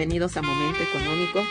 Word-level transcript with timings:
Bienvenidos 0.00 0.38
a 0.38 0.40
Momento 0.40 0.82
Económico, 0.82 1.42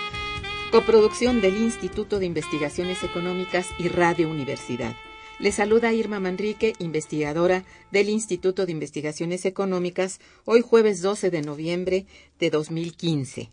coproducción 0.72 1.40
del 1.40 1.56
Instituto 1.56 2.18
de 2.18 2.26
Investigaciones 2.26 3.04
Económicas 3.04 3.68
y 3.78 3.90
Radio 3.90 4.28
Universidad. 4.28 4.96
Les 5.38 5.54
saluda 5.54 5.94
Irma 5.94 6.20
Manrique, 6.20 6.74
investigadora 6.80 7.64
del 7.92 8.10
Instituto 8.10 8.66
de 8.66 8.72
Investigaciones 8.72 9.46
Económicas, 9.46 10.20
hoy 10.46 10.62
jueves 10.62 11.04
12 11.04 11.30
de 11.30 11.44
noviembre 11.44 12.08
de 12.40 12.50
2015. 12.50 13.52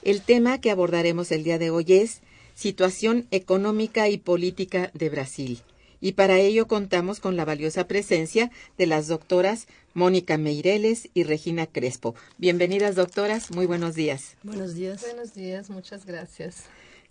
El 0.00 0.22
tema 0.22 0.58
que 0.58 0.70
abordaremos 0.70 1.30
el 1.30 1.44
día 1.44 1.58
de 1.58 1.68
hoy 1.68 1.84
es 1.88 2.22
Situación 2.54 3.26
económica 3.30 4.08
y 4.08 4.16
política 4.16 4.90
de 4.94 5.10
Brasil 5.10 5.60
y 6.04 6.12
para 6.12 6.38
ello 6.38 6.68
contamos 6.68 7.18
con 7.18 7.34
la 7.34 7.46
valiosa 7.46 7.88
presencia 7.88 8.50
de 8.76 8.86
las 8.86 9.08
doctoras 9.08 9.66
Mónica 9.94 10.36
Meireles 10.38 11.08
y 11.14 11.22
Regina 11.22 11.66
Crespo. 11.66 12.14
Bienvenidas, 12.36 12.96
doctoras. 12.96 13.50
Muy 13.52 13.66
buenos 13.66 13.94
días. 13.94 14.36
Buenos 14.42 14.74
días. 14.74 15.02
Buenos 15.02 15.34
días, 15.34 15.70
muchas 15.70 16.04
gracias. 16.04 16.64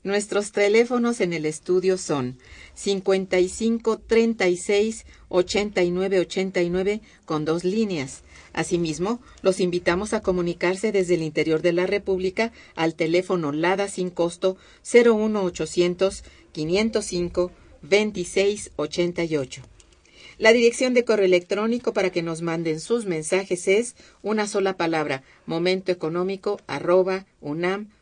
Nuestros 0.04 0.52
teléfonos 0.52 1.22
en 1.22 1.32
el 1.32 1.46
estudio 1.46 1.98
son 1.98 2.38
55 2.74 4.00
36 4.00 5.06
89 5.30 6.20
89 6.20 7.02
con 7.24 7.46
dos 7.46 7.64
líneas. 7.64 8.24
Asimismo, 8.52 9.22
los 9.42 9.62
invitamos 9.62 10.14
a 10.14 10.22
comunicarse 10.22 10.92
desde 10.92 11.16
el 11.16 11.24
interior 11.24 11.62
de 11.62 11.72
la 11.72 11.88
República 11.88 12.52
al 12.76 12.96
teléfono 12.96 13.54
LADA 13.54 13.88
sin 13.88 14.10
costo 14.10 14.58
01800 14.84 16.24
505 16.52 17.52
2688. 17.82 19.62
La 20.44 20.52
dirección 20.52 20.94
de 20.94 21.06
correo 21.06 21.26
electrónico 21.26 21.94
para 21.94 22.10
que 22.10 22.22
nos 22.22 22.42
manden 22.42 22.82
sus 22.82 23.06
mensajes 23.06 23.70
es 23.70 23.96
una 24.22 24.46
sola 24.46 24.76
palabra, 24.76 25.24
momentoeconómico 25.46 26.60
arroba 26.68 27.26
unam.mx. 27.40 27.94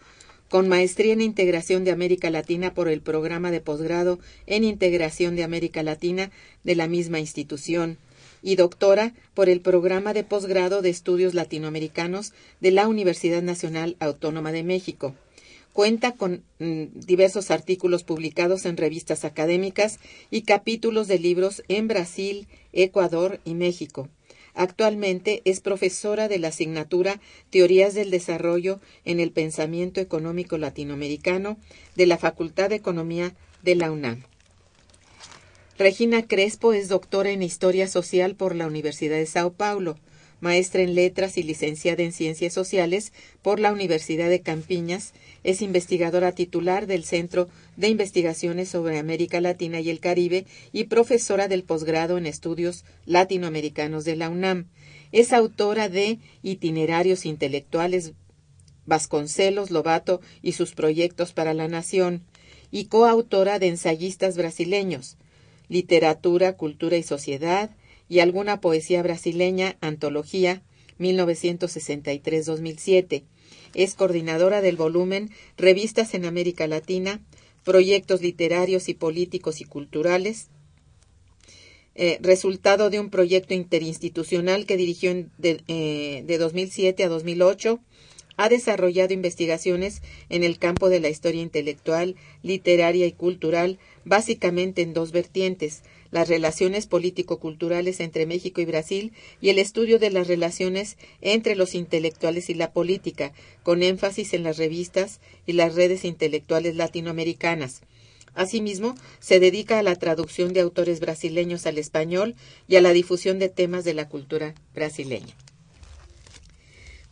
con 0.52 0.68
maestría 0.68 1.14
en 1.14 1.22
Integración 1.22 1.86
de 1.86 1.92
América 1.92 2.30
Latina 2.30 2.74
por 2.74 2.90
el 2.90 3.00
programa 3.00 3.52
de 3.52 3.62
posgrado 3.62 4.20
en 4.48 4.66
Integración 4.66 5.38
de 5.38 5.46
América 5.46 5.82
Latina 5.82 6.30
de 6.66 6.76
la 6.76 6.90
misma 6.90 7.22
institución 7.22 7.98
y 8.44 8.58
doctora 8.58 9.14
por 9.34 9.48
el 9.48 9.62
programa 9.62 10.12
de 10.14 10.26
posgrado 10.26 10.82
de 10.82 10.90
Estudios 10.90 11.34
Latinoamericanos 11.34 12.34
de 12.60 12.72
la 12.72 12.90
Universidad 12.90 13.42
Nacional 13.42 13.96
Autónoma 14.02 14.52
de 14.52 14.64
México. 14.64 15.16
Cuenta 15.72 16.12
con 16.18 16.44
mm, 16.59 16.84
diversos 16.96 17.50
artículos 17.50 18.04
publicados 18.04 18.66
en 18.66 18.76
revistas 18.76 19.24
académicas 19.24 20.00
y 20.32 20.42
capítulos 20.42 21.08
de 21.08 21.18
libros 21.18 21.64
en 21.70 21.88
Brasil, 21.88 22.50
Ecuador 22.74 23.40
y 23.46 23.54
México. 23.54 24.09
Actualmente 24.53 25.42
es 25.46 25.62
profesora 25.62 26.28
de 26.28 26.40
la 26.40 26.50
asignatura 26.50 27.22
Teorías 27.50 27.94
del 27.94 28.12
Desarrollo 28.12 28.80
en 29.06 29.20
el 29.20 29.32
Pensamiento 29.32 30.02
Económico 30.02 30.58
Latinoamericano 30.58 31.58
de 31.96 32.06
la 32.06 32.18
Facultad 32.18 32.70
de 32.70 32.76
Economía 32.76 33.34
de 33.64 33.76
la 33.76 33.92
UNAM. 33.92 34.24
Regina 35.78 36.28
Crespo 36.28 36.74
es 36.74 36.90
doctora 36.90 37.32
en 37.32 37.42
Historia 37.42 37.88
Social 37.88 38.36
por 38.36 38.56
la 38.56 38.68
Universidad 38.68 39.18
de 39.18 39.26
Sao 39.26 39.53
Paulo 39.53 39.98
maestra 40.41 40.82
en 40.82 40.96
letras 40.96 41.38
y 41.38 41.43
licenciada 41.43 42.03
en 42.03 42.11
ciencias 42.11 42.53
sociales 42.53 43.14
por 43.41 43.59
la 43.59 43.72
Universidad 43.72 44.28
de 44.29 44.41
Campiñas, 44.41 45.14
es 45.43 45.61
investigadora 45.61 46.34
titular 46.34 46.88
del 46.88 47.05
Centro 47.05 47.47
de 47.78 47.88
Investigaciones 47.88 48.70
sobre 48.70 48.99
América 48.99 49.40
Latina 49.40 49.79
y 49.79 49.90
el 49.90 49.99
Caribe 49.99 50.46
y 50.73 50.85
profesora 50.85 51.47
del 51.47 51.64
posgrado 51.64 52.17
en 52.17 52.26
estudios 52.26 52.84
latinoamericanos 53.05 54.03
de 54.03 54.17
la 54.17 54.29
UNAM. 54.29 54.67
Es 55.11 55.32
autora 55.32 55.88
de 55.88 56.20
Itinerarios 56.44 57.26
Intelectuales 57.26 58.14
Vasconcelos, 58.85 59.72
Lobato 59.72 60.22
y 60.41 60.53
sus 60.53 60.73
proyectos 60.73 61.34
para 61.34 61.53
la 61.53 61.67
nación, 61.67 62.23
y 62.72 62.85
coautora 62.85 63.59
de 63.59 63.67
Ensayistas 63.67 64.37
brasileños, 64.37 65.17
Literatura, 65.67 66.58
Cultura 66.58 66.97
y 66.97 67.03
Sociedad, 67.03 67.70
y 68.11 68.19
alguna 68.19 68.59
poesía 68.59 69.02
brasileña, 69.02 69.78
Antología, 69.79 70.61
1963-2007. 70.99 73.23
Es 73.73 73.96
coordinadora 73.96 74.59
del 74.59 74.75
volumen 74.75 75.29
Revistas 75.55 76.13
en 76.13 76.25
América 76.25 76.67
Latina, 76.67 77.22
Proyectos 77.63 78.22
Literarios 78.22 78.90
y 78.90 78.96
Políticos 78.96 79.61
y 79.61 79.63
Culturales, 79.63 80.49
eh, 81.96 82.17
resultado 82.19 82.90
de 82.90 82.99
un 82.99 83.09
proyecto 83.09 83.53
interinstitucional 83.53 84.66
que 84.66 84.75
dirigió 84.75 85.13
de, 85.37 85.61
eh, 85.69 86.25
de 86.28 86.37
2007 86.37 87.05
a 87.05 87.08
2008 87.08 87.79
ha 88.35 88.49
desarrollado 88.49 89.13
investigaciones 89.13 90.02
en 90.28 90.43
el 90.43 90.58
campo 90.58 90.90
de 90.90 90.99
la 90.99 91.09
historia 91.09 91.41
intelectual, 91.41 92.16
literaria 92.43 93.05
y 93.05 93.13
cultural, 93.13 93.79
básicamente 94.03 94.81
en 94.81 94.93
dos 94.93 95.11
vertientes, 95.11 95.84
las 96.11 96.28
relaciones 96.28 96.87
político-culturales 96.87 97.99
entre 97.99 98.25
México 98.25 98.61
y 98.61 98.66
Brasil 98.66 99.13
y 99.40 99.49
el 99.49 99.59
estudio 99.59 99.97
de 99.97 100.11
las 100.11 100.28
relaciones 100.28 100.97
entre 101.22 101.55
los 101.55 101.73
intelectuales 101.73 102.49
y 102.49 102.53
la 102.53 102.73
política, 102.73 103.34
con 103.63 103.81
énfasis 103.81 104.34
en 104.34 104.43
las 104.43 104.58
revistas 104.58 105.19
y 105.46 105.53
las 105.53 105.75
redes 105.75 106.05
intelectuales 106.05 106.75
latinoamericanas. 106.75 107.81
Asimismo, 108.34 108.96
se 109.19 109.40
dedica 109.40 109.79
a 109.79 109.84
la 109.84 109.96
traducción 109.96 110.53
de 110.53 110.61
autores 110.61 110.99
brasileños 110.99 111.66
al 111.66 111.78
español 111.78 112.35
y 112.67 112.78
a 112.78 112.81
la 112.81 112.93
difusión 112.93 113.40
de 113.40 113.49
temas 113.49 113.84
de 113.84 113.93
la 113.93 114.08
cultura 114.08 114.53
brasileña. 114.73 115.35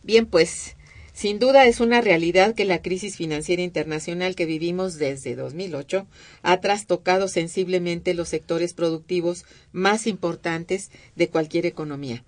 Bien, 0.02 0.24
pues 0.24 0.76
sin 1.20 1.38
duda 1.38 1.66
es 1.66 1.80
una 1.80 2.00
realidad 2.00 2.54
que 2.54 2.64
la 2.64 2.80
crisis 2.80 3.18
financiera 3.18 3.60
internacional 3.60 4.34
que 4.34 4.46
vivimos 4.46 4.96
desde 4.96 5.36
2008 5.36 6.06
ha 6.40 6.60
trastocado 6.62 7.28
sensiblemente 7.28 8.14
los 8.14 8.30
sectores 8.30 8.72
productivos 8.72 9.44
más 9.70 10.06
importantes 10.06 10.90
de 11.16 11.28
cualquier 11.28 11.66
economía. 11.66 12.24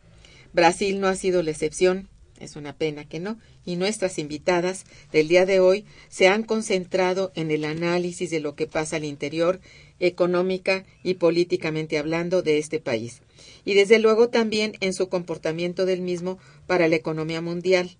Brasil 0.52 1.00
no 1.00 1.06
ha 1.06 1.16
sido 1.16 1.42
la 1.42 1.52
excepción, 1.52 2.10
es 2.38 2.54
una 2.54 2.76
pena 2.76 3.08
que 3.08 3.18
no, 3.18 3.38
y 3.64 3.76
nuestras 3.76 4.18
invitadas 4.18 4.84
del 5.10 5.26
día 5.26 5.46
de 5.46 5.58
hoy 5.58 5.86
se 6.10 6.28
han 6.28 6.42
concentrado 6.42 7.32
en 7.34 7.50
el 7.50 7.64
análisis 7.64 8.30
de 8.30 8.40
lo 8.40 8.54
que 8.56 8.66
pasa 8.66 8.96
al 8.96 9.04
interior, 9.04 9.58
económica 10.00 10.84
y 11.02 11.14
políticamente 11.14 11.96
hablando, 11.96 12.42
de 12.42 12.58
este 12.58 12.78
país, 12.78 13.22
y 13.64 13.72
desde 13.72 13.98
luego 13.98 14.28
también 14.28 14.74
en 14.80 14.92
su 14.92 15.08
comportamiento 15.08 15.86
del 15.86 16.02
mismo 16.02 16.38
para 16.66 16.88
la 16.88 16.96
economía 16.96 17.40
mundial. 17.40 17.96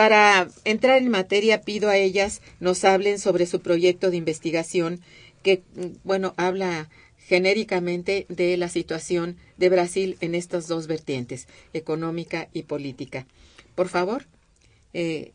Para 0.00 0.48
entrar 0.64 0.96
en 0.96 1.10
materia, 1.10 1.60
pido 1.60 1.90
a 1.90 1.98
ellas 1.98 2.40
nos 2.58 2.84
hablen 2.84 3.18
sobre 3.18 3.44
su 3.44 3.60
proyecto 3.60 4.10
de 4.10 4.16
investigación 4.16 5.02
que, 5.42 5.62
bueno, 6.04 6.32
habla 6.38 6.88
genéricamente 7.18 8.24
de 8.30 8.56
la 8.56 8.70
situación 8.70 9.36
de 9.58 9.68
Brasil 9.68 10.16
en 10.22 10.34
estas 10.34 10.68
dos 10.68 10.86
vertientes, 10.86 11.48
económica 11.74 12.48
y 12.54 12.62
política. 12.62 13.26
Por 13.74 13.88
favor, 13.88 14.24
eh, 14.94 15.32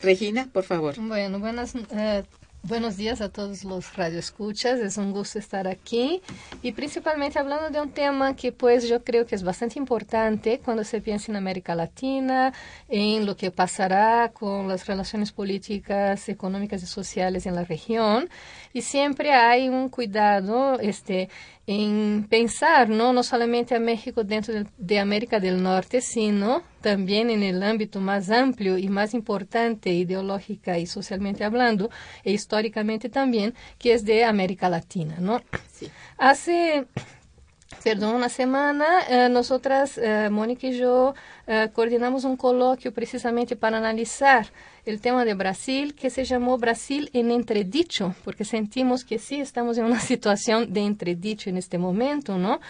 Regina, 0.00 0.48
por 0.54 0.64
favor. 0.64 0.94
Bueno, 0.98 1.38
buenas 1.38 1.74
eh, 1.74 2.24
Buenos 2.64 2.96
días 2.96 3.20
a 3.20 3.28
todos 3.30 3.64
los 3.64 3.96
radioescuchas, 3.96 4.80
es 4.80 4.98
un 4.98 5.12
gusto 5.12 5.38
estar 5.38 5.68
aquí 5.68 6.20
y 6.60 6.72
principalmente 6.72 7.38
hablando 7.38 7.70
de 7.70 7.80
un 7.80 7.92
tema 7.92 8.34
que 8.34 8.50
pues 8.50 8.88
yo 8.88 9.04
creo 9.04 9.26
que 9.26 9.36
es 9.36 9.44
bastante 9.44 9.78
importante 9.78 10.60
cuando 10.62 10.82
se 10.82 11.00
piensa 11.00 11.30
en 11.30 11.36
América 11.36 11.76
Latina, 11.76 12.52
en 12.88 13.24
lo 13.26 13.36
que 13.36 13.52
pasará 13.52 14.32
con 14.34 14.66
las 14.68 14.86
relaciones 14.86 15.30
políticas, 15.32 16.28
económicas 16.28 16.82
y 16.82 16.86
sociales 16.86 17.46
en 17.46 17.54
la 17.54 17.64
región. 17.64 18.28
Y 18.72 18.82
siempre 18.82 19.32
hay 19.32 19.68
un 19.68 19.88
cuidado 19.88 20.78
este 20.80 21.30
en 21.68 22.26
pensar 22.30 22.88
¿no? 22.88 23.12
no 23.12 23.22
solamente 23.22 23.74
a 23.74 23.78
México 23.78 24.24
dentro 24.24 24.54
de, 24.54 24.66
de, 24.78 24.98
América 24.98 25.38
del 25.38 25.62
Norte, 25.62 26.00
sino 26.00 26.62
también 26.80 27.28
en 27.28 27.42
el 27.42 27.62
ámbito 27.62 28.00
más 28.00 28.30
amplio 28.30 28.78
y 28.78 28.88
más 28.88 29.12
importante 29.12 29.90
ideológica 29.90 30.78
y 30.78 30.86
socialmente 30.86 31.44
hablando, 31.44 31.90
e 32.24 32.32
históricamente 32.32 33.10
también, 33.10 33.54
que 33.78 33.92
es 33.92 34.06
de 34.06 34.24
América 34.24 34.70
Latina. 34.70 35.16
¿no? 35.20 35.42
Sí. 35.70 35.90
Hace 36.16 36.86
perdón, 37.84 38.14
una 38.16 38.28
semana, 38.28 38.86
eh, 39.08 39.28
nosotras, 39.28 39.98
eh, 39.98 40.28
Mónica 40.30 40.66
y 40.66 40.78
yo, 40.78 41.14
eh, 41.46 41.68
coordinamos 41.72 42.24
un 42.24 42.36
coloquio 42.36 42.92
precisamente 42.92 43.56
para 43.56 43.78
analizar 43.78 44.46
el 44.88 45.00
tema 45.00 45.24
de 45.24 45.34
Brasil, 45.34 45.94
que 45.94 46.08
se 46.08 46.24
llamó 46.24 46.56
Brasil 46.56 47.10
en 47.12 47.30
entredicho, 47.30 48.14
porque 48.24 48.44
sentimos 48.44 49.04
que 49.04 49.18
sí 49.18 49.40
estamos 49.40 49.76
en 49.76 49.84
una 49.84 50.00
situación 50.12 50.72
de 50.72 50.80
entredicho 50.80 51.50
en 51.50 51.58
este 51.58 51.76
momento, 51.76 52.38
¿no? 52.38 52.60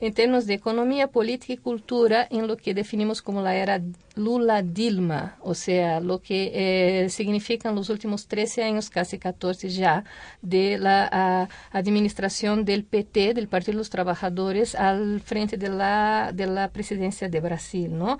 En 0.00 0.12
términos 0.12 0.46
de 0.46 0.54
economía, 0.54 1.08
política 1.08 1.52
y 1.52 1.56
cultura, 1.56 2.26
en 2.30 2.48
lo 2.48 2.56
que 2.56 2.74
definimos 2.74 3.22
como 3.22 3.42
la 3.42 3.54
era 3.54 3.80
Lula-Dilma, 4.16 5.36
o 5.40 5.54
sea, 5.54 6.00
lo 6.00 6.20
que 6.20 6.50
eh, 6.52 7.08
significan 7.10 7.76
los 7.76 7.90
últimos 7.90 8.26
13 8.26 8.64
años, 8.64 8.90
casi 8.90 9.18
14 9.18 9.68
ya, 9.68 10.04
de 10.42 10.78
la 10.78 11.48
administración 11.70 12.64
del 12.64 12.84
PT, 12.84 13.34
del 13.34 13.46
Partido 13.46 13.72
de 13.72 13.78
los 13.78 13.90
Trabajadores, 13.90 14.74
al 14.74 15.20
frente 15.20 15.56
de 15.56 15.68
la, 15.68 16.32
de 16.34 16.46
la 16.46 16.70
presidencia 16.70 17.28
de 17.28 17.40
Brasil, 17.40 17.96
¿no? 17.96 18.18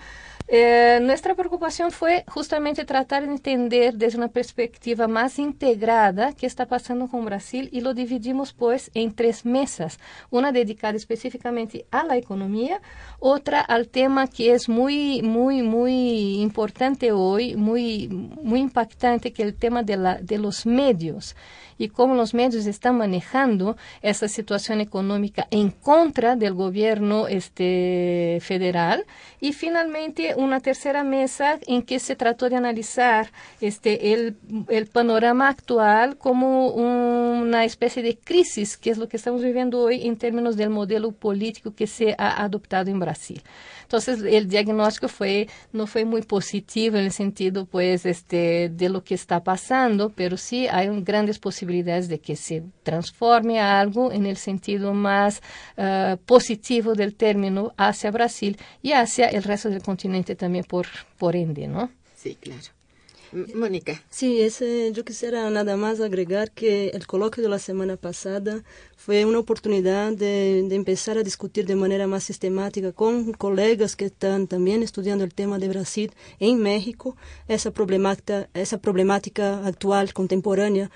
Eh, 0.50 0.99
nuestra 1.03 1.35
preocupación 1.35 1.91
fue 1.91 2.25
justamente 2.27 2.87
tratar 2.87 3.27
de 3.27 3.33
entender 3.33 3.95
desde 3.97 4.17
una 4.17 4.29
perspectiva 4.29 5.06
más 5.06 5.39
integrada 5.39 6.33
qué 6.33 6.47
está 6.47 6.65
pasando 6.65 7.06
con 7.06 7.27
Brasil 7.27 7.69
y 7.71 7.83
lo 7.83 7.93
dividimos 7.93 8.55
pues 8.55 8.91
en 8.95 9.15
tres 9.15 9.45
mesas, 9.45 10.00
una 10.31 10.50
dedicada 10.50 10.97
específicamente 10.97 11.85
a 11.91 12.03
la 12.03 12.17
economía, 12.17 12.81
otra 13.19 13.61
al 13.61 13.89
tema 13.89 14.27
que 14.27 14.53
es 14.53 14.71
muy, 14.71 15.21
muy, 15.21 15.61
muy 15.61 16.41
importante 16.41 17.12
hoy, 17.12 17.55
muy, 17.55 18.09
muy 18.09 18.61
impactante, 18.61 19.35
que 19.35 19.43
es 19.43 19.49
el 19.49 19.55
tema 19.55 19.83
de, 19.83 20.39
los 20.39 20.65
medios 20.65 21.37
y 21.79 21.89
cómo 21.89 22.15
los 22.15 22.35
medios 22.35 22.67
están 22.67 22.99
manejando 22.99 23.77
esa 24.03 24.29
situación 24.29 24.81
económica 24.81 25.47
en 25.51 25.71
contra 25.71 26.37
del 26.37 26.55
gobierno 26.55 27.29
este, 27.29 28.39
federal. 28.43 29.07
Y 29.41 29.53
finalmente 29.53 30.35
una 30.37 30.61
tercera 30.61 31.05
mesa 31.05 31.59
en 31.67 31.83
que 31.83 31.99
se 31.99 32.17
trató 32.17 32.51
de 32.51 32.57
analizar 32.57 33.31
este, 33.61 34.13
el, 34.13 34.37
el 34.69 34.87
panorama 34.87 35.49
actual 35.49 36.19
como 36.19 36.69
una 36.69 37.65
especie 37.65 38.03
de 38.03 38.19
crisis, 38.19 38.77
que 38.77 38.91
es 38.91 38.99
lo 38.99 39.08
que 39.08 39.17
estamos 39.17 39.43
viviendo 39.43 39.81
hoy 39.81 40.06
en 40.06 40.17
términos 40.17 40.56
del 40.56 40.70
modelo 40.70 41.13
político 41.13 41.75
que 41.75 41.87
se 41.87 42.15
ha 42.19 42.43
adoptado 42.43 42.91
en 42.91 42.99
Brasil. 42.99 43.43
Entonces, 43.89 44.23
el 44.23 44.49
diagnóstico 44.49 45.09
fue, 45.09 45.49
no 45.73 45.87
fue 45.87 46.05
muy 46.05 46.21
positivo 46.21 46.99
en 46.99 47.05
el 47.05 47.11
sentido, 47.11 47.65
pues, 47.65 48.05
este, 48.05 48.69
de 48.69 48.91
lo 48.91 49.03
que 49.03 49.15
está 49.15 49.43
pasando, 49.43 50.11
pero 50.11 50.37
sí 50.37 50.69
hay 50.69 50.89
grandes 51.01 51.39
posibilidades 51.39 52.07
de 52.07 52.21
que 52.21 52.37
se 52.37 52.65
transforme 52.83 53.61
algo 53.61 54.13
en 54.13 54.27
el 54.27 54.37
sentido 54.37 54.93
más 54.93 55.41
uh, 55.79 56.19
positivo 56.19 56.93
del 56.93 57.15
término 57.15 57.73
hacia 57.79 58.11
Brasil 58.11 58.59
y 58.83 58.93
hacia 58.93 59.29
el 59.29 59.43
resto 59.43 59.71
del 59.71 59.81
continente 59.81 60.37
también 60.37 60.65
por, 60.65 60.87
por 61.17 61.35
ende, 61.35 61.67
¿no? 61.67 61.91
Sí, 62.15 62.37
claro. 62.39 62.78
Mónica. 63.55 64.03
Sí, 64.11 64.41
ese, 64.41 64.93
yo 64.93 65.05
quisiera 65.05 65.49
nada 65.51 65.77
más 65.77 66.01
agregar 66.01 66.51
que 66.51 66.89
el 66.89 67.06
coloquio 67.06 67.43
de 67.43 67.49
la 67.49 67.58
semana 67.58 67.97
pasada 67.97 68.63
fue 68.97 69.25
una 69.25 69.39
oportunidad 69.39 70.13
de, 70.13 70.58
empezar 70.75 71.19
a 71.19 71.23
discutir 71.23 71.67
de 71.67 71.77
manera 71.77 72.06
más 72.06 72.25
sistemática 72.25 72.93
con 72.93 73.32
colegas 73.32 73.97
que 73.97 74.06
están 74.06 74.47
también 74.47 74.82
estudiando 74.82 75.25
el 75.25 75.32
tema 75.35 75.58
de 75.58 75.69
Brasil 75.69 76.13
en 76.41 76.58
México, 76.58 77.17
esa 77.49 77.70
problemática 77.70 79.67
actual, 79.67 80.13
contemporánea. 80.13 80.91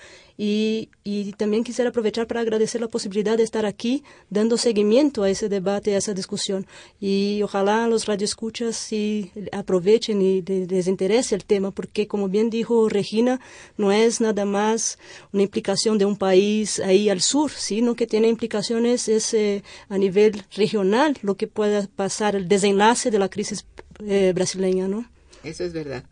Y, 0.45 0.89
también 1.37 1.63
quisiera 1.63 1.91
aprovechar 1.91 2.27
para 2.27 2.41
agradecer 2.41 2.81
la 2.81 2.89
posibilidad 2.89 3.37
de 3.37 3.45
estar 3.45 3.65
aquí 3.65 4.03
dando 4.29 4.57
seguimiento 4.57 5.23
a 5.23 5.31
ese 5.31 5.49
debate, 5.49 5.95
a 5.95 5.99
esa 5.99 6.15
discusión. 6.15 6.67
Y 6.99 7.43
ojalá 7.45 7.87
los 7.87 8.07
radioescuchas 8.07 8.75
sí 8.75 9.31
aprovechen 9.53 10.21
y 10.21 10.43
les 10.43 10.89
interese 10.89 11.37
el 11.37 11.45
tema, 11.45 11.71
porque 11.71 12.09
como 12.09 12.29
bien 12.29 12.51
dijo 12.51 12.89
Regina, 12.89 13.41
no 13.77 13.93
es 13.93 14.21
nada 14.21 14.45
más 14.45 14.99
una 15.33 15.45
implicación 15.45 15.97
de 15.97 16.07
un 16.07 16.17
país 16.17 16.81
ahí 16.81 17.09
al 17.09 17.21
sur, 17.21 17.53
sino 17.53 17.95
que 17.95 18.09
tiene 18.09 18.27
implicaciones 18.27 19.07
es, 19.09 19.35
eh, 19.35 19.63
a 19.89 19.97
nivel 19.97 20.43
regional 20.57 21.19
lo 21.23 21.37
que 21.37 21.47
pueda 21.47 21.87
pasar, 21.95 22.35
el 22.35 22.49
desenlace 22.49 23.13
de 23.13 23.19
la 23.21 23.29
crisis 23.29 23.65
eh, 24.05 24.33
brasileña, 24.35 24.89
¿no? 24.89 25.09
Eso 25.45 25.63
es 25.63 25.73
verdad. 25.73 26.05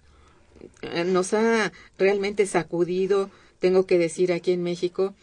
Nos 1.06 1.34
ha 1.34 1.72
realmente 1.98 2.46
sacudido, 2.46 3.28
tengo 3.60 3.86
que 3.86 3.98
decir, 3.98 4.32
aquí 4.32 4.52
en 4.52 4.62
México, 4.62 5.14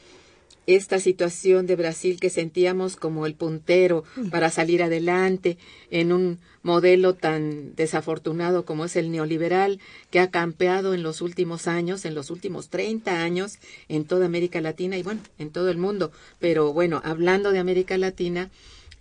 esta 0.68 1.00
situación 1.00 1.66
de 1.66 1.78
Brasil 1.78 2.20
que 2.20 2.30
sentíamos 2.30 2.98
como 2.98 3.26
el 3.26 3.36
puntero 3.36 4.04
para 4.32 4.50
salir 4.52 4.84
adelante 4.84 5.58
en 5.92 6.12
un 6.12 6.40
modelo 6.62 7.16
tan 7.16 7.74
desafortunado 7.76 8.66
como 8.66 8.84
es 8.84 8.98
el 8.98 9.10
neoliberal 9.10 9.80
que 10.12 10.20
ha 10.20 10.30
campeado 10.30 10.94
en 10.94 11.04
los 11.04 11.22
últimos 11.22 11.68
años, 11.68 12.04
en 12.04 12.14
los 12.14 12.30
últimos 12.30 12.68
30 12.68 13.24
años 13.24 13.60
en 13.88 14.04
toda 14.04 14.26
América 14.26 14.60
Latina 14.60 14.98
y 14.98 15.04
bueno, 15.04 15.22
en 15.40 15.52
todo 15.52 15.70
el 15.70 15.78
mundo. 15.78 16.12
Pero 16.40 16.74
bueno, 16.74 17.02
hablando 17.06 17.52
de 17.52 17.60
América 17.60 17.98
Latina, 17.98 18.52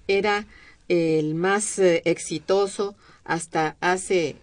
era 0.07 0.47
el 0.89 1.35
más 1.35 1.81
eh, 1.81 2.03
exitoso 2.05 2.95
hasta 3.25 3.77
hace 3.81 4.37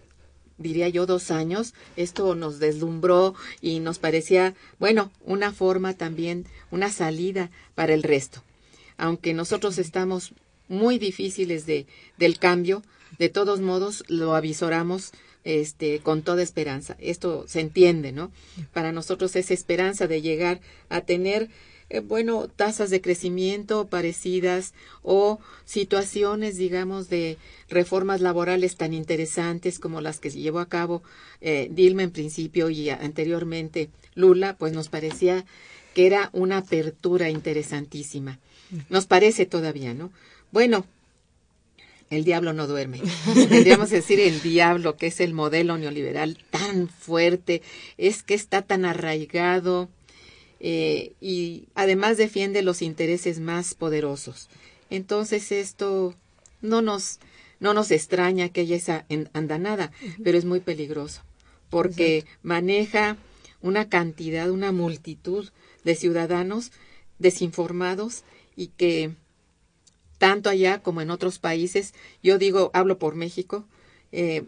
diría 0.58 0.88
yo, 0.88 1.06
dos 1.06 1.30
años, 1.30 1.74
esto 1.96 2.34
nos 2.34 2.58
deslumbró 2.58 3.34
y 3.60 3.80
nos 3.80 3.98
parecía, 3.98 4.54
bueno, 4.78 5.10
una 5.24 5.52
forma 5.52 5.94
también, 5.94 6.46
una 6.70 6.90
salida 6.90 7.50
para 7.74 7.94
el 7.94 8.02
resto. 8.02 8.42
Aunque 8.96 9.34
nosotros 9.34 9.78
estamos 9.78 10.32
muy 10.68 10.98
difíciles 10.98 11.66
de, 11.66 11.86
del 12.16 12.38
cambio, 12.38 12.82
de 13.18 13.28
todos 13.28 13.60
modos 13.60 14.04
lo 14.08 14.34
avisoramos 14.34 15.12
este, 15.44 16.00
con 16.00 16.22
toda 16.22 16.42
esperanza. 16.42 16.96
Esto 16.98 17.44
se 17.46 17.60
entiende, 17.60 18.12
¿no? 18.12 18.32
Para 18.72 18.92
nosotros 18.92 19.36
es 19.36 19.50
esperanza 19.50 20.06
de 20.06 20.22
llegar 20.22 20.60
a 20.88 21.02
tener 21.02 21.50
eh, 21.94 22.00
bueno, 22.00 22.48
tasas 22.48 22.90
de 22.90 23.00
crecimiento 23.00 23.86
parecidas 23.86 24.74
o 25.02 25.38
situaciones, 25.64 26.56
digamos, 26.56 27.08
de 27.08 27.38
reformas 27.68 28.20
laborales 28.20 28.76
tan 28.76 28.92
interesantes 28.92 29.78
como 29.78 30.00
las 30.00 30.18
que 30.18 30.30
se 30.30 30.40
llevó 30.40 30.58
a 30.58 30.68
cabo 30.68 31.02
eh, 31.40 31.68
Dilma 31.70 32.02
en 32.02 32.10
principio 32.10 32.68
y 32.68 32.90
anteriormente 32.90 33.90
Lula, 34.16 34.56
pues 34.58 34.72
nos 34.72 34.88
parecía 34.88 35.44
que 35.94 36.06
era 36.06 36.30
una 36.32 36.58
apertura 36.58 37.30
interesantísima. 37.30 38.40
Nos 38.88 39.06
parece 39.06 39.46
todavía, 39.46 39.94
¿no? 39.94 40.10
Bueno, 40.50 40.84
el 42.10 42.24
diablo 42.24 42.52
no 42.52 42.66
duerme. 42.66 43.00
Tendríamos 43.48 43.90
que 43.90 43.96
decir 43.96 44.18
el 44.18 44.42
diablo, 44.42 44.96
que 44.96 45.06
es 45.06 45.20
el 45.20 45.32
modelo 45.32 45.78
neoliberal 45.78 46.38
tan 46.50 46.88
fuerte, 46.88 47.62
es 47.98 48.24
que 48.24 48.34
está 48.34 48.62
tan 48.62 48.84
arraigado 48.84 49.88
eh, 50.66 51.12
y 51.20 51.68
además 51.74 52.16
defiende 52.16 52.62
los 52.62 52.80
intereses 52.80 53.38
más 53.38 53.74
poderosos. 53.74 54.48
Entonces 54.88 55.52
esto 55.52 56.14
no 56.62 56.80
nos, 56.80 57.18
no 57.60 57.74
nos 57.74 57.90
extraña 57.90 58.48
que 58.48 58.62
haya 58.62 58.76
esa 58.76 59.04
andanada, 59.34 59.92
pero 60.22 60.38
es 60.38 60.46
muy 60.46 60.60
peligroso 60.60 61.20
porque 61.74 62.24
maneja 62.42 63.18
una 63.60 63.88
cantidad, 63.88 64.48
una 64.48 64.70
multitud 64.72 65.50
de 65.82 65.96
ciudadanos 65.96 66.70
desinformados 67.18 68.22
y 68.54 68.68
que 68.68 69.10
tanto 70.18 70.48
allá 70.48 70.82
como 70.82 71.00
en 71.00 71.10
otros 71.10 71.40
países, 71.40 71.92
yo 72.22 72.38
digo, 72.38 72.70
hablo 72.72 72.98
por 72.98 73.16
México, 73.16 73.66
eh, 74.12 74.44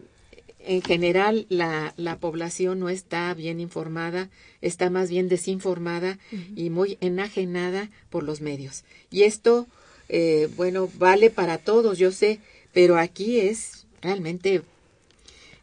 en 0.67 0.81
general 0.81 1.45
la, 1.49 1.93
la, 1.97 2.17
población 2.17 2.79
no 2.79 2.89
está 2.89 3.33
bien 3.33 3.59
informada, 3.59 4.29
está 4.61 4.89
más 4.89 5.09
bien 5.09 5.29
desinformada 5.29 6.19
y 6.55 6.69
muy 6.69 6.97
enajenada 7.01 7.89
por 8.09 8.23
los 8.23 8.41
medios. 8.41 8.83
Y 9.09 9.23
esto, 9.23 9.67
eh, 10.09 10.49
bueno, 10.55 10.89
vale 10.97 11.29
para 11.29 11.57
todos, 11.57 11.97
yo 11.97 12.11
sé, 12.11 12.39
pero 12.73 12.97
aquí 12.97 13.39
es 13.39 13.85
realmente 14.01 14.61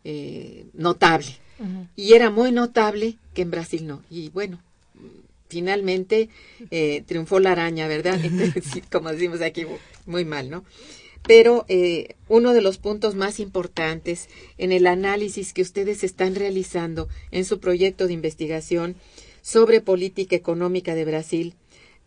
eh, 0.05 0.67
notable. 0.73 1.37
Y 1.95 2.15
era 2.15 2.31
muy 2.31 2.51
notable 2.51 3.17
que 3.33 3.43
en 3.43 3.51
Brasil 3.51 3.87
no. 3.87 4.03
Y 4.11 4.31
bueno, 4.31 4.61
finalmente 5.49 6.29
eh, 6.71 7.05
triunfó 7.07 7.39
la 7.41 7.53
araña, 7.53 7.87
¿verdad? 7.89 8.19
Como 8.91 9.11
decimos 9.11 9.41
aquí, 9.41 9.67
muy 10.07 10.25
mal, 10.25 10.51
¿no? 10.51 10.65
Pero 11.26 11.64
eh, 11.69 12.16
uno 12.28 12.52
de 12.52 12.61
los 12.61 12.78
puntos 12.78 13.14
más 13.14 13.40
importantes 13.40 14.28
en 14.59 14.73
el 14.73 14.87
análisis 14.87 15.52
que 15.52 15.62
ustedes 15.62 16.04
están 16.04 16.35
realizando 16.35 17.09
en 17.31 17.45
su 17.45 17.61
proyecto 17.61 18.07
de 18.07 18.12
investigación 18.12 18.97
sobre 19.43 19.81
política 19.81 20.37
económica 20.37 20.95
de 20.95 21.04
Brasil, 21.04 21.54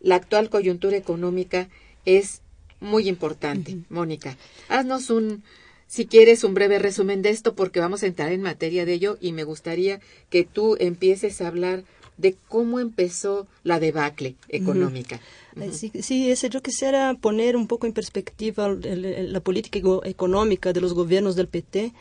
la 0.00 0.16
actual 0.16 0.50
coyuntura 0.50 0.96
económica 0.96 1.68
es 2.04 2.42
muy 2.80 3.08
importante. 3.08 3.78
Mónica, 3.88 4.36
haznos 4.68 5.10
un, 5.10 5.42
si 5.88 6.06
quieres, 6.06 6.44
un 6.44 6.54
breve 6.54 6.78
resumen 6.78 7.22
de 7.22 7.30
esto 7.30 7.54
porque 7.54 7.80
vamos 7.80 8.02
a 8.02 8.06
entrar 8.06 8.32
en 8.32 8.42
materia 8.42 8.84
de 8.84 8.92
ello 8.92 9.18
y 9.20 9.32
me 9.32 9.44
gustaría 9.44 10.00
que 10.30 10.44
tú 10.44 10.76
empieces 10.78 11.40
a 11.40 11.48
hablar 11.48 11.84
de 12.18 12.36
cómo 12.48 12.80
empezó 12.80 13.46
la 13.64 13.80
debacle 13.80 14.34
económica. 14.48 15.20
Eh, 15.56 15.72
sí, 15.72 16.30
ese, 16.30 16.50
yo 16.50 16.60
quisiera 16.60 17.14
poner 17.14 17.56
un 17.56 17.66
poco 17.66 17.86
en 17.86 17.92
perspectiva 17.92 18.68
la 18.68 19.40
política 19.40 19.78
económica 20.04 20.72
de 20.72 20.80
los 20.80 20.94
gobiernos 20.94 21.36
del 21.36 21.48
PT. 21.48 21.92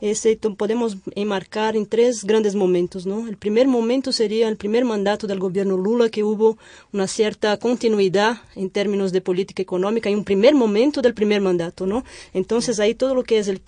Ese 0.00 0.36
podemos 0.56 0.96
enmarcar 1.14 1.76
en 1.76 1.86
tres 1.86 2.24
grandes 2.24 2.54
momentos, 2.54 3.06
¿no? 3.06 3.28
El 3.28 3.36
primer 3.36 3.68
momento 3.68 4.10
sería 4.10 4.48
el 4.48 4.56
primer 4.56 4.84
mandato 4.84 5.26
del 5.28 5.38
gobierno 5.38 5.76
Lula, 5.76 6.08
que 6.08 6.24
hubo 6.24 6.58
una 6.92 7.06
cierta 7.06 7.56
continuidad 7.56 8.42
en 8.56 8.68
términos 8.68 9.12
de 9.12 9.20
política 9.20 9.62
económica, 9.62 10.10
y 10.10 10.14
un 10.14 10.24
primer 10.24 10.54
momento 10.54 11.02
del 11.02 11.14
primer 11.14 11.40
mandato, 11.40 11.86
¿no? 11.86 12.04
Entonces 12.34 12.80
ahí 12.80 12.94
todo 12.94 13.14
lo 13.14 13.22
que 13.22 13.38
es 13.38 13.46
el 13.46 13.60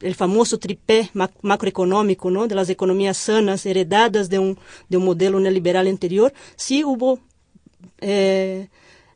el 0.00 0.14
famoso 0.14 0.58
tripé 0.58 1.10
macroeconómico, 1.42 2.30
¿no? 2.30 2.46
De 2.46 2.54
las 2.54 2.68
economías 2.68 3.16
sanas 3.16 3.66
heredadas 3.66 4.28
de 4.28 4.38
un, 4.38 4.58
de 4.88 4.96
un 4.96 5.04
modelo 5.04 5.40
neoliberal 5.40 5.86
anterior, 5.86 6.32
sí 6.56 6.84
hubo 6.84 7.20
eh, 8.00 8.68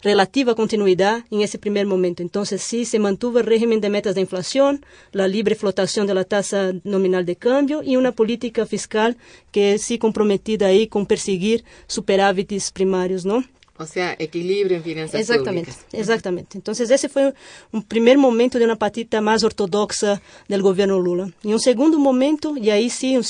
relativa 0.02 0.54
continuidad 0.54 1.24
en 1.30 1.40
ese 1.40 1.58
primer 1.58 1.86
momento. 1.86 2.22
Entonces, 2.22 2.62
sí 2.62 2.84
se 2.84 2.98
mantuvo 2.98 3.38
el 3.38 3.46
régimen 3.46 3.80
de 3.80 3.90
metas 3.90 4.14
de 4.14 4.20
inflación, 4.20 4.84
la 5.12 5.28
libre 5.28 5.54
flotación 5.54 6.06
de 6.06 6.14
la 6.14 6.24
tasa 6.24 6.72
nominal 6.84 7.24
de 7.24 7.36
cambio 7.36 7.82
y 7.82 7.96
una 7.96 8.12
política 8.12 8.66
fiscal 8.66 9.16
que 9.52 9.78
sí 9.78 9.98
comprometida 9.98 10.66
ahí 10.66 10.88
con 10.88 11.06
perseguir 11.06 11.64
superávites 11.86 12.72
primarios, 12.72 13.24
¿no? 13.24 13.44
O 13.78 13.86
sea, 13.86 14.14
equilibrio 14.18 14.76
en 14.76 14.82
finanzas 14.82 15.18
exactamente, 15.18 15.72
Exactamente. 15.92 16.58
Entonces, 16.58 16.90
ese 16.90 17.08
fue 17.08 17.32
un 17.72 17.82
primer 17.82 18.18
momento 18.18 18.58
de 18.58 18.66
una 18.66 18.76
patita 18.76 19.22
más 19.22 19.42
ortodoxa 19.44 20.20
del 20.46 20.60
gobierno 20.60 21.00
Lula. 21.00 21.32
Y 21.42 21.54
un 21.54 21.58
segundo 21.58 21.98
momento, 21.98 22.54
y 22.56 22.68
ahí 22.68 22.90
sí, 22.90 23.16
un 23.16 23.24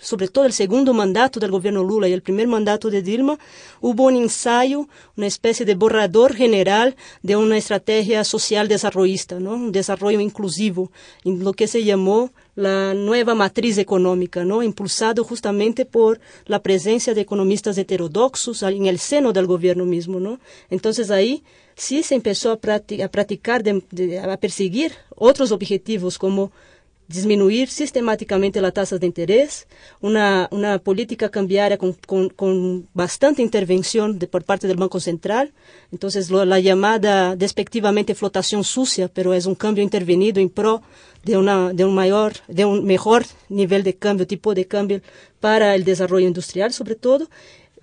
sobre 0.00 0.28
todo 0.28 0.46
el 0.46 0.54
segundo 0.54 0.94
mandato 0.94 1.38
del 1.40 1.50
gobierno 1.50 1.84
Lula 1.84 2.08
y 2.08 2.14
el 2.14 2.22
primer 2.22 2.48
mandato 2.48 2.88
de 2.88 3.02
Dilma, 3.02 3.38
hubo 3.82 4.04
un 4.04 4.16
ensayo, 4.16 4.88
una 5.14 5.26
especie 5.26 5.66
de 5.66 5.74
borrador 5.74 6.34
general 6.34 6.96
de 7.22 7.36
una 7.36 7.58
estrategia 7.58 8.24
social 8.24 8.68
desarrollista, 8.68 9.38
¿no? 9.38 9.54
un 9.54 9.72
desarrollo 9.72 10.20
inclusivo, 10.20 10.90
en 11.24 11.44
lo 11.44 11.52
que 11.52 11.68
se 11.68 11.84
llamó 11.84 12.32
la 12.56 12.94
nueva 12.94 13.34
matriz 13.34 13.78
económica, 13.78 14.44
¿no? 14.44 14.62
impulsado 14.62 15.22
justamente 15.22 15.84
por 15.84 16.18
la 16.46 16.62
presencia 16.62 17.14
de 17.14 17.20
economistas 17.20 17.78
heterodoxos 17.78 18.62
en 18.62 18.86
el 18.86 18.98
seno 18.98 19.32
del 19.32 19.46
gobierno 19.46 19.84
mismo. 19.84 20.18
¿no? 20.18 20.40
Entonces 20.70 21.10
ahí 21.10 21.44
sí 21.76 22.02
se 22.02 22.14
empezó 22.14 22.50
a, 22.50 22.56
practicar, 22.56 23.62
a 24.22 24.36
perseguir 24.38 24.92
otros 25.14 25.52
objetivos 25.52 26.18
como 26.18 26.50
disminuir 27.08 27.68
sistemáticamente 27.68 28.60
las 28.60 28.74
tasas 28.74 28.98
de 29.00 29.06
interés, 29.06 29.66
una, 30.00 30.48
una 30.50 30.78
política 30.78 31.28
cambiaria 31.28 31.78
con, 31.78 31.94
con, 31.94 32.88
bastante 32.94 33.42
intervención 33.42 34.18
de, 34.18 34.26
por 34.26 34.44
parte 34.44 34.66
del 34.66 34.76
Banco 34.76 34.98
Central, 34.98 35.52
entonces 35.92 36.30
lo, 36.30 36.44
la 36.44 36.58
llamada 36.58 37.36
despectivamente 37.36 38.14
flotación 38.14 38.64
sucia, 38.64 39.08
pero 39.08 39.34
es 39.34 39.46
un 39.46 39.54
cambio 39.54 39.84
intervenido 39.84 40.40
en 40.40 40.48
pro 40.48 40.82
de, 41.24 41.36
una, 41.36 41.72
de 41.72 41.84
un 41.84 41.94
mayor, 41.94 42.32
de 42.48 42.64
un 42.64 42.84
mejor 42.84 43.24
nivel 43.48 43.82
de 43.84 43.94
cambio, 43.94 44.26
tipo 44.26 44.54
de 44.54 44.66
cambio 44.66 45.00
para 45.40 45.74
el 45.74 45.84
desarrollo 45.84 46.26
industrial 46.26 46.72
sobre 46.72 46.96
todo, 46.96 47.28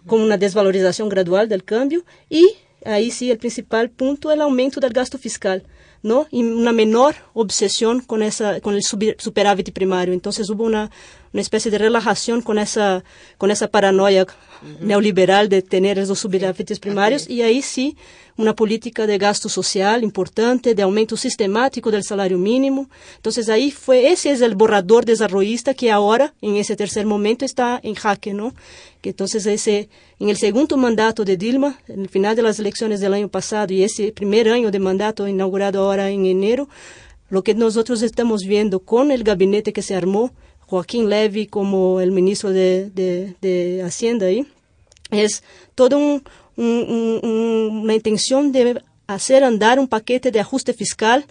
con 0.05 0.19
una 0.19 0.37
desvalorización 0.37 1.07
gradual 1.07 1.47
del 1.47 1.63
cambio 1.63 2.03
y 2.29 2.45
ahí 2.85 3.09
sí 3.09 3.31
el 3.31 3.37
principal 3.37 3.89
punto 3.89 4.29
es 4.29 4.35
el 4.35 4.41
aumento 4.41 4.81
del 4.81 4.91
gasto 4.91 5.17
fiscal. 5.17 5.63
¿No? 6.03 6.27
Y 6.29 6.43
una 6.43 6.73
menor 6.73 7.15
obsesión 7.33 8.01
con, 8.01 8.21
esa, 8.21 8.61
con 8.61 8.75
el 8.75 8.83
superávit 8.83 9.73
primario. 9.73 10.13
Entonces 10.13 10.49
hubo 10.49 10.65
una, 10.65 10.91
una 11.33 11.41
especie 11.41 11.71
de 11.71 11.79
relajación 11.79 12.41
con 12.41 12.59
esa, 12.59 13.03
con 13.37 13.51
esa 13.51 13.67
paranoia 13.67 14.25
neoliberal 14.79 15.49
de 15.49 15.61
tener 15.61 15.99
esos 15.99 16.19
superávites 16.19 16.79
primarios 16.79 17.29
y 17.29 17.41
ahí 17.41 17.61
sí 17.61 17.97
una 18.37 18.55
política 18.55 19.05
de 19.05 19.17
gasto 19.17 19.49
social 19.49 20.03
importante, 20.03 20.73
de 20.73 20.81
aumento 20.81 21.17
sistemático 21.17 21.91
del 21.91 22.03
salario 22.03 22.37
mínimo. 22.37 22.89
Entonces 23.15 23.49
ahí 23.49 23.71
fue, 23.71 24.11
ese 24.11 24.31
es 24.31 24.41
el 24.41 24.55
borrador 24.55 25.05
desarrollista 25.05 25.73
que 25.73 25.91
ahora, 25.91 26.33
en 26.41 26.55
ese 26.55 26.75
tercer 26.75 27.05
momento, 27.05 27.45
está 27.45 27.79
en 27.83 27.93
jaque, 27.93 28.33
¿no? 28.33 28.53
Que 29.01 29.09
entonces 29.09 29.45
ese, 29.45 29.89
en 30.19 30.29
el 30.29 30.37
segundo 30.37 30.77
mandato 30.77 31.25
de 31.25 31.37
Dilma, 31.37 31.79
en 31.87 32.01
el 32.01 32.09
final 32.09 32.35
de 32.35 32.41
las 32.41 32.59
elecciones 32.59 33.01
del 33.01 33.13
año 33.13 33.27
pasado 33.27 33.73
y 33.73 33.83
ese 33.83 34.11
primer 34.11 34.49
año 34.49 34.71
de 34.71 34.79
mandato 34.79 35.27
inaugurado 35.27 35.83
ahora 35.83 36.09
en 36.09 36.25
enero, 36.25 36.69
lo 37.29 37.43
que 37.43 37.53
nosotros 37.53 38.01
estamos 38.01 38.43
viendo 38.43 38.79
con 38.79 39.11
el 39.11 39.23
gabinete 39.23 39.73
que 39.73 39.81
se 39.81 39.95
armó, 39.95 40.31
Joaquín 40.73 41.07
Levy 41.07 41.45
como 41.45 42.01
el 42.01 42.11
ministro 42.11 42.49
de, 42.49 42.89
de, 42.89 43.35
de 43.41 43.83
Hacienda 43.83 44.25
ahí, 44.25 44.47
es 45.11 45.43
todo 45.75 45.99
un, 45.99 46.23
una 46.57 47.93
intención 47.93 48.51
de 48.51 48.81
hacer 49.05 49.43
andar 49.43 49.77
un 49.77 49.87
paquete 49.87 50.31
de 50.31 50.39
ajuste 50.39 50.73
fiscal 50.73 51.25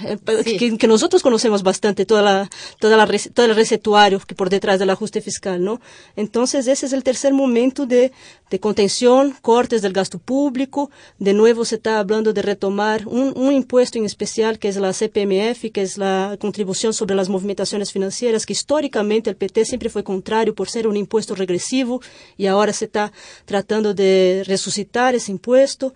Ah, 0.00 0.16
que, 0.44 0.86
nosotros 0.86 1.22
conocemos 1.22 1.62
bastante 1.62 2.06
toda 2.06 2.22
la, 2.22 2.50
toda 2.78 2.96
la, 2.96 3.06
todo 3.34 3.46
el 3.46 3.54
recetuario 3.54 4.20
que 4.20 4.34
por 4.34 4.50
detrás 4.50 4.78
del 4.78 4.90
ajuste 4.90 5.20
fiscal, 5.20 5.62
¿no? 5.62 5.80
Entonces 6.16 6.66
ese 6.66 6.86
es 6.86 6.92
el 6.92 7.02
tercer 7.02 7.32
momento 7.32 7.86
de, 7.86 8.12
de 8.50 8.60
contención, 8.60 9.34
cortes 9.42 9.82
del 9.82 9.92
gasto 9.92 10.18
público, 10.18 10.90
de 11.18 11.34
nuevo 11.34 11.64
se 11.64 11.76
está 11.76 11.98
hablando 11.98 12.32
de 12.32 12.42
retomar 12.42 13.06
un, 13.06 13.32
un 13.36 13.52
impuesto 13.52 13.98
en 13.98 14.04
especial 14.04 14.58
que 14.58 14.68
es 14.68 14.76
la 14.76 14.92
CPMF, 14.92 15.70
que 15.72 15.82
es 15.82 15.98
la 15.98 16.36
contribución 16.40 16.92
sobre 16.92 17.14
las 17.14 17.28
movimentaciones 17.28 17.92
financieras, 17.92 18.46
que 18.46 18.52
históricamente 18.52 19.30
el 19.30 19.36
PT 19.36 19.64
siempre 19.64 19.90
fue 19.90 20.04
contrario 20.04 20.54
por 20.54 20.68
ser 20.68 20.86
un 20.86 20.96
impuesto 20.96 21.34
regresivo 21.34 22.00
y 22.36 22.46
ahora 22.46 22.72
se 22.72 22.86
está 22.86 23.12
tratando 23.44 23.94
de 23.94 24.42
resucitar 24.46 25.14
ese 25.14 25.32
impuesto. 25.32 25.94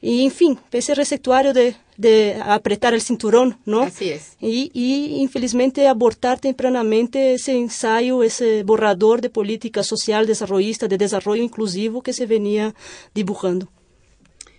Y, 0.00 0.24
en 0.24 0.30
fin, 0.30 0.58
ese 0.70 0.94
recetuario 0.94 1.52
de, 1.52 1.74
de 1.98 2.40
apretar 2.42 2.94
el 2.94 3.02
cinturón, 3.02 3.58
¿no? 3.66 3.82
Así 3.82 4.10
es. 4.10 4.36
Y, 4.40 4.70
y, 4.72 5.20
infelizmente, 5.20 5.88
abortar 5.88 6.38
tempranamente 6.38 7.34
ese 7.34 7.58
ensayo, 7.58 8.22
ese 8.22 8.62
borrador 8.62 9.20
de 9.20 9.30
política 9.30 9.82
social 9.82 10.26
desarrollista, 10.26 10.86
de 10.86 10.96
desarrollo 10.96 11.42
inclusivo 11.42 12.00
que 12.00 12.12
se 12.12 12.26
venía 12.26 12.74
dibujando. 13.14 13.68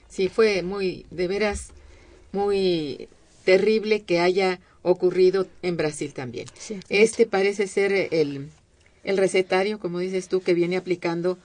Sí, 0.09 0.27
fue 0.27 0.63
muy, 0.63 1.05
de 1.11 1.27
veras, 1.29 1.69
muy 2.33 3.07
terrible 3.45 4.01
que 4.01 4.19
haya 4.19 4.59
ocurrido 4.81 5.47
en 5.61 5.77
Brasil 5.77 6.13
también. 6.13 6.47
este 6.89 7.25
parece 7.25 7.67
ser 7.67 7.93
el, 7.93 8.49
el 9.05 9.17
recetario, 9.17 9.79
como 9.79 9.99
dices 9.99 10.27
tú, 10.27 10.41
que 10.41 10.53
viene 10.53 10.75
aplicando 10.75 11.37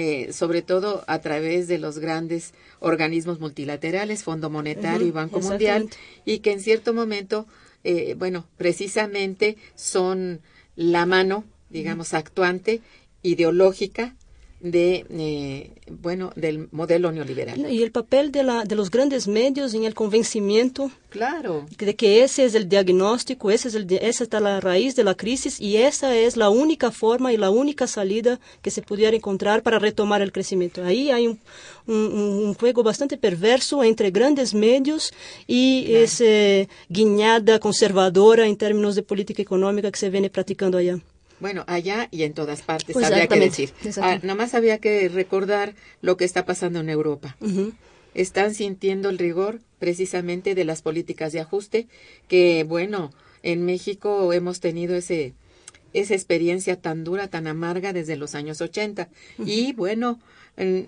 eh, 0.00 0.32
sobre 0.32 0.62
todo 0.62 1.02
a 1.08 1.18
través 1.18 1.66
de 1.66 1.76
los 1.76 1.98
grandes 1.98 2.54
organismos 2.78 3.40
multilaterales, 3.40 4.22
Fondo 4.22 4.48
Monetario 4.48 5.04
y 5.04 5.10
Banco 5.10 5.40
Mundial, 5.40 5.90
y 6.24 6.38
que 6.38 6.52
en 6.52 6.60
cierto 6.60 6.94
momento, 6.94 7.48
eh, 7.82 8.14
bueno, 8.16 8.46
precisamente 8.56 9.56
son 9.74 10.40
la 10.76 11.04
mano, 11.04 11.42
digamos, 11.68 12.14
actuante, 12.14 12.80
ideológica 13.22 14.14
de 14.60 15.06
eh, 15.10 15.70
bueno 15.88 16.32
del 16.34 16.68
modelo 16.72 17.12
neoliberal. 17.12 17.72
Y 17.72 17.82
el 17.82 17.92
papel 17.92 18.32
de, 18.32 18.42
la, 18.42 18.64
de 18.64 18.74
los 18.74 18.90
grandes 18.90 19.28
medios 19.28 19.72
en 19.72 19.84
el 19.84 19.94
convencimiento 19.94 20.90
claro. 21.10 21.64
de 21.78 21.94
que 21.94 22.24
ese 22.24 22.44
es 22.44 22.54
el 22.56 22.68
diagnóstico 22.68 23.52
ese 23.52 23.68
es 23.68 23.74
el, 23.76 23.86
esa 23.92 24.24
está 24.24 24.40
la 24.40 24.60
raíz 24.60 24.96
de 24.96 25.04
la 25.04 25.14
crisis 25.14 25.60
y 25.60 25.76
esa 25.76 26.16
es 26.16 26.36
la 26.36 26.50
única 26.50 26.90
forma 26.90 27.32
y 27.32 27.36
la 27.36 27.50
única 27.50 27.86
salida 27.86 28.40
que 28.60 28.72
se 28.72 28.82
pudiera 28.82 29.16
encontrar 29.16 29.62
para 29.62 29.78
retomar 29.78 30.22
el 30.22 30.32
crecimiento. 30.32 30.82
Ahí 30.82 31.10
hay 31.10 31.28
un, 31.28 31.38
un, 31.86 32.54
juego 32.54 32.82
bastante 32.82 33.16
perverso 33.16 33.84
entre 33.84 34.10
grandes 34.10 34.54
medios 34.54 35.12
y 35.46 35.94
esa 35.94 36.68
guiñada 36.88 37.60
conservadora 37.60 38.46
en 38.46 38.56
términos 38.56 38.96
de 38.96 39.04
política 39.04 39.40
económica 39.40 39.90
que 39.90 39.98
se 39.98 40.10
viene 40.10 40.30
practicando 40.30 40.78
allá 40.78 40.98
bueno, 41.40 41.64
allá 41.66 42.08
y 42.10 42.22
en 42.24 42.34
todas 42.34 42.62
partes, 42.62 42.96
habría 42.96 43.26
que 43.26 43.40
decir. 43.40 43.72
Ah, 44.00 44.18
nada 44.22 44.34
más 44.34 44.54
había 44.54 44.78
que 44.78 45.08
recordar 45.08 45.74
lo 46.00 46.16
que 46.16 46.24
está 46.24 46.44
pasando 46.44 46.80
en 46.80 46.88
Europa. 46.88 47.36
Están 48.14 48.54
sintiendo 48.54 49.10
el 49.10 49.18
rigor 49.18 49.60
precisamente 49.78 50.54
de 50.54 50.64
las 50.64 50.82
políticas 50.82 51.32
de 51.32 51.40
ajuste, 51.40 51.86
que 52.26 52.64
bueno, 52.64 53.12
en 53.42 53.64
México 53.64 54.32
hemos 54.32 54.60
tenido 54.60 54.96
ese 54.96 55.34
esa 55.92 56.14
experiencia 56.14 56.76
tan 56.76 57.02
dura, 57.02 57.28
tan 57.28 57.46
amarga 57.46 57.92
desde 57.92 58.16
los 58.16 58.34
años 58.34 58.60
80. 58.60 59.08
Y 59.44 59.72
bueno, 59.72 60.20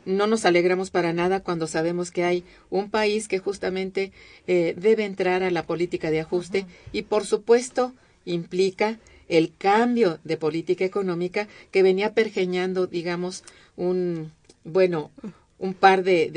no 0.05 0.27
nos 0.27 0.45
alegramos 0.45 0.91
para 0.91 1.13
nada 1.13 1.41
cuando 1.41 1.67
sabemos 1.67 2.11
que 2.11 2.25
hay 2.25 2.45
un 2.71 2.91
país 2.91 3.29
que 3.29 3.39
justamente 3.39 4.13
eh, 4.47 4.75
debe 4.77 5.05
entrar 5.05 5.43
a 5.43 5.51
la 5.51 5.65
política 5.65 6.11
de 6.11 6.21
ajuste 6.21 6.67
y 6.93 7.03
por 7.03 7.25
supuesto 7.25 7.95
implica 8.25 8.99
el 9.31 9.55
cambio 9.57 10.19
de 10.25 10.37
política 10.37 10.85
económica 10.85 11.49
que 11.71 11.83
venía 11.83 12.15
pergeñando, 12.15 12.87
digamos, 12.87 13.45
un, 13.77 14.33
bueno, 14.65 15.11
un 15.59 15.73
par 15.73 16.03
de, 16.03 16.31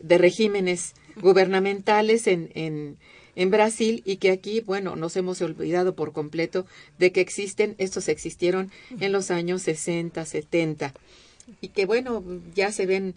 de, 0.00 0.18
regímenes 0.18 0.94
gubernamentales 1.20 2.26
en, 2.26 2.50
en, 2.54 2.96
en 3.36 3.50
Brasil 3.50 4.02
y 4.06 4.16
que 4.16 4.30
aquí, 4.30 4.60
bueno, 4.60 4.96
nos 4.96 5.16
hemos 5.16 5.40
olvidado 5.42 5.94
por 5.94 6.12
completo 6.12 6.66
de 6.98 7.12
que 7.12 7.20
existen, 7.20 7.74
estos 7.78 8.08
existieron 8.08 8.70
en 9.00 9.12
los 9.12 9.30
años 9.30 9.62
60, 9.62 10.24
70 10.24 10.94
y 11.60 11.68
que, 11.68 11.84
bueno, 11.84 12.24
ya 12.54 12.72
se 12.72 12.86
ven 12.86 13.14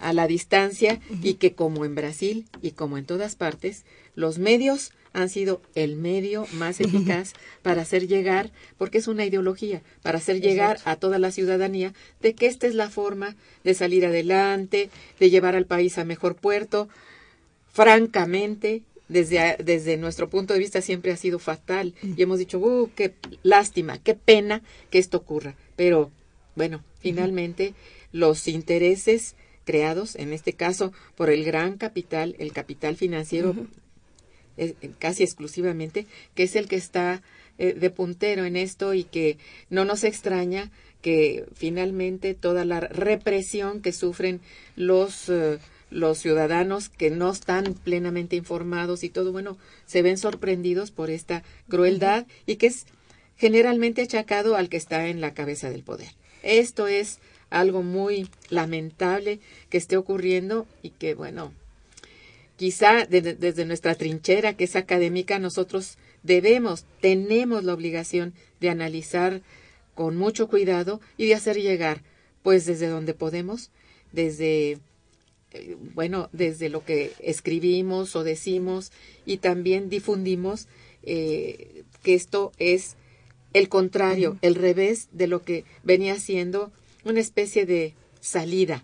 a 0.00 0.12
la 0.12 0.26
distancia 0.26 1.00
y 1.22 1.34
que 1.34 1.54
como 1.54 1.84
en 1.84 1.94
Brasil 1.94 2.46
y 2.60 2.72
como 2.72 2.98
en 2.98 3.04
todas 3.04 3.36
partes, 3.36 3.84
los 4.18 4.40
medios 4.40 4.90
han 5.12 5.28
sido 5.28 5.62
el 5.76 5.94
medio 5.94 6.44
más 6.52 6.80
eficaz 6.80 7.34
para 7.62 7.82
hacer 7.82 8.08
llegar, 8.08 8.50
porque 8.76 8.98
es 8.98 9.06
una 9.06 9.24
ideología, 9.24 9.80
para 10.02 10.18
hacer 10.18 10.40
llegar 10.40 10.80
a 10.84 10.96
toda 10.96 11.20
la 11.20 11.30
ciudadanía 11.30 11.94
de 12.20 12.34
que 12.34 12.46
esta 12.46 12.66
es 12.66 12.74
la 12.74 12.90
forma 12.90 13.36
de 13.62 13.74
salir 13.74 14.04
adelante, 14.04 14.90
de 15.20 15.30
llevar 15.30 15.54
al 15.54 15.66
país 15.66 15.98
a 15.98 16.04
mejor 16.04 16.34
puerto. 16.34 16.88
Francamente, 17.72 18.82
desde, 19.08 19.56
desde 19.64 19.96
nuestro 19.98 20.28
punto 20.28 20.52
de 20.52 20.58
vista 20.58 20.80
siempre 20.80 21.12
ha 21.12 21.16
sido 21.16 21.38
fatal 21.38 21.94
y 22.02 22.20
hemos 22.20 22.40
dicho, 22.40 22.58
uh, 22.58 22.90
qué 22.96 23.14
lástima, 23.44 23.98
qué 23.98 24.14
pena 24.14 24.62
que 24.90 24.98
esto 24.98 25.18
ocurra. 25.18 25.54
Pero, 25.76 26.10
bueno, 26.56 26.82
finalmente 26.98 27.72
los 28.10 28.48
intereses 28.48 29.36
creados, 29.64 30.16
en 30.16 30.32
este 30.32 30.54
caso, 30.54 30.92
por 31.14 31.30
el 31.30 31.44
gran 31.44 31.78
capital, 31.78 32.34
el 32.40 32.52
capital 32.52 32.96
financiero 32.96 33.54
casi 34.98 35.22
exclusivamente, 35.22 36.06
que 36.34 36.44
es 36.44 36.56
el 36.56 36.68
que 36.68 36.76
está 36.76 37.22
eh, 37.58 37.74
de 37.74 37.90
puntero 37.90 38.44
en 38.44 38.56
esto 38.56 38.94
y 38.94 39.04
que 39.04 39.38
no 39.70 39.84
nos 39.84 40.04
extraña 40.04 40.70
que 41.02 41.44
finalmente 41.54 42.34
toda 42.34 42.64
la 42.64 42.80
represión 42.80 43.82
que 43.82 43.92
sufren 43.92 44.40
los 44.76 45.28
eh, 45.28 45.58
los 45.90 46.18
ciudadanos 46.18 46.88
que 46.88 47.10
no 47.10 47.30
están 47.30 47.74
plenamente 47.74 48.36
informados 48.36 49.04
y 49.04 49.08
todo 49.08 49.32
bueno 49.32 49.56
se 49.86 50.02
ven 50.02 50.18
sorprendidos 50.18 50.90
por 50.90 51.10
esta 51.10 51.42
crueldad 51.68 52.26
y 52.46 52.56
que 52.56 52.66
es 52.66 52.86
generalmente 53.36 54.02
achacado 54.02 54.54
al 54.56 54.68
que 54.68 54.76
está 54.76 55.08
en 55.08 55.20
la 55.20 55.32
cabeza 55.32 55.70
del 55.70 55.82
poder. 55.82 56.10
Esto 56.42 56.86
es 56.88 57.20
algo 57.50 57.82
muy 57.82 58.28
lamentable 58.50 59.40
que 59.70 59.78
esté 59.78 59.96
ocurriendo 59.96 60.66
y 60.82 60.90
que 60.90 61.14
bueno 61.14 61.52
Quizá 62.58 63.06
desde 63.06 63.64
nuestra 63.66 63.94
trinchera, 63.94 64.56
que 64.56 64.64
es 64.64 64.74
académica, 64.74 65.38
nosotros 65.38 65.96
debemos, 66.24 66.86
tenemos 67.00 67.62
la 67.62 67.72
obligación 67.72 68.34
de 68.58 68.68
analizar 68.68 69.42
con 69.94 70.16
mucho 70.16 70.48
cuidado 70.48 71.00
y 71.16 71.26
de 71.26 71.34
hacer 71.36 71.56
llegar, 71.62 72.02
pues 72.42 72.66
desde 72.66 72.88
donde 72.88 73.14
podemos, 73.14 73.70
desde, 74.10 74.78
eh, 75.52 75.76
bueno, 75.94 76.30
desde 76.32 76.68
lo 76.68 76.84
que 76.84 77.12
escribimos 77.20 78.16
o 78.16 78.24
decimos 78.24 78.90
y 79.24 79.36
también 79.36 79.88
difundimos 79.88 80.66
eh, 81.04 81.84
que 82.02 82.14
esto 82.14 82.50
es 82.58 82.96
el 83.52 83.68
contrario, 83.68 84.36
el 84.42 84.56
revés 84.56 85.06
de 85.12 85.28
lo 85.28 85.44
que 85.44 85.64
venía 85.84 86.16
siendo 86.18 86.72
una 87.04 87.20
especie 87.20 87.66
de 87.66 87.94
salida 88.20 88.82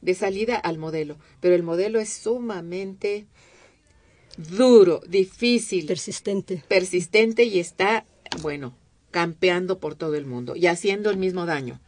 de 0.00 0.14
salida 0.14 0.56
al 0.56 0.78
modelo, 0.78 1.16
pero 1.40 1.54
el 1.54 1.62
modelo 1.62 2.00
es 2.00 2.12
sumamente 2.12 3.26
duro, 4.36 5.00
difícil, 5.08 5.86
persistente, 5.86 6.62
persistente 6.68 7.44
y 7.44 7.58
está, 7.58 8.06
bueno, 8.40 8.74
campeando 9.10 9.78
por 9.78 9.94
todo 9.94 10.14
el 10.14 10.26
mundo 10.26 10.54
y 10.56 10.66
haciendo 10.66 11.10
el 11.10 11.16
mismo 11.16 11.46
daño, 11.46 11.80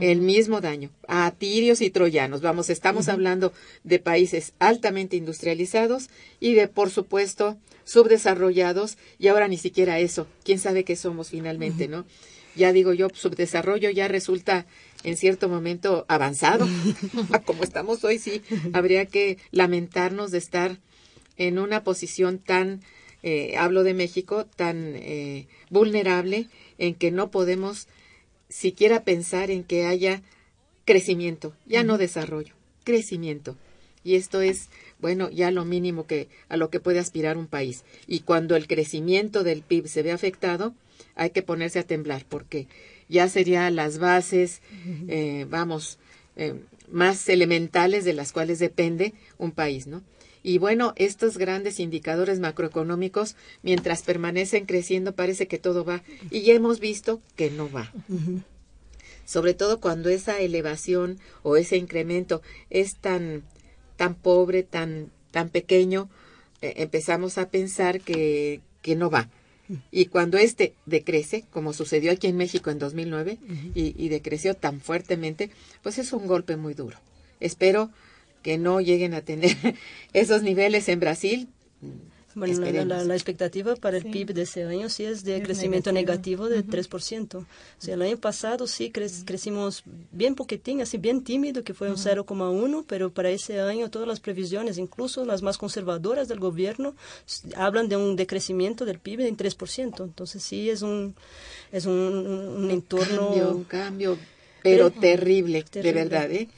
el 0.00 0.22
mismo 0.22 0.60
daño 0.60 0.90
a 1.06 1.30
tirios 1.32 1.82
y 1.82 1.90
troyanos. 1.90 2.40
Vamos, 2.40 2.70
estamos 2.70 3.08
hablando 3.08 3.52
de 3.84 3.98
países 3.98 4.54
altamente 4.58 5.16
industrializados 5.16 6.08
y 6.40 6.54
de, 6.54 6.66
por 6.66 6.90
supuesto, 6.90 7.58
subdesarrollados 7.84 8.96
y 9.18 9.28
ahora 9.28 9.48
ni 9.48 9.58
siquiera 9.58 9.98
eso. 9.98 10.26
¿Quién 10.44 10.58
sabe 10.58 10.84
qué 10.84 10.96
somos 10.96 11.28
finalmente, 11.28 11.88
no? 11.88 12.06
Ya 12.54 12.72
digo 12.72 12.92
yo, 12.92 13.08
subdesarrollo 13.12 13.90
ya 13.90 14.08
resulta 14.08 14.66
en 15.04 15.16
cierto 15.16 15.48
momento 15.48 16.04
avanzado. 16.08 16.68
Como 17.44 17.64
estamos 17.64 18.04
hoy, 18.04 18.18
sí, 18.18 18.42
habría 18.72 19.06
que 19.06 19.38
lamentarnos 19.50 20.30
de 20.30 20.38
estar 20.38 20.78
en 21.36 21.58
una 21.58 21.82
posición 21.82 22.38
tan, 22.38 22.80
eh, 23.22 23.56
hablo 23.56 23.84
de 23.84 23.94
México, 23.94 24.46
tan 24.56 24.94
eh, 24.96 25.46
vulnerable 25.70 26.48
en 26.78 26.94
que 26.94 27.10
no 27.10 27.30
podemos 27.30 27.88
siquiera 28.48 29.04
pensar 29.04 29.50
en 29.50 29.64
que 29.64 29.86
haya 29.86 30.22
crecimiento, 30.84 31.54
ya 31.66 31.84
no 31.84 31.98
desarrollo, 31.98 32.54
crecimiento. 32.84 33.56
Y 34.04 34.16
esto 34.16 34.40
es, 34.40 34.68
bueno, 34.98 35.30
ya 35.30 35.50
lo 35.50 35.64
mínimo 35.64 36.06
que 36.06 36.28
a 36.48 36.56
lo 36.56 36.70
que 36.70 36.80
puede 36.80 36.98
aspirar 36.98 37.38
un 37.38 37.46
país. 37.46 37.84
Y 38.06 38.20
cuando 38.20 38.56
el 38.56 38.66
crecimiento 38.66 39.44
del 39.44 39.62
PIB 39.62 39.86
se 39.86 40.02
ve 40.02 40.10
afectado, 40.10 40.74
hay 41.14 41.30
que 41.30 41.42
ponerse 41.42 41.78
a 41.78 41.86
temblar 41.86 42.24
porque 42.28 42.66
ya 43.08 43.28
serían 43.28 43.76
las 43.76 43.98
bases, 43.98 44.62
eh, 45.08 45.46
vamos, 45.48 45.98
eh, 46.36 46.54
más 46.90 47.28
elementales 47.28 48.04
de 48.04 48.12
las 48.12 48.32
cuales 48.32 48.58
depende 48.58 49.14
un 49.38 49.52
país, 49.52 49.86
¿no? 49.86 50.02
Y 50.42 50.58
bueno, 50.58 50.92
estos 50.96 51.38
grandes 51.38 51.78
indicadores 51.78 52.40
macroeconómicos, 52.40 53.36
mientras 53.62 54.02
permanecen 54.02 54.66
creciendo, 54.66 55.14
parece 55.14 55.46
que 55.46 55.58
todo 55.58 55.84
va. 55.84 56.02
Y 56.30 56.42
ya 56.42 56.54
hemos 56.54 56.80
visto 56.80 57.20
que 57.36 57.50
no 57.50 57.70
va. 57.70 57.92
Sobre 59.24 59.54
todo 59.54 59.80
cuando 59.80 60.08
esa 60.08 60.40
elevación 60.40 61.18
o 61.42 61.56
ese 61.56 61.76
incremento 61.76 62.42
es 62.70 62.96
tan, 62.96 63.44
tan 63.96 64.16
pobre, 64.16 64.64
tan, 64.64 65.12
tan 65.30 65.48
pequeño, 65.48 66.10
eh, 66.60 66.74
empezamos 66.78 67.38
a 67.38 67.48
pensar 67.48 68.00
que, 68.00 68.60
que 68.82 68.96
no 68.96 69.10
va. 69.10 69.28
Y 69.90 70.06
cuando 70.06 70.38
este 70.38 70.74
decrece, 70.86 71.44
como 71.50 71.72
sucedió 71.72 72.12
aquí 72.12 72.26
en 72.26 72.36
México 72.36 72.70
en 72.70 72.78
2009, 72.78 73.38
y, 73.74 73.94
y 73.96 74.08
decreció 74.08 74.54
tan 74.54 74.80
fuertemente, 74.80 75.50
pues 75.82 75.98
es 75.98 76.12
un 76.12 76.26
golpe 76.26 76.56
muy 76.56 76.74
duro. 76.74 76.98
Espero 77.40 77.90
que 78.42 78.58
no 78.58 78.80
lleguen 78.80 79.14
a 79.14 79.22
tener 79.22 79.56
esos 80.12 80.42
niveles 80.42 80.88
en 80.88 81.00
Brasil. 81.00 81.48
Bueno, 82.34 82.54
la, 82.54 82.66
Esperemos. 82.66 82.88
la- 82.88 83.04
la 83.04 83.14
expectativa 83.14 83.76
para 83.76 83.96
el 83.98 84.04
Sí. 84.04 84.08
PIB 84.10 84.32
de 84.32 84.42
este 84.42 84.64
año 84.64 84.88
sí 84.88 85.04
es 85.04 85.22
de 85.24 85.36
Es 85.36 85.42
crecimiento 85.44 85.92
negativo. 85.92 86.44
negativo, 86.48 86.48
de 86.48 86.62
3%. 86.62 87.38
O 87.38 87.44
sea, 87.78 87.94
el 87.94 88.02
año 88.02 88.16
pasado 88.16 88.66
sí 88.66 88.90
cre- 88.92 89.24
crecimos 89.24 89.82
bien 90.12 90.34
poquitín, 90.34 90.80
así 90.80 90.96
bien 90.98 91.22
tímido, 91.24 91.62
que 91.62 91.74
fue 91.74 91.90
un 91.90 91.96
0,1, 91.98 92.84
pero 92.86 93.10
para 93.10 93.30
ese 93.30 93.60
año 93.60 93.90
todas 93.90 94.08
las 94.08 94.20
previsiones, 94.20 94.78
incluso 94.78 95.24
las 95.24 95.42
más 95.42 95.58
conservadoras 95.58 96.28
del 96.28 96.40
gobierno, 96.40 96.94
hablan 97.56 97.88
de 97.88 97.96
un 97.96 98.16
decrecimiento 98.16 98.84
del 98.84 98.98
PIB 98.98 99.20
en 99.26 99.36
3%. 99.36 100.04
Entonces 100.04 100.42
sí 100.42 100.70
es 100.70 100.82
un, 100.82 101.14
es 101.70 101.86
un, 101.86 101.92
un- 101.94 102.64
un 102.64 102.70
entorno... 102.70 103.26
Cambio, 103.28 103.50
un 103.50 103.64
cambio, 103.64 104.18
pero 104.62 104.90
Pero- 104.90 105.00
terrible, 105.00 105.64
de 105.72 105.92
verdad, 105.92 106.30
¿eh? 106.30 106.48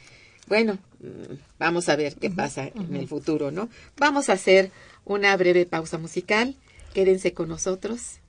Bueno, 0.47 0.75
mm, 1.01 1.35
vamos 1.59 1.89
a 1.89 1.97
ver 1.97 2.17
qué 2.17 2.29
pasa 2.31 2.69
en 2.75 2.95
el 2.97 3.09
futuro, 3.09 3.51
¿no? 3.51 3.71
Vamos 3.97 4.29
a 4.29 4.35
hacer 4.35 4.71
una 5.05 5.37
breve 5.37 5.67
pausa 5.67 5.99
musical. 5.99 6.55
Quédense 6.93 7.35
con 7.35 7.49
nosotros. 7.49 8.21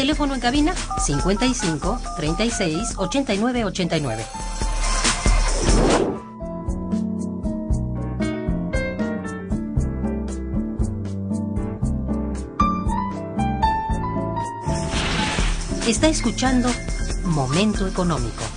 Teléfono 0.00 0.34
en 0.34 0.40
cabina 0.40 0.74
55 0.98 2.00
36 2.16 2.94
89 2.96 3.64
89. 3.66 4.24
Está 15.86 16.08
escuchando 16.08 16.70
Momento 17.24 17.86
Económico. 17.86 18.49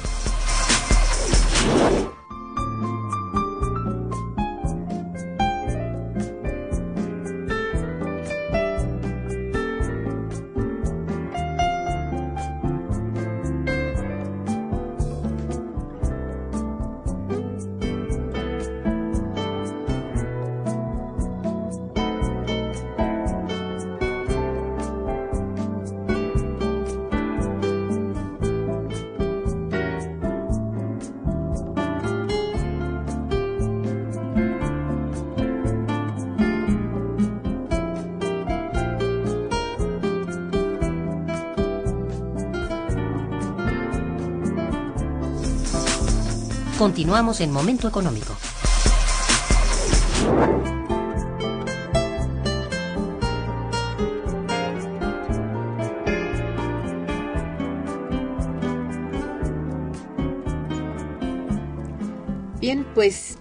Continuamos 46.83 47.39
en 47.39 47.49
Momento 47.49 47.87
Económico. 47.87 48.35
Bien, 62.59 62.85
pues 62.93 63.37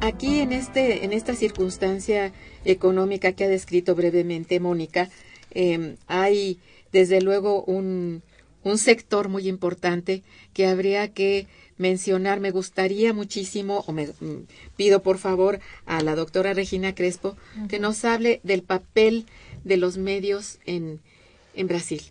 aquí 0.00 0.40
en 0.40 0.52
este, 0.52 1.06
en 1.06 1.14
esta 1.14 1.34
circunstancia 1.34 2.34
económica 2.66 3.32
que 3.32 3.44
ha 3.44 3.48
descrito 3.48 3.94
brevemente 3.94 4.60
Mónica, 4.60 5.08
eh, 5.52 5.96
hay 6.08 6.60
desde 6.92 7.22
luego 7.22 7.64
un, 7.64 8.22
un 8.64 8.76
sector 8.78 9.30
muy 9.30 9.48
importante 9.48 10.24
que 10.52 10.66
habría 10.66 11.08
que 11.14 11.46
mencionar. 11.78 12.40
Me 12.40 12.50
gustaría 12.50 13.12
muchísimo, 13.12 13.84
o 13.86 13.92
me 13.92 14.06
mm, 14.06 14.46
pido 14.76 15.02
por 15.02 15.18
favor 15.18 15.60
a 15.84 16.02
la 16.02 16.14
doctora 16.14 16.54
Regina 16.54 16.94
Crespo 16.94 17.36
que 17.68 17.78
nos 17.78 18.04
hable 18.04 18.40
del 18.42 18.62
papel 18.62 19.26
de 19.64 19.76
los 19.76 19.96
medios 19.96 20.58
en, 20.66 21.00
en 21.54 21.66
Brasil. 21.66 22.02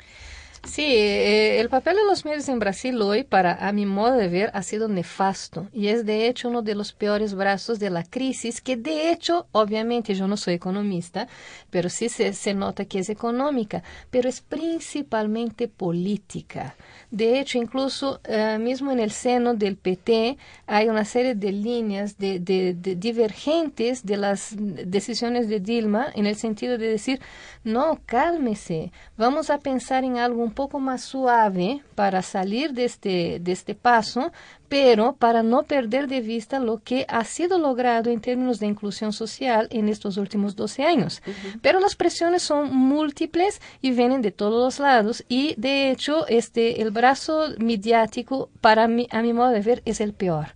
Sí, 0.65 0.83
eh, 0.83 1.59
el 1.59 1.69
papel 1.69 1.95
de 1.95 2.05
los 2.05 2.25
medios 2.25 2.49
en 2.49 2.57
Brasil 2.57 2.99
hoy, 3.01 3.23
para 3.23 3.67
a 3.67 3.71
mi 3.71 3.85
modo 3.85 4.13
de 4.13 4.27
ver, 4.27 4.49
ha 4.53 4.63
sido 4.63 4.87
nefasto 4.87 5.67
y 5.71 5.87
es 5.87 6.05
de 6.05 6.27
hecho 6.27 6.49
uno 6.49 6.63
de 6.63 6.73
los 6.73 6.91
peores 6.91 7.35
brazos 7.35 7.77
de 7.77 7.91
la 7.91 8.03
crisis, 8.03 8.61
que 8.61 8.75
de 8.75 9.11
hecho, 9.11 9.47
obviamente 9.51 10.15
yo 10.15 10.27
no 10.27 10.37
soy 10.37 10.55
economista, 10.55 11.27
pero 11.69 11.89
sí 11.89 12.09
se, 12.09 12.33
se 12.33 12.55
nota 12.55 12.85
que 12.85 12.99
es 12.99 13.09
económica, 13.09 13.83
pero 14.09 14.27
es 14.27 14.41
principalmente 14.41 15.67
política. 15.67 16.75
De 17.11 17.39
hecho, 17.39 17.59
incluso 17.59 18.19
uh, 18.27 18.59
mismo 18.59 18.91
en 18.91 18.99
el 18.99 19.11
seno 19.11 19.53
del 19.53 19.77
PT 19.77 20.37
hay 20.65 20.89
una 20.89 21.05
serie 21.05 21.35
de 21.35 21.51
líneas 21.51 22.17
de, 22.17 22.39
de, 22.39 22.73
de 22.73 22.95
divergentes 22.95 24.05
de 24.05 24.17
las 24.17 24.55
decisiones 24.57 25.47
de 25.47 25.59
Dilma 25.59 26.07
en 26.15 26.25
el 26.25 26.35
sentido 26.35 26.77
de 26.77 26.89
decir, 26.89 27.21
no, 27.63 27.99
cálmese, 28.05 28.91
vamos 29.15 29.49
a 29.49 29.59
pensar 29.59 30.03
en 30.03 30.17
algo 30.17 30.43
un 30.43 30.54
poco 30.55 30.79
más 30.79 31.03
suave 31.03 31.83
para 31.93 32.21
salir 32.23 32.71
de 32.73 32.85
este, 32.85 33.39
de 33.39 33.51
este 33.51 33.75
paso, 33.75 34.31
pero 34.67 35.13
para 35.13 35.43
no 35.43 35.63
perder 35.63 36.07
de 36.07 36.21
vista 36.21 36.59
lo 36.59 36.79
que 36.79 37.05
ha 37.07 37.23
sido 37.23 37.59
logrado 37.59 38.09
en 38.09 38.21
términos 38.21 38.59
de 38.59 38.65
inclusión 38.65 39.13
social 39.13 39.67
en 39.69 39.89
estos 39.89 40.17
últimos 40.17 40.55
12 40.55 40.83
años. 40.83 41.21
Uh 41.27 41.29
-huh. 41.29 41.59
Pero 41.61 41.79
las 41.79 41.95
presiones 41.95 42.41
son 42.41 42.75
múltiples 42.75 43.61
y 43.81 43.91
vienen 43.91 44.21
de 44.23 44.31
todos 44.31 44.63
los 44.63 44.79
lados 44.79 45.23
y 45.29 45.53
de 45.57 45.91
hecho 45.91 46.25
este, 46.27 46.81
el 46.81 46.89
brazo 46.89 47.49
mediático 47.59 48.49
para 48.61 48.87
mí, 48.87 49.07
a 49.11 49.21
mi 49.21 49.33
modo 49.33 49.51
de 49.51 49.61
ver 49.61 49.83
es 49.85 50.01
el 50.01 50.13
peor. 50.13 50.55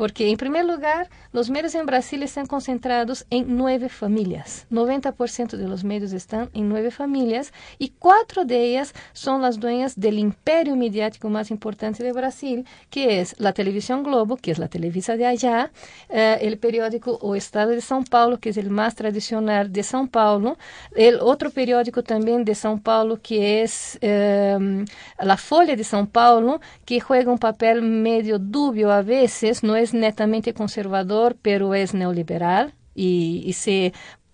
Porque, 0.00 0.30
en 0.30 0.38
primer 0.38 0.64
lugar, 0.64 1.10
los 1.30 1.50
medios 1.50 1.74
en 1.74 1.84
Brasil 1.84 2.22
están 2.22 2.46
concentrados 2.46 3.26
en 3.28 3.58
nueve 3.58 3.90
familias. 3.90 4.66
90% 4.70 5.58
de 5.58 5.68
los 5.68 5.84
medios 5.84 6.14
están 6.14 6.48
en 6.54 6.70
nueve 6.70 6.90
familias 6.90 7.52
y 7.78 7.90
cuatro 7.98 8.46
de 8.46 8.64
ellas 8.64 8.94
son 9.12 9.42
las 9.42 9.60
dueñas 9.60 10.00
del 10.00 10.18
imperio 10.18 10.74
mediático 10.74 11.28
más 11.28 11.50
importante 11.50 12.02
de 12.02 12.14
Brasil, 12.14 12.64
que 12.88 13.20
es 13.20 13.38
la 13.38 13.52
televisión 13.52 14.02
Globo, 14.02 14.38
que 14.38 14.52
es 14.52 14.58
la 14.58 14.68
televisa 14.68 15.18
de 15.18 15.26
allá, 15.26 15.70
eh, 16.08 16.38
el 16.40 16.56
periódico 16.56 17.18
O 17.20 17.36
Estado 17.36 17.72
de 17.72 17.82
São 17.82 18.02
Paulo, 18.08 18.38
que 18.38 18.48
es 18.48 18.56
el 18.56 18.70
más 18.70 18.94
tradicional 18.94 19.70
de 19.70 19.82
São 19.82 20.08
Paulo, 20.08 20.56
el 20.96 21.18
otro 21.20 21.50
periódico 21.50 22.02
también 22.02 22.46
de 22.46 22.54
São 22.54 22.82
Paulo, 22.82 23.18
que 23.22 23.60
es 23.60 23.98
eh, 24.00 24.86
la 25.18 25.36
Folha 25.36 25.76
de 25.76 25.84
São 25.84 26.06
Paulo, 26.06 26.62
que 26.86 27.00
juega 27.00 27.30
un 27.30 27.38
papel 27.38 27.82
medio 27.82 28.38
dubio 28.38 28.90
a 28.90 29.02
veces, 29.02 29.62
no 29.62 29.76
es 29.90 29.94
netamente 29.94 30.54
conservador, 30.54 31.36
pero 31.40 31.74
es 31.74 31.94
neoliberal 31.94 32.74
y, 32.94 33.42
y 33.44 33.52
se 33.54 33.92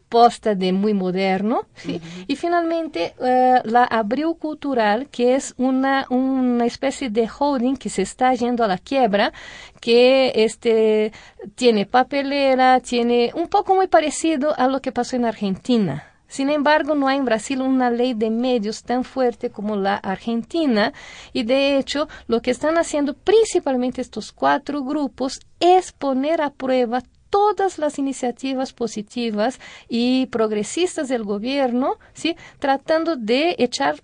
posta 0.09 0.55
de 0.55 0.73
muy 0.73 0.95
moderno. 0.95 1.67
¿sí? 1.75 1.95
Uh 1.95 1.99
-huh. 1.99 2.25
Y 2.29 2.37
finalmente 2.37 3.15
uh, 3.19 3.69
la 3.69 3.85
Abril 3.85 4.35
Cultural, 4.39 5.09
que 5.09 5.35
es 5.35 5.55
una, 5.57 6.07
una 6.11 6.65
especie 6.65 7.11
de 7.11 7.29
holding 7.39 7.77
que 7.77 7.89
se 7.89 8.03
está 8.03 8.35
yendo 8.35 8.63
a 8.65 8.69
la 8.69 8.79
quiebra, 8.79 9.33
que 9.81 10.33
este, 10.35 11.13
tiene 11.55 11.87
papelera, 11.87 12.81
tiene 12.81 13.33
un 13.35 13.49
poco 13.49 13.75
muy 13.75 13.89
parecido 13.89 14.55
a 14.57 14.69
lo 14.69 14.81
que 14.81 14.93
pasó 14.93 15.17
en 15.17 15.25
Argentina. 15.25 16.05
Sin 16.29 16.51
embargo, 16.51 16.95
no 16.95 17.09
hay 17.09 17.19
en 17.19 17.25
Brasil 17.25 17.61
una 17.61 17.91
ley 17.91 18.15
de 18.15 18.31
medios 18.31 18.83
tan 18.83 19.05
fuerte 19.05 19.51
como 19.51 19.77
la 19.77 19.97
argentina 19.97 20.93
y 21.33 21.45
de 21.45 21.79
hecho 21.79 22.09
lo 22.27 22.43
que 22.43 22.51
están 22.51 22.79
haciendo 22.79 23.15
principalmente 23.15 24.01
estos 24.01 24.33
cuatro 24.33 24.83
grupos 24.83 25.41
es 25.61 25.93
poner 25.93 26.43
a 26.43 26.51
prueba 26.51 27.03
todas 27.31 27.79
las 27.79 27.99
iniciativas 27.99 28.73
positivas 28.73 29.61
y 29.89 30.27
progresistas 30.27 31.09
del 31.09 31.25
gobierno, 31.25 31.99
¿sí? 32.15 32.37
tratando 32.59 33.17
de 33.17 33.57
echar 33.59 33.97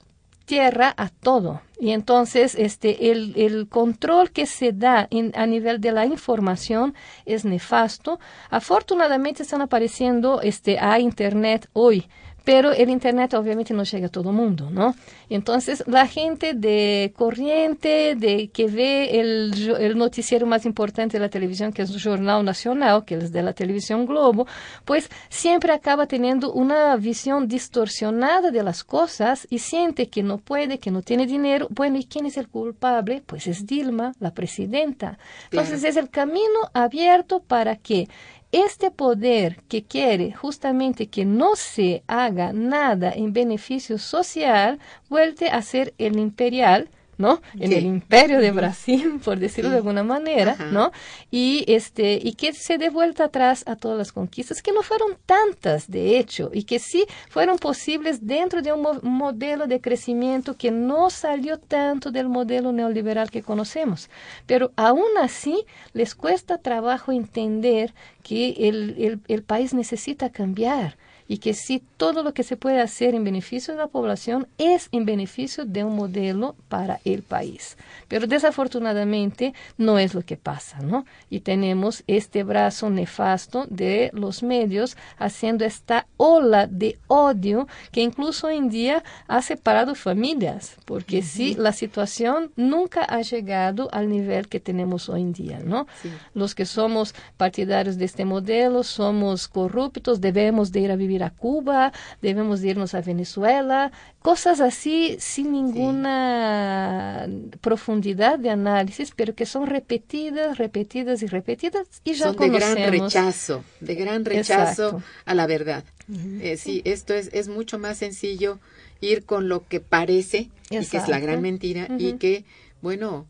tierra 0.52 0.92
a 0.98 1.08
todo. 1.08 1.62
Y 1.80 1.92
entonces 1.92 2.54
este, 2.54 3.10
el, 3.10 3.32
el 3.36 3.70
control 3.70 4.32
que 4.32 4.44
se 4.44 4.72
da 4.72 5.08
a 5.34 5.46
nivel 5.46 5.80
de 5.80 5.92
la 5.92 6.04
información 6.04 6.94
es 7.24 7.46
nefasto. 7.46 8.20
Afortunadamente 8.50 9.44
están 9.44 9.62
apareciendo 9.62 10.42
este, 10.42 10.78
a 10.78 10.98
Internet 10.98 11.70
hoy 11.72 12.06
pero 12.44 12.72
el 12.72 12.90
Internet 12.90 13.34
obviamente 13.34 13.74
no 13.74 13.84
llega 13.84 14.06
a 14.06 14.10
todo 14.10 14.30
el 14.30 14.36
mundo, 14.36 14.70
¿no? 14.70 14.94
Entonces, 15.28 15.84
la 15.86 16.06
gente 16.06 16.54
de 16.54 17.12
corriente, 17.16 18.14
de 18.16 18.48
que 18.48 18.66
ve 18.66 19.20
el, 19.20 19.76
el, 19.78 19.96
noticiero 19.96 20.46
más 20.46 20.66
importante 20.66 21.18
de 21.18 21.20
la 21.20 21.28
televisión, 21.28 21.72
que 21.72 21.82
es 21.82 21.90
el 21.90 22.02
Jornal 22.02 22.44
Nacional, 22.44 23.04
que 23.04 23.14
es 23.14 23.32
de 23.32 23.42
la 23.42 23.52
televisión 23.52 24.06
Globo, 24.06 24.46
pues 24.84 25.08
siempre 25.28 25.72
acaba 25.72 26.06
teniendo 26.06 26.52
una 26.52 26.96
visión 26.96 27.48
distorsionada 27.48 28.50
de 28.50 28.62
las 28.62 28.84
cosas 28.84 29.46
y 29.48 29.60
siente 29.60 30.08
que 30.08 30.22
no 30.22 30.38
puede, 30.38 30.78
que 30.78 30.90
no 30.90 31.02
tiene 31.02 31.26
dinero. 31.26 31.68
Bueno, 31.70 31.98
¿y 31.98 32.04
quién 32.04 32.26
es 32.26 32.36
el 32.36 32.48
culpable? 32.48 33.22
Pues 33.24 33.46
es 33.46 33.66
Dilma, 33.66 34.12
la 34.18 34.34
presidenta. 34.34 35.18
Entonces, 35.50 35.84
es 35.84 35.96
el 35.96 36.10
camino 36.10 36.70
abierto 36.74 37.40
para 37.40 37.76
que 37.76 38.08
este 38.52 38.90
poder 38.90 39.62
que 39.68 39.84
quiere 39.84 40.32
justamente 40.32 41.08
que 41.08 41.24
no 41.24 41.56
se 41.56 42.04
haga 42.06 42.52
nada 42.52 43.10
en 43.12 43.32
beneficio 43.32 43.98
social, 43.98 44.78
vuelve 45.08 45.48
a 45.48 45.62
ser 45.62 45.94
el 45.98 46.18
imperial, 46.18 46.90
¿no? 47.18 47.42
En 47.58 47.72
el 47.72 47.84
imperio 47.84 48.40
de 48.40 48.50
Brasil, 48.50 49.20
por 49.24 49.38
decirlo 49.38 49.70
sí. 49.70 49.72
de 49.72 49.76
alguna 49.78 50.02
manera, 50.02 50.52
Ajá. 50.52 50.66
¿no? 50.66 50.92
Y 51.30 51.64
este 51.68 52.18
y 52.22 52.34
que 52.34 52.52
se 52.52 52.78
dé 52.78 52.90
vuelta 52.90 53.24
atrás 53.24 53.64
a 53.66 53.76
todas 53.76 53.98
las 53.98 54.12
conquistas 54.12 54.62
que 54.62 54.72
no 54.72 54.82
fueron 54.82 55.16
tantas, 55.26 55.90
de 55.90 56.18
hecho, 56.18 56.50
y 56.52 56.64
que 56.64 56.78
sí 56.78 57.06
fueron 57.28 57.58
posibles 57.58 58.26
dentro 58.26 58.62
de 58.62 58.72
un 58.72 58.82
mo 58.82 59.00
modelo 59.02 59.66
de 59.66 59.80
crecimiento 59.80 60.56
que 60.56 60.70
no 60.70 61.10
salió 61.10 61.58
tanto 61.58 62.10
del 62.10 62.28
modelo 62.28 62.72
neoliberal 62.72 63.30
que 63.30 63.42
conocemos. 63.42 64.08
Pero 64.46 64.72
aún 64.76 65.10
así 65.20 65.64
les 65.92 66.14
cuesta 66.14 66.58
trabajo 66.58 67.12
entender 67.12 67.94
que 68.22 68.68
el, 68.68 68.96
el, 68.98 69.20
el 69.28 69.42
país 69.42 69.74
necesita 69.74 70.30
cambiar 70.30 70.96
y 71.28 71.38
que 71.38 71.54
si 71.54 71.82
todo 71.96 72.22
lo 72.22 72.34
que 72.34 72.42
se 72.42 72.56
puede 72.56 72.80
hacer 72.80 73.14
en 73.14 73.24
beneficio 73.24 73.74
de 73.74 73.80
la 73.80 73.86
población 73.86 74.46
es 74.58 74.88
en 74.92 75.04
beneficio 75.04 75.64
de 75.64 75.84
un 75.84 75.96
modelo 75.96 76.54
para 76.68 77.00
el 77.04 77.22
país. 77.22 77.76
Pero 78.08 78.26
desafortunadamente 78.26 79.54
no 79.78 79.98
es 79.98 80.14
lo 80.14 80.22
que 80.22 80.36
pasa, 80.36 80.80
¿no? 80.80 81.04
Y 81.30 81.40
tenemos 81.40 82.02
este 82.06 82.44
brazo 82.44 82.90
nefasto 82.90 83.66
de 83.68 84.10
los 84.12 84.42
medios 84.42 84.96
haciendo 85.18 85.64
esta 85.64 86.06
ola 86.16 86.66
de 86.66 86.98
odio 87.06 87.66
que 87.90 88.00
incluso 88.00 88.48
hoy 88.48 88.56
en 88.56 88.68
día 88.68 89.02
ha 89.28 89.42
separado 89.42 89.94
familias, 89.94 90.76
porque 90.84 91.18
uh 91.18 91.20
-huh. 91.20 91.24
sí, 91.24 91.54
la 91.58 91.72
situación 91.72 92.50
nunca 92.56 93.04
ha 93.04 93.22
llegado 93.22 93.88
al 93.92 94.08
nivel 94.08 94.48
que 94.48 94.60
tenemos 94.60 95.08
hoy 95.08 95.22
en 95.22 95.32
día, 95.32 95.60
¿no? 95.64 95.86
Sí. 96.02 96.10
Los 96.34 96.54
que 96.54 96.66
somos 96.66 97.14
partidarios 97.36 97.96
de 97.98 98.04
este 98.04 98.24
modelo 98.24 98.82
somos 98.82 99.48
corruptos, 99.48 100.20
debemos 100.20 100.72
de 100.72 100.80
ir 100.80 100.90
a 100.90 100.96
vivir 100.96 101.11
a 101.22 101.30
Cuba, 101.30 101.92
debemos 102.22 102.60
de 102.60 102.68
irnos 102.68 102.94
a 102.94 103.00
Venezuela, 103.02 103.92
cosas 104.20 104.60
así 104.60 105.16
sin 105.18 105.52
ninguna 105.52 107.26
sí. 107.26 107.50
profundidad 107.60 108.38
de 108.38 108.50
análisis, 108.50 109.12
pero 109.14 109.34
que 109.34 109.46
son 109.46 109.66
repetidas, 109.66 110.58
repetidas 110.58 111.22
y 111.22 111.26
repetidas 111.26 111.86
y 112.04 112.14
ya 112.14 112.26
son 112.26 112.36
conocemos. 112.36 112.74
de 112.76 112.80
gran 112.82 112.92
rechazo, 112.92 113.64
de 113.80 113.94
gran 113.94 114.24
rechazo 114.24 114.84
Exacto. 114.88 115.02
a 115.24 115.34
la 115.34 115.46
verdad. 115.46 115.84
Uh 116.08 116.12
-huh. 116.14 116.40
eh, 116.42 116.56
sí, 116.56 116.82
esto 116.84 117.14
es, 117.14 117.30
es 117.32 117.48
mucho 117.48 117.78
más 117.78 117.98
sencillo 117.98 118.58
ir 119.00 119.24
con 119.24 119.48
lo 119.48 119.66
que 119.66 119.80
parece 119.80 120.50
Exacto. 120.70 120.82
y 120.82 120.86
que 120.90 120.96
es 120.98 121.08
la 121.08 121.20
gran 121.20 121.42
mentira 121.42 121.86
uh 121.90 121.94
-huh. 121.94 122.00
y 122.00 122.12
que, 122.18 122.44
bueno, 122.80 123.26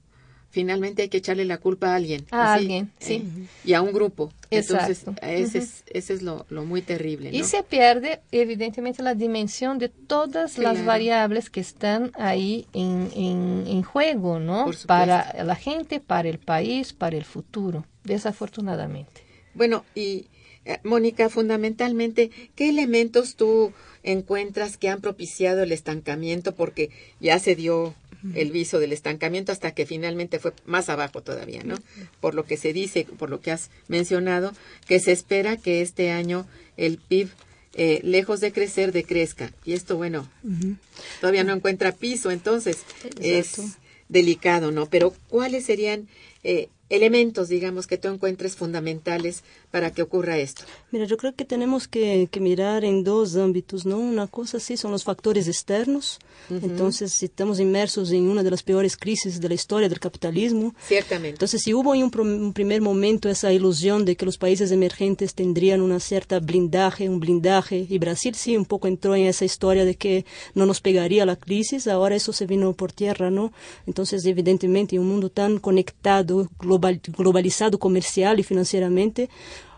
finalmente 0.52 1.02
hay 1.02 1.08
que 1.08 1.16
echarle 1.16 1.44
la 1.44 1.58
culpa 1.58 1.88
a 1.88 1.96
alguien. 1.96 2.24
A 2.30 2.54
así, 2.54 2.62
alguien, 2.62 2.92
sí. 3.00 3.14
Eh, 3.14 3.46
y 3.64 3.72
a 3.72 3.82
un 3.82 3.92
grupo. 3.92 4.30
Exacto. 4.50 5.10
Entonces, 5.10 5.16
ese, 5.22 5.58
uh 5.58 5.60
-huh. 5.60 5.64
es, 5.64 5.84
ese 5.88 6.12
es 6.12 6.22
lo, 6.22 6.46
lo 6.50 6.64
muy 6.64 6.82
terrible. 6.82 7.32
¿no? 7.32 7.36
Y 7.36 7.42
se 7.42 7.62
pierde, 7.62 8.20
evidentemente, 8.30 9.02
la 9.02 9.14
dimensión 9.14 9.78
de 9.78 9.88
todas 9.88 10.54
claro. 10.54 10.74
las 10.74 10.84
variables 10.86 11.50
que 11.50 11.60
están 11.60 12.12
ahí 12.14 12.66
en, 12.74 13.08
en, 13.16 13.64
en 13.66 13.82
juego, 13.82 14.38
¿no? 14.38 14.70
Para 14.86 15.42
la 15.42 15.56
gente, 15.56 15.98
para 16.00 16.28
el 16.28 16.38
país, 16.38 16.92
para 16.92 17.16
el 17.16 17.24
futuro, 17.24 17.84
desafortunadamente. 18.04 19.22
Bueno, 19.54 19.84
y 19.94 20.26
eh, 20.64 20.78
Mónica, 20.84 21.28
fundamentalmente, 21.28 22.30
¿qué 22.54 22.68
elementos 22.68 23.36
tú 23.36 23.72
encuentras 24.02 24.76
que 24.76 24.88
han 24.88 25.00
propiciado 25.00 25.62
el 25.62 25.72
estancamiento? 25.72 26.54
Porque 26.54 26.90
ya 27.20 27.38
se 27.38 27.56
dio 27.56 27.94
el 28.34 28.52
viso 28.52 28.78
del 28.78 28.92
estancamiento 28.92 29.52
hasta 29.52 29.72
que 29.72 29.86
finalmente 29.86 30.38
fue 30.38 30.52
más 30.64 30.88
abajo 30.88 31.22
todavía, 31.22 31.62
¿no? 31.64 31.76
Por 32.20 32.34
lo 32.34 32.44
que 32.44 32.56
se 32.56 32.72
dice, 32.72 33.04
por 33.18 33.30
lo 33.30 33.40
que 33.40 33.50
has 33.50 33.70
mencionado, 33.88 34.52
que 34.86 35.00
se 35.00 35.12
espera 35.12 35.56
que 35.56 35.82
este 35.82 36.10
año 36.10 36.46
el 36.76 36.98
PIB, 36.98 37.28
eh, 37.74 38.00
lejos 38.04 38.40
de 38.40 38.52
crecer, 38.52 38.92
decrezca. 38.92 39.52
Y 39.64 39.72
esto, 39.72 39.96
bueno, 39.96 40.28
uh 40.44 40.48
-huh. 40.48 40.76
todavía 41.20 41.42
no 41.42 41.52
encuentra 41.52 41.92
piso, 41.92 42.30
entonces 42.30 42.78
Exacto. 43.20 43.62
es 43.62 43.78
delicado, 44.08 44.70
¿no? 44.72 44.86
Pero 44.86 45.14
¿cuáles 45.28 45.64
serían 45.64 46.06
eh, 46.44 46.68
elementos, 46.90 47.48
digamos, 47.48 47.86
que 47.86 47.96
tú 47.96 48.08
encuentres 48.08 48.56
fundamentales 48.56 49.42
para 49.72 49.90
que 49.90 50.02
ocurra 50.02 50.36
esto? 50.38 50.62
Mira, 50.92 51.06
yo 51.06 51.16
creo 51.16 51.34
que 51.34 51.44
tenemos 51.44 51.88
que, 51.88 52.28
que 52.30 52.38
mirar 52.38 52.84
en 52.84 53.02
dos 53.02 53.34
ámbitos, 53.36 53.84
¿no? 53.86 53.98
Una 53.98 54.26
cosa 54.28 54.60
sí 54.60 54.76
son 54.76 54.92
los 54.92 55.02
factores 55.02 55.48
externos. 55.48 56.18
Entonces, 56.50 57.12
si 57.12 57.24
estamos 57.24 57.58
inmersos 57.58 58.10
en 58.12 58.28
una 58.28 58.42
de 58.42 58.50
las 58.50 58.62
peores 58.62 58.96
crisis 58.96 59.40
de 59.40 59.48
la 59.48 59.54
historia 59.54 59.88
del 59.88 59.98
capitalismo. 59.98 60.74
Ciertamente. 60.86 61.30
Entonces, 61.30 61.62
si 61.62 61.72
hubo 61.72 61.94
en 61.94 62.02
un, 62.04 62.20
un 62.20 62.52
primer 62.52 62.82
momento 62.82 63.28
esa 63.30 63.50
ilusión 63.52 64.04
de 64.04 64.14
que 64.16 64.26
los 64.26 64.36
países 64.36 64.70
emergentes 64.70 65.34
tendrían 65.34 65.80
una 65.80 65.98
cierta 65.98 66.38
blindaje, 66.40 67.08
un 67.08 67.20
blindaje, 67.20 67.86
y 67.88 67.98
Brasil 67.98 68.34
sí 68.34 68.56
un 68.56 68.66
poco 68.66 68.86
entró 68.86 69.16
en 69.16 69.24
esa 69.26 69.46
historia 69.46 69.86
de 69.86 69.94
que 69.94 70.26
no 70.54 70.66
nos 70.66 70.82
pegaría 70.82 71.24
la 71.24 71.36
crisis, 71.36 71.88
ahora 71.88 72.14
eso 72.16 72.34
se 72.34 72.44
vino 72.46 72.74
por 72.74 72.92
tierra, 72.92 73.30
¿no? 73.30 73.52
Entonces, 73.86 74.26
evidentemente, 74.26 74.96
en 74.96 75.02
un 75.02 75.08
mundo 75.08 75.30
tan 75.30 75.58
conectado, 75.58 76.50
global- 76.58 77.00
globalizado 77.16 77.78
comercial 77.78 78.38
y 78.38 78.42
financieramente, 78.42 79.30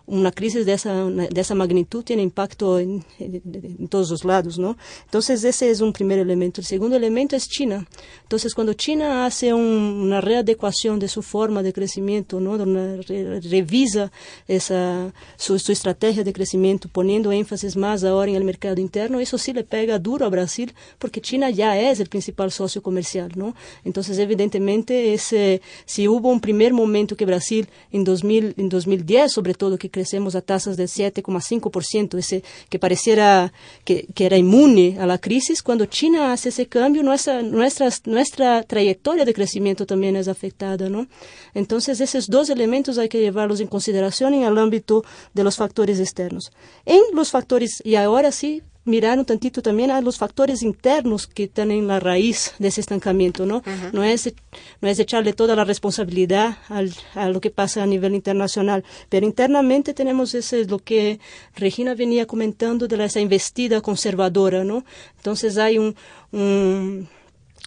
una 0.07 0.33
crisis 0.33 0.67
de 0.67 0.75
esa, 0.75 1.05
de 1.07 1.41
esa 1.41 1.55
magnitud 1.55 2.05
tiene 2.05 2.23
impacto 2.23 2.79
en, 2.79 3.05
en- 3.19 3.43
en 3.81 3.89
todos 3.89 4.11
los 4.11 4.25
lados, 4.25 4.59
¿no? 4.59 4.77
Entonces, 5.07 5.43
ese 5.45 5.71
es 5.71 5.81
un 5.81 5.93
primer 5.93 6.19
elemento. 6.19 6.61
El 6.61 6.67
segundo 6.67 6.97
elemento 6.97 7.37
es 7.37 7.49
China. 7.49 7.87
Entonces, 8.23 8.55
cuando 8.55 8.75
China 8.75 9.25
hace 9.25 9.55
un- 9.55 9.63
una 9.63 10.21
readecuación 10.21 10.99
de 10.99 11.09
su 11.09 11.23
forma 11.23 11.63
de 11.63 11.73
crecimiento, 11.73 12.39
¿no? 12.41 12.53
Una 12.53 12.97
re- 12.97 13.41
revisa 13.41 14.13
esa, 14.47 15.13
su, 15.37 15.59
su 15.59 15.73
estrategia 15.73 16.23
de 16.23 16.33
crecimiento, 16.33 16.89
poniendo 16.89 17.33
énfasis 17.33 17.77
más 17.77 18.05
ahora 18.05 18.31
en 18.31 18.37
el 18.37 18.45
mercado 18.45 18.81
interno, 18.81 19.21
eso 19.21 19.39
sí 19.39 19.53
le 19.53 19.65
pega 19.65 19.99
duro 19.99 20.27
a 20.27 20.29
Brasil, 20.29 20.75
porque 20.99 21.21
China 21.21 21.51
ya 21.51 21.81
es 21.81 22.01
el 22.01 22.09
principal 22.09 22.51
socio 22.53 22.83
comercial, 22.83 23.33
¿no? 23.37 23.55
Entonces, 23.85 24.19
evidentemente, 24.19 25.15
ese, 25.15 25.63
si 25.87 26.09
hubo 26.09 26.29
un 26.29 26.41
primer 26.41 26.73
momento 26.73 27.17
que 27.17 27.25
Brasil, 27.25 27.69
en, 27.91 28.05
2000, 28.05 28.55
en 28.59 28.69
2010, 28.69 29.33
sobre 29.33 29.55
todo, 29.55 29.79
que 29.79 29.94
crecemos 29.95 30.35
a 30.35 30.41
tasas 30.43 30.77
de 30.77 30.87
7,5%, 30.87 32.19
ese 32.19 32.43
que 32.69 32.81
pareciera 32.81 33.53
que, 33.85 34.09
que 34.13 34.27
era 34.27 34.37
inmune 34.37 34.99
a 34.99 35.07
la 35.07 35.19
crisis, 35.19 35.63
cuando 35.63 35.87
China 35.87 36.33
hace 36.33 36.49
ese 36.49 36.67
cambio, 36.67 37.05
nuestra, 37.05 37.43
nuestra, 37.43 37.89
nuestra 38.07 38.65
trayectoria 38.65 39.25
de 39.25 39.33
crecimiento 39.33 39.87
también 39.87 40.17
es 40.17 40.27
afectada, 40.27 40.89
¿no? 40.89 41.07
Entonces, 41.55 42.01
esos 42.01 42.27
dos 42.27 42.51
elementos 42.51 42.99
hay 42.99 43.09
que 43.09 43.21
llevarlos 43.21 43.61
en 43.61 43.69
consideración 43.69 44.35
en 44.35 44.43
el 44.43 44.59
ámbito 44.59 45.05
de 45.33 45.45
los 45.45 45.57
factores 45.57 46.01
externos. 46.01 46.51
En 46.85 47.01
los 47.13 47.31
factores, 47.31 47.81
y 47.85 47.95
ahora 47.95 48.33
sí, 48.33 48.63
mirar 48.85 49.19
un 49.19 49.25
tantito 49.25 49.63
también 49.63 49.91
a 49.91 50.01
los 50.01 50.19
factores 50.19 50.63
internos 50.63 51.27
que 51.27 51.45
están 51.45 51.71
en 51.71 51.87
la 51.87 52.01
raíz 52.01 52.55
de 52.59 52.69
ese 52.69 52.81
estancamiento, 52.81 53.47
¿no? 53.47 53.63
No 53.93 54.05
es, 54.05 54.33
no 54.81 54.89
es 54.89 54.99
echarle 54.99 55.33
toda 55.33 55.57
la 55.57 55.65
responsabilidad 55.65 56.59
al, 56.69 56.93
a 57.15 57.29
lo 57.29 57.41
que 57.41 57.51
pasa 57.51 57.83
a 57.83 57.87
nivel 57.87 58.15
internacional, 58.15 58.85
pero 59.09 59.27
internamente 59.27 59.95
tenemos 59.95 60.35
ese, 60.35 60.65
lo 60.67 60.79
que 60.79 61.19
Regina 61.57 61.95
venía 61.95 62.27
comentando 62.27 62.87
de 62.87 62.97
la, 62.97 63.07
esa 63.07 63.21
investida 63.21 63.81
conservadora, 63.81 64.65
¿no? 64.65 64.85
Entonces 65.17 65.57
hay 65.57 65.79
un, 65.79 65.97
un 66.33 67.09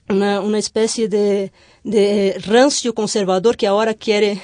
una, 0.09 0.39
una 0.41 0.57
especie 0.57 1.07
de, 1.07 1.51
de 1.83 2.41
rancio 2.45 2.93
conservador 2.93 3.57
que 3.57 3.67
ahora 3.67 3.93
quiere, 3.93 4.41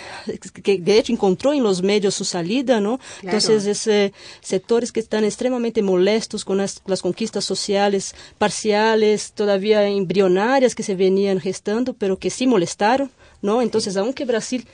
que 0.64 0.78
de 0.78 0.98
hecho 0.98 1.14
encontró 1.14 1.54
en 1.54 1.64
los 1.64 1.82
medios 1.82 2.16
su 2.16 2.26
salida, 2.26 2.80
¿no? 2.80 2.98
Claro. 3.22 3.38
Entonces, 3.38 3.66
ese, 3.66 4.14
sectores 4.42 4.92
que 4.92 5.00
están 5.00 5.24
extremadamente 5.24 5.82
molestos 5.82 6.46
con 6.46 6.58
las, 6.58 6.82
las 6.86 7.02
conquistas 7.02 7.46
sociales 7.46 8.16
parciales, 8.38 9.32
todavía 9.34 9.88
embrionarias 9.88 10.76
que 10.76 10.84
se 10.84 10.96
venían 10.96 11.40
gestando, 11.40 11.94
pero 11.94 12.18
que 12.18 12.30
sí 12.30 12.48
molestaron. 12.48 13.12
¿No? 13.44 13.62
Entonces, 13.62 13.96
aunque 13.98 14.26
Brasil 14.26 14.66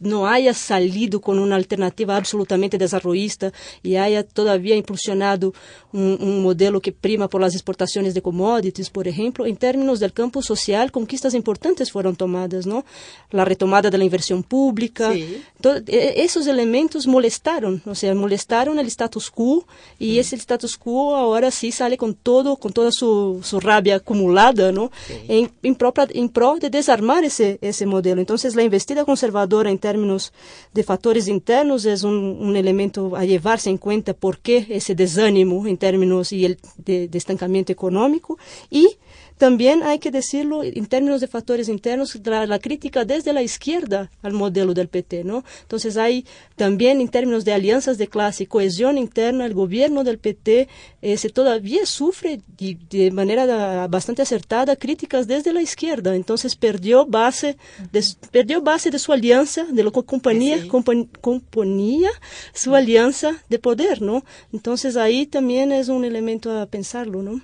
no 0.00 0.26
haya 0.26 0.52
salido 0.52 1.22
con 1.22 1.38
una 1.38 1.56
alternativa 1.56 2.16
absolutamente 2.16 2.76
desarrollista 2.76 3.52
y 3.82 3.96
haya 3.96 4.22
todavía 4.22 4.76
impulsionado 4.76 5.54
un, 5.92 6.18
un 6.20 6.42
modelo 6.42 6.80
que 6.82 6.92
prima 6.92 7.28
por 7.28 7.40
las 7.40 7.54
exportaciones 7.54 8.12
de 8.12 8.20
commodities, 8.20 8.90
por 8.90 9.08
ejemplo, 9.08 9.46
en 9.46 9.56
términos 9.56 10.00
del 10.00 10.12
campo 10.12 10.42
social, 10.42 10.92
conquistas 10.92 11.32
importantes 11.32 11.90
fueron 11.90 12.16
tomadas, 12.16 12.66
¿no? 12.66 12.84
La 13.30 13.44
retomada 13.46 13.88
de 13.88 13.96
la 13.96 14.04
inversión 14.04 14.42
pública, 14.42 15.12
Sí. 15.12 15.40
e- 15.86 16.14
esos 16.24 16.46
elementos 16.48 17.06
molestaron, 17.06 17.80
o 17.86 17.94
sea, 17.94 18.14
molestaron 18.14 18.78
el 18.78 18.86
status 18.88 19.30
quo 19.30 19.64
y 19.98 20.18
ese 20.18 20.34
status 20.36 20.76
quo 20.76 21.14
ahora 21.16 21.50
sí 21.50 21.70
sale 21.70 21.96
con 21.96 22.14
todo, 22.14 22.56
con 22.56 22.72
toda 22.72 22.90
su, 22.90 23.40
su 23.42 23.60
rabia 23.60 23.94
acumulada, 23.96 24.72
¿no? 24.72 24.90
En, 25.28 25.50
en, 25.62 25.74
propia- 25.76 26.08
en 26.12 26.28
pro 26.28 26.56
de 26.60 26.70
desarmar 26.70 27.24
ese, 27.24 27.58
ese 27.62 27.86
modelo. 27.86 28.15
Entonces, 28.20 28.54
la 28.56 28.62
investida 28.62 29.04
conservadora 29.04 29.70
en 29.70 29.78
términos 29.78 30.32
de 30.72 30.82
factores 30.82 31.28
internos 31.28 31.84
un, 32.02 32.14
un 32.14 32.56
elemento 32.56 33.16
a 33.16 33.24
llevarse 33.24 33.70
en 33.70 33.78
cuenta 33.78 34.14
por 34.14 34.38
qué 34.38 34.66
ese 34.70 34.94
desánimo 34.94 35.66
en 35.66 35.76
términos 35.76 36.32
y 36.32 36.56
de, 36.78 37.08
de 37.08 37.18
estancamiento 37.18 37.72
económico 37.72 38.38
y 38.70 38.98
también 39.38 39.82
hay 39.82 39.98
que 39.98 40.10
decirlo 40.10 40.62
en 40.62 40.86
términos 40.86 41.20
de 41.20 41.28
factores 41.28 41.68
internos, 41.68 42.18
la, 42.24 42.46
la, 42.46 42.58
crítica 42.58 43.04
desde 43.04 43.32
la 43.32 43.42
izquierda 43.42 44.10
al 44.22 44.32
modelo 44.32 44.72
del 44.72 44.88
PT, 44.88 45.24
¿no? 45.24 45.44
Entonces 45.62 45.96
hay 45.96 46.24
también 46.56 47.00
en 47.00 47.08
términos 47.08 47.44
de 47.44 47.52
alianzas 47.52 47.98
de 47.98 48.08
clase 48.08 48.44
y 48.44 48.46
cohesión 48.46 48.98
interna, 48.98 49.44
el 49.44 49.54
gobierno 49.54 50.04
del 50.04 50.18
PT 50.18 50.68
eh, 51.02 51.16
se 51.16 51.28
todavía 51.28 51.84
sufre 51.86 52.40
de, 52.58 52.78
de, 52.90 53.10
manera 53.10 53.86
bastante 53.88 54.22
acertada 54.22 54.74
críticas 54.76 55.26
desde 55.26 55.52
la 55.52 55.62
izquierda, 55.62 56.16
entonces 56.16 56.56
perdió 56.56 57.04
base 57.06 57.56
de, 57.92 58.02
perdió 58.30 58.62
base 58.62 58.90
de 58.90 58.98
su 58.98 59.12
alianza, 59.12 59.64
de 59.64 59.82
lo 59.82 59.92
que 59.92 60.02
compañía, 60.02 60.62
sí. 60.62 60.68
compa, 60.68 60.92
componía 61.20 62.10
su 62.54 62.74
alianza 62.74 63.42
de 63.48 63.58
poder, 63.58 64.00
¿no? 64.00 64.24
Entonces 64.52 64.96
ahí 64.96 65.26
también 65.26 65.72
es 65.72 65.88
un 65.88 66.04
elemento 66.04 66.58
a 66.58 66.66
pensarlo, 66.66 67.22
¿no? 67.22 67.42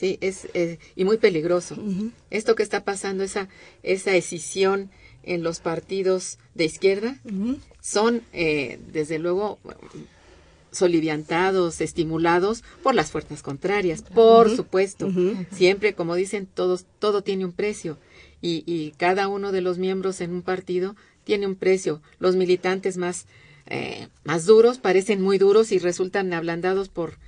Sí, 0.00 0.16
es, 0.22 0.48
eh, 0.54 0.78
y 0.96 1.04
muy 1.04 1.18
peligroso. 1.18 1.74
Uh 1.74 1.84
-huh. 1.84 2.10
Esto 2.30 2.54
que 2.54 2.62
está 2.62 2.84
pasando, 2.84 3.22
esa, 3.22 3.50
esa 3.82 4.16
escisión 4.16 4.88
en 5.22 5.42
los 5.42 5.60
partidos 5.60 6.38
de 6.54 6.64
izquierda, 6.64 7.20
uh 7.26 7.28
-huh. 7.28 7.58
son, 7.82 8.22
eh, 8.32 8.78
desde 8.90 9.18
luego, 9.18 9.58
soliviantados, 10.72 11.82
estimulados 11.82 12.64
por 12.82 12.94
las 12.94 13.10
fuerzas 13.10 13.42
contrarias, 13.42 14.00
por 14.00 14.46
uh 14.46 14.50
-huh. 14.50 14.56
supuesto. 14.56 15.12
Siempre, 15.52 15.92
como 15.92 16.14
dicen 16.14 16.46
todos, 16.46 16.86
todo 16.98 17.20
tiene 17.20 17.44
un 17.44 17.52
precio. 17.52 17.98
Y, 18.40 18.64
y, 18.64 18.92
cada 18.92 19.28
uno 19.28 19.52
de 19.52 19.60
los 19.60 19.76
miembros 19.76 20.22
en 20.22 20.30
un 20.32 20.40
partido 20.40 20.96
tiene 21.24 21.46
un 21.46 21.56
precio. 21.56 22.00
Los 22.18 22.36
militantes 22.36 22.96
más, 22.96 23.26
eh, 23.66 24.08
más 24.24 24.46
duros 24.46 24.78
parecen 24.78 25.20
muy 25.20 25.36
duros 25.36 25.72
y 25.72 25.78
resultan 25.78 26.32
ablandados 26.32 26.88
por 26.88 27.18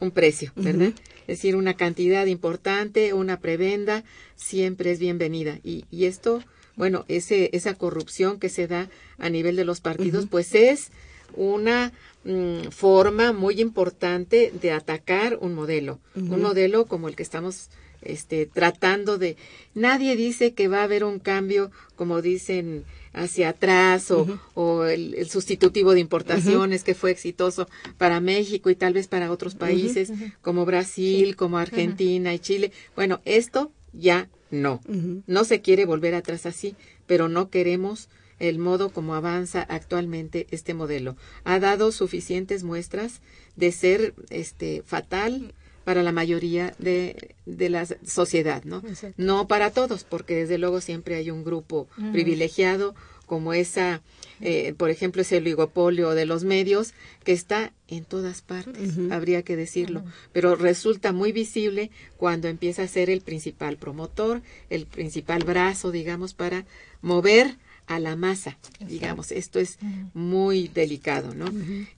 un 0.00 0.10
precio, 0.10 0.52
¿verdad? 0.56 0.92
Es 1.28 1.38
decir, 1.38 1.56
una 1.56 1.74
cantidad 1.74 2.24
importante, 2.26 3.12
una 3.12 3.38
prebenda, 3.38 4.02
siempre 4.34 4.90
es 4.90 4.98
bienvenida. 4.98 5.60
Y, 5.62 5.84
y 5.90 6.06
esto, 6.06 6.42
bueno, 6.74 7.04
ese, 7.06 7.50
esa 7.52 7.74
corrupción 7.74 8.40
que 8.40 8.48
se 8.48 8.66
da 8.66 8.88
a 9.18 9.28
nivel 9.28 9.54
de 9.54 9.66
los 9.66 9.80
partidos, 9.80 10.24
uh 10.24 10.26
-huh. 10.26 10.30
pues 10.30 10.54
es 10.54 10.90
una 11.36 11.92
mm, 12.24 12.70
forma 12.70 13.32
muy 13.32 13.60
importante 13.60 14.52
de 14.60 14.72
atacar 14.72 15.36
un 15.40 15.54
modelo, 15.54 16.00
uh 16.16 16.20
-huh. 16.20 16.32
un 16.34 16.40
modelo 16.42 16.86
como 16.86 17.08
el 17.08 17.14
que 17.14 17.22
estamos 17.22 17.68
este, 18.00 18.46
tratando 18.46 19.18
de... 19.18 19.36
Nadie 19.74 20.16
dice 20.16 20.54
que 20.54 20.66
va 20.68 20.80
a 20.80 20.84
haber 20.84 21.04
un 21.04 21.18
cambio, 21.18 21.70
como 21.94 22.22
dicen, 22.22 22.84
hacia 23.12 23.50
atrás 23.50 24.10
o, 24.10 24.22
uh 24.22 24.26
-huh. 24.26 24.40
o 24.54 24.84
el, 24.84 25.14
el, 25.14 25.28
sustitutivo 25.28 25.92
de 25.92 26.00
importaciones 26.00 26.80
uh 26.80 26.82
-huh. 26.82 26.86
que 26.86 26.94
fue 26.94 27.10
exitoso 27.10 27.68
para 27.96 28.20
México 28.20 28.70
y 28.70 28.74
tal 28.74 28.92
vez 28.92 29.08
para 29.08 29.30
otros 29.30 29.54
países 29.54 30.10
uh 30.10 30.14
-huh. 30.14 30.32
como 30.42 30.64
Brasil, 30.64 31.36
como 31.36 31.58
Argentina 31.58 32.34
y 32.34 32.38
Chile. 32.38 32.72
Bueno, 32.94 33.20
esto 33.24 33.72
ya 33.92 34.28
no. 34.50 34.80
No 35.26 35.44
se 35.44 35.60
quiere 35.60 35.84
volver 35.84 36.14
atrás 36.14 36.46
así, 36.46 36.74
pero 37.06 37.28
no 37.28 37.50
queremos 37.50 38.08
el 38.38 38.58
modo 38.58 38.90
como 38.90 39.14
avanza 39.14 39.62
actualmente 39.62 40.46
este 40.50 40.74
modelo. 40.74 41.16
Ha 41.44 41.58
dado 41.58 41.92
suficientes 41.92 42.62
muestras 42.62 43.20
de 43.56 43.72
ser 43.72 44.14
este 44.30 44.82
fatal 44.86 45.54
para 45.88 46.02
la 46.02 46.12
mayoría 46.12 46.74
de, 46.78 47.34
de 47.46 47.70
la 47.70 47.86
sociedad, 48.06 48.62
¿no? 48.64 48.82
Exacto. 48.86 49.14
No 49.16 49.48
para 49.48 49.70
todos, 49.70 50.04
porque 50.04 50.34
desde 50.34 50.58
luego 50.58 50.82
siempre 50.82 51.14
hay 51.14 51.30
un 51.30 51.44
grupo 51.44 51.88
uh 51.96 52.02
-huh. 52.02 52.12
privilegiado, 52.12 52.94
como 53.24 53.54
esa, 53.54 54.02
eh, 54.42 54.74
por 54.76 54.90
ejemplo, 54.90 55.22
ese 55.22 55.38
oligopolio 55.38 56.10
de 56.10 56.26
los 56.26 56.44
medios, 56.44 56.92
que 57.24 57.32
está 57.32 57.72
en 57.88 58.04
todas 58.04 58.42
partes, 58.42 58.98
uh 58.98 59.00
-huh. 59.00 59.14
habría 59.14 59.40
que 59.42 59.56
decirlo, 59.56 60.00
uh 60.00 60.02
-huh. 60.04 60.28
pero 60.34 60.56
resulta 60.56 61.14
muy 61.14 61.32
visible 61.32 61.90
cuando 62.18 62.48
empieza 62.48 62.82
a 62.82 62.88
ser 62.88 63.08
el 63.08 63.22
principal 63.22 63.78
promotor, 63.78 64.42
el 64.68 64.84
principal 64.84 65.42
brazo, 65.42 65.90
digamos, 65.90 66.34
para 66.34 66.66
mover 67.00 67.56
a 67.86 67.98
la 67.98 68.14
masa, 68.14 68.58
digamos, 68.86 69.32
esto 69.32 69.58
es 69.58 69.78
muy 70.12 70.68
delicado, 70.68 71.34
¿no? 71.34 71.46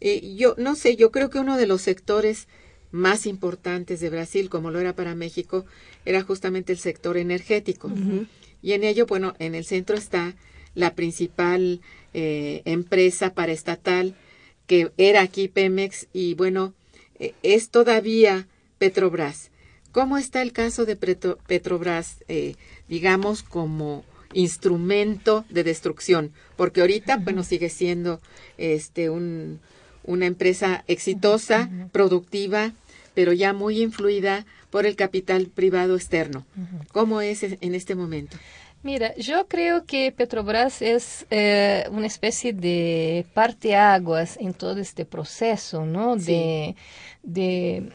Eh, 0.01 0.37
yo 0.37 0.55
no 0.59 0.77
sé, 0.77 0.95
yo 0.95 1.11
creo 1.11 1.29
que 1.31 1.41
uno 1.41 1.57
de 1.57 1.67
los 1.67 1.83
sectores 1.83 2.47
más 2.91 3.27
importantes 3.27 4.01
de 4.01 4.11
Brasil, 4.11 4.49
como 4.49 4.71
lo 4.71 4.81
era 4.81 4.95
para 4.95 5.15
México, 5.15 5.65
era 6.05 6.23
justamente 6.23 6.73
el 6.73 6.79
sector 6.79 7.17
energético. 7.17 7.89
Uh 7.89 7.97
-huh. 7.97 8.27
Y 8.63 8.73
en 8.73 8.85
ello, 8.85 9.07
bueno, 9.07 9.35
en 9.39 9.55
el 9.55 9.65
centro 9.65 9.97
está 9.97 10.35
la 10.75 10.95
principal 10.95 11.81
eh, 12.15 12.63
empresa 12.65 13.35
paraestatal 13.35 14.15
que 14.67 14.93
era 14.99 15.23
aquí 15.23 15.49
Pemex 15.49 16.07
y 16.13 16.35
bueno, 16.35 16.75
eh, 17.19 17.35
es 17.43 17.71
todavía 17.71 18.47
Petrobras. 18.79 19.51
¿Cómo 19.91 20.17
está 20.17 20.43
el 20.43 20.53
caso 20.53 20.85
de 20.87 20.95
Petrobras, 20.95 22.19
eh, 22.29 22.55
digamos, 22.89 23.43
como 23.43 24.05
instrumento 24.33 25.45
de 25.51 25.65
destrucción? 25.65 26.33
Porque 26.57 26.83
ahorita, 26.83 27.17
bueno, 27.17 27.43
sigue 27.43 27.69
siendo 27.69 28.21
este 28.59 29.11
un, 29.11 29.59
una 30.11 30.27
empresa 30.27 30.85
exitosa, 30.87 31.71
productiva, 31.93 32.73
pero 33.15 33.33
ya 33.33 33.53
muy 33.53 33.81
influida 33.81 34.45
por 34.71 34.87
el 34.87 34.97
capital 34.97 35.47
privado 35.47 35.97
externo. 35.97 36.45
¿Cómo 36.93 37.21
es 37.21 37.43
en 37.43 37.75
este 37.75 37.95
momento? 37.95 38.37
Mira, 38.83 39.15
yo 39.17 39.47
creo 39.47 39.85
que 39.85 40.11
Petrobras 40.11 40.81
es 40.81 41.27
eh, 41.31 41.85
una 41.91 42.07
especie 42.07 42.55
de 42.55 43.27
parteaguas 43.35 44.39
en 44.41 44.55
todo 44.55 44.81
este 44.81 45.05
proceso, 45.05 45.85
¿no? 45.85 46.17
De, 46.17 46.77
de 47.23 47.93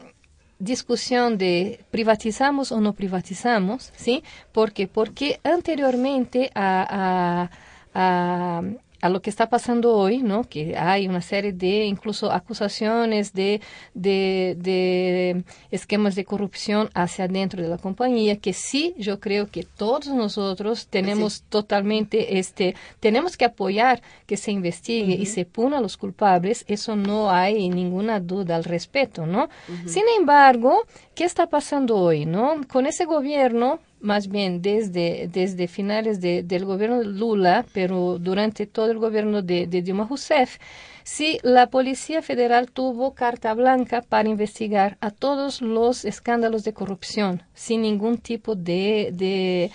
discusión 0.60 1.40
de 1.40 1.80
privatizamos 1.90 2.72
o 2.72 2.80
no 2.82 2.94
privatizamos, 2.94 3.92
¿sí? 3.96 4.24
Porque, 4.52 4.88
porque 4.88 5.40
anteriormente 5.44 6.52
a, 6.54 7.50
a, 7.96 8.60
a 8.60 8.62
a 9.06 9.10
lo 9.10 9.22
que 9.22 9.30
está 9.30 9.50
pasando 9.50 9.96
hoy, 9.96 10.24
¿no? 10.24 10.46
Que 10.46 10.76
hay 10.76 11.08
una 11.08 11.22
serie 11.22 11.54
de 11.54 11.86
incluso 11.86 12.32
acusaciones 12.32 13.34
de, 13.34 13.62
de, 13.94 14.56
de, 14.58 15.44
esquemas 15.70 16.16
de 16.16 16.26
corrupción 16.26 16.90
hacia 16.96 17.28
dentro 17.28 17.62
de 17.62 17.70
la 17.70 17.78
compañía, 17.78 18.38
que 18.38 18.52
sí, 18.54 18.96
yo 18.98 19.20
creo 19.20 19.46
que 19.46 19.62
todos 19.62 20.08
nosotros 20.08 20.88
tenemos 20.88 21.44
totalmente, 21.44 22.40
este, 22.40 22.74
tenemos 23.00 23.38
que 23.38 23.46
apoyar 23.46 24.02
que 24.26 24.38
se 24.38 24.52
investigue 24.52 25.14
y 25.14 25.28
se 25.28 25.46
puna 25.46 25.78
a 25.78 25.82
los 25.82 25.98
culpables, 25.98 26.66
eso 26.68 26.96
no 26.96 27.30
hay 27.30 27.70
ninguna 27.70 28.20
duda 28.20 28.56
al 28.56 28.64
respecto, 28.64 29.28
¿no? 29.28 29.50
Sin 29.86 30.04
embargo, 30.18 30.88
¿qué 31.14 31.26
está 31.26 31.46
pasando 31.46 31.96
hoy, 31.98 32.26
no? 32.26 32.62
Con 32.68 32.88
ese 32.88 33.06
gobierno 33.06 33.80
más 34.06 34.28
bien 34.28 34.62
desde, 34.62 35.28
desde 35.32 35.68
finales 35.68 36.22
de, 36.22 36.44
del 36.44 36.64
gobierno 36.66 37.00
de 37.00 37.06
Lula, 37.06 37.66
pero 37.74 38.20
durante 38.20 38.68
todo 38.68 38.92
el 38.92 39.00
gobierno 39.00 39.42
de, 39.42 39.68
Dilma 39.68 40.08
Rousseff, 40.08 40.58
sí, 41.04 41.40
la 41.44 41.68
Policía 41.70 42.22
Federal 42.22 42.72
tuvo 42.72 43.14
carta 43.14 43.54
blanca 43.54 44.02
para 44.02 44.30
investigar 44.30 44.98
a 45.02 45.12
todos 45.12 45.62
los 45.62 46.06
escándalos 46.06 46.64
de 46.64 46.74
corrupción 46.74 47.44
sin 47.54 47.82
ningún 47.82 48.18
tipo 48.18 48.56
de, 48.56 49.10
de, 49.14 49.72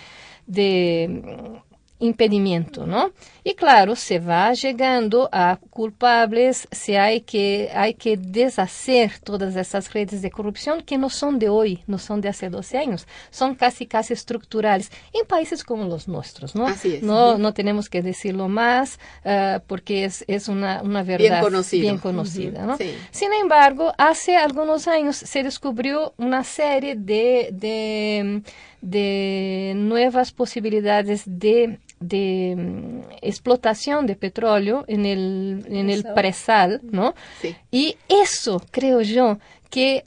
de 0.47 1.61
impedimento, 2.01 2.85
¿no? 2.85 3.11
Y 3.43 3.53
claro, 3.53 3.95
se 3.95 4.19
va 4.19 4.53
llegando 4.53 5.29
a 5.31 5.57
culpables, 5.69 6.67
se 6.71 6.99
hay 6.99 7.21
que, 7.21 7.69
hay 7.73 7.93
que 7.93 8.17
deshacer 8.17 9.13
todas 9.23 9.55
esas 9.55 9.91
redes 9.93 10.21
de 10.21 10.29
corrupción 10.29 10.81
que 10.81 10.97
no 10.97 11.09
son 11.09 11.39
de 11.39 11.49
hoy, 11.49 11.83
no 11.87 11.97
son 11.97 12.21
de 12.21 12.29
hace 12.29 12.49
12 12.49 12.77
años, 12.77 13.07
son 13.29 13.55
casi, 13.55 13.85
casi 13.85 14.13
estructurales 14.13 14.91
en 15.13 15.25
países 15.25 15.63
como 15.63 15.85
los 15.85 16.07
nuestros, 16.07 16.55
¿no? 16.55 16.67
Así 16.67 16.95
es. 16.95 17.03
No, 17.03 17.37
no 17.37 17.53
tenemos 17.53 17.89
que 17.89 18.01
decirlo 18.01 18.47
más 18.47 18.99
uh, 19.25 19.59
porque 19.65 20.05
es, 20.05 20.25
es 20.27 20.47
una, 20.47 20.81
una 20.81 21.03
verdad 21.03 21.41
bien, 21.49 21.81
bien 21.81 21.97
conocida, 21.97 22.65
¿no? 22.65 22.77
Sí. 22.77 22.95
Sin 23.11 23.31
embargo, 23.33 23.93
hace 23.97 24.37
algunos 24.37 24.87
años 24.87 25.15
se 25.15 25.43
descubrió 25.43 26.13
una 26.17 26.43
serie 26.43 26.95
de, 26.95 27.49
de, 27.53 28.41
de 28.81 29.73
nuevas 29.75 30.31
posibilidades 30.31 31.23
de 31.25 31.79
de 32.01 32.55
um, 32.57 33.01
explotación 33.21 34.07
de 34.07 34.15
petróleo 34.15 34.83
en 34.87 35.05
el, 35.05 35.65
en 35.69 35.89
el 35.89 36.03
presal, 36.03 36.81
¿no? 36.83 37.13
Sí. 37.39 37.55
Y 37.69 37.95
eso, 38.09 38.61
creo 38.71 39.01
yo, 39.01 39.37
que 39.69 40.03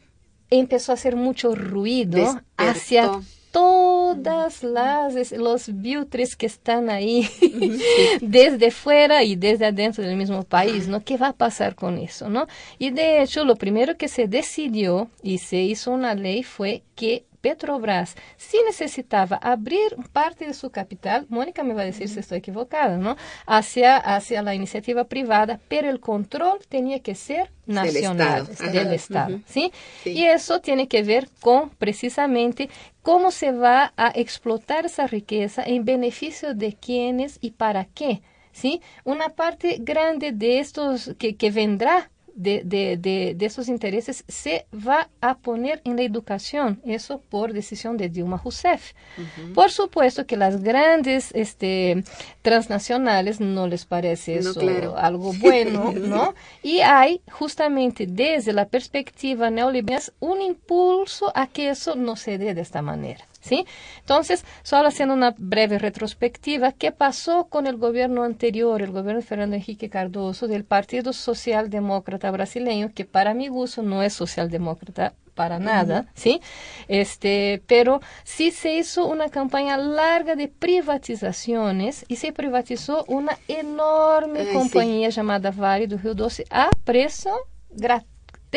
empezó 0.51 0.93
a 0.93 0.97
hacer 0.97 1.17
mucho 1.17 1.55
ruido 1.55 2.19
Despertó. 2.19 2.45
hacia 2.57 3.11
todas 3.51 4.65
las 4.65 5.31
los 5.31 5.69
buitres 5.69 6.35
que 6.35 6.47
están 6.47 6.91
ahí 6.91 7.29
desde 8.21 8.73
fuera 8.73 9.23
y 9.23 9.37
desde 9.37 9.67
adentro 9.67 10.03
del 10.03 10.17
mismo 10.17 10.43
país, 10.43 10.89
¿no? 10.89 11.05
¿Qué 11.05 11.17
va 11.17 11.29
a 11.29 11.33
pasar 11.33 11.77
con 11.77 11.97
eso, 11.97 12.29
no? 12.29 12.49
Y 12.81 12.91
de 12.91 13.23
hecho, 13.23 13.45
lo 13.45 13.55
primero 13.55 13.97
que 13.97 14.09
se 14.09 14.27
decidió 14.27 15.09
y 15.23 15.39
se 15.39 15.59
hizo 15.59 15.93
una 15.93 16.17
ley 16.17 16.43
fue 16.43 16.83
que 16.97 17.25
Petrobras, 17.45 18.15
si 18.39 18.57
necesitaba 18.65 19.37
abrir 19.37 19.97
parte 20.13 20.47
de 20.47 20.55
su 20.55 20.71
capital, 20.71 21.27
Mónica 21.29 21.63
me 21.63 21.75
va 21.75 21.83
a 21.83 21.85
decir 21.85 22.09
si 22.09 22.21
estoy 22.21 22.39
equivocada, 22.39 22.97
¿no? 22.97 23.19
Hacia, 23.47 23.99
hacia 23.99 24.41
la 24.41 24.55
iniciativa 24.55 25.05
privada, 25.05 25.61
pero 25.69 25.91
el 25.91 26.01
control 26.01 26.61
tenía 26.71 27.01
que 27.01 27.15
ser 27.15 27.53
nacional, 27.67 28.49
Estado. 28.51 28.73
del. 28.73 28.93
Estado, 28.95 29.41
¿sí? 29.45 29.71
Sí. 30.03 30.13
Y 30.13 30.25
eso 30.25 30.61
tiene 30.61 30.89
que 30.89 31.03
ver 31.03 31.29
con 31.41 31.69
precisamente 31.69 32.71
cómo 33.03 33.31
se 33.31 33.53
va 33.53 33.93
a 33.99 34.11
explotar 34.15 34.87
esa 34.87 35.07
riqueza 35.07 35.63
en 35.67 35.85
beneficio 35.85 36.55
de 36.55 36.73
quiénes 36.73 37.37
y 37.43 37.51
para 37.51 37.85
qué, 37.85 38.23
¿sí? 38.53 38.81
Una 39.05 39.29
parte 39.29 39.77
grande 39.81 40.33
de 40.33 40.61
estos 40.61 41.15
que, 41.19 41.37
que 41.37 41.51
vendrá 41.51 42.11
de, 42.35 42.63
de, 42.65 42.97
de, 42.97 43.35
de, 43.37 43.47
esos 43.47 43.69
intereses 43.69 44.25
se 44.29 44.67
va 44.75 45.09
a 45.21 45.39
poner 45.39 45.81
en 45.85 45.97
la 45.97 46.03
educación, 46.03 46.81
eso 46.85 47.21
por 47.29 47.53
decisión 47.53 47.97
de 47.97 48.09
Dilma 48.09 48.41
Rousseff. 48.43 48.93
Uh 49.17 49.23
-huh. 49.23 49.55
Por 49.55 49.71
supuesto 49.71 50.27
que 50.27 50.37
las 50.37 50.63
grandes 50.63 51.31
este, 51.35 52.03
transnacionales 52.43 53.41
no 53.41 53.67
les 53.69 53.85
parece 53.85 54.39
eso 54.39 54.55
no, 54.55 54.61
claro. 54.61 54.97
algo 54.99 55.33
bueno, 55.41 55.93
¿no? 55.93 56.35
Y 56.63 56.81
hay 56.81 57.21
justamente 57.31 58.07
desde 58.07 58.53
la 58.53 58.67
perspectiva 58.67 59.51
neoliberal 59.51 59.85
un 60.21 60.41
impulso 60.43 61.31
a 61.35 61.47
que 61.47 61.71
eso 61.71 61.95
no 61.95 62.17
se 62.17 62.39
dé 62.39 62.55
de 62.55 62.61
esta 62.61 62.83
manera. 62.83 63.25
¿Sí? 63.45 63.67
Entonces, 64.01 64.43
solo 64.63 64.89
haciendo 64.89 65.13
una 65.15 65.35
breve 65.37 65.79
retrospectiva, 65.79 66.73
¿qué 66.73 66.93
pasó 66.93 67.45
con 67.49 67.67
el 67.67 67.77
gobierno 67.77 68.23
anterior, 68.25 68.81
el 68.81 68.91
gobierno 68.91 69.21
de 69.21 69.27
Fernando 69.27 69.57
Henrique 69.57 69.91
Cardoso, 69.91 70.49
del 70.49 70.65
Partido 70.65 71.13
Socialdemócrata 71.13 72.31
Brasileño, 72.31 72.93
que 72.95 73.05
para 73.05 73.35
mi 73.35 73.49
gusto 73.49 73.83
no 73.83 74.03
es 74.03 74.15
socialdemócrata 74.15 75.13
para 75.35 75.59
nada, 75.59 76.01
uh 76.01 76.05
-huh. 76.05 76.11
¿sí? 76.15 76.41
Este, 76.89 77.63
pero 77.67 78.01
sí 78.23 78.51
se 78.51 78.77
hizo 78.79 79.07
una 79.07 79.29
campaña 79.29 79.77
larga 79.77 80.37
de 80.37 80.49
privatizaciones 80.49 82.07
y 82.09 82.17
se 82.17 82.33
privatizó 82.33 83.05
una 83.09 83.37
enorme 83.49 84.41
Ay, 84.41 84.53
compañía 84.55 85.11
sí. 85.11 85.17
llamada 85.17 85.51
Vale 85.51 85.87
do 85.87 85.99
Rio 85.99 86.15
Doce 86.15 86.45
a 86.51 86.71
preço 86.85 87.31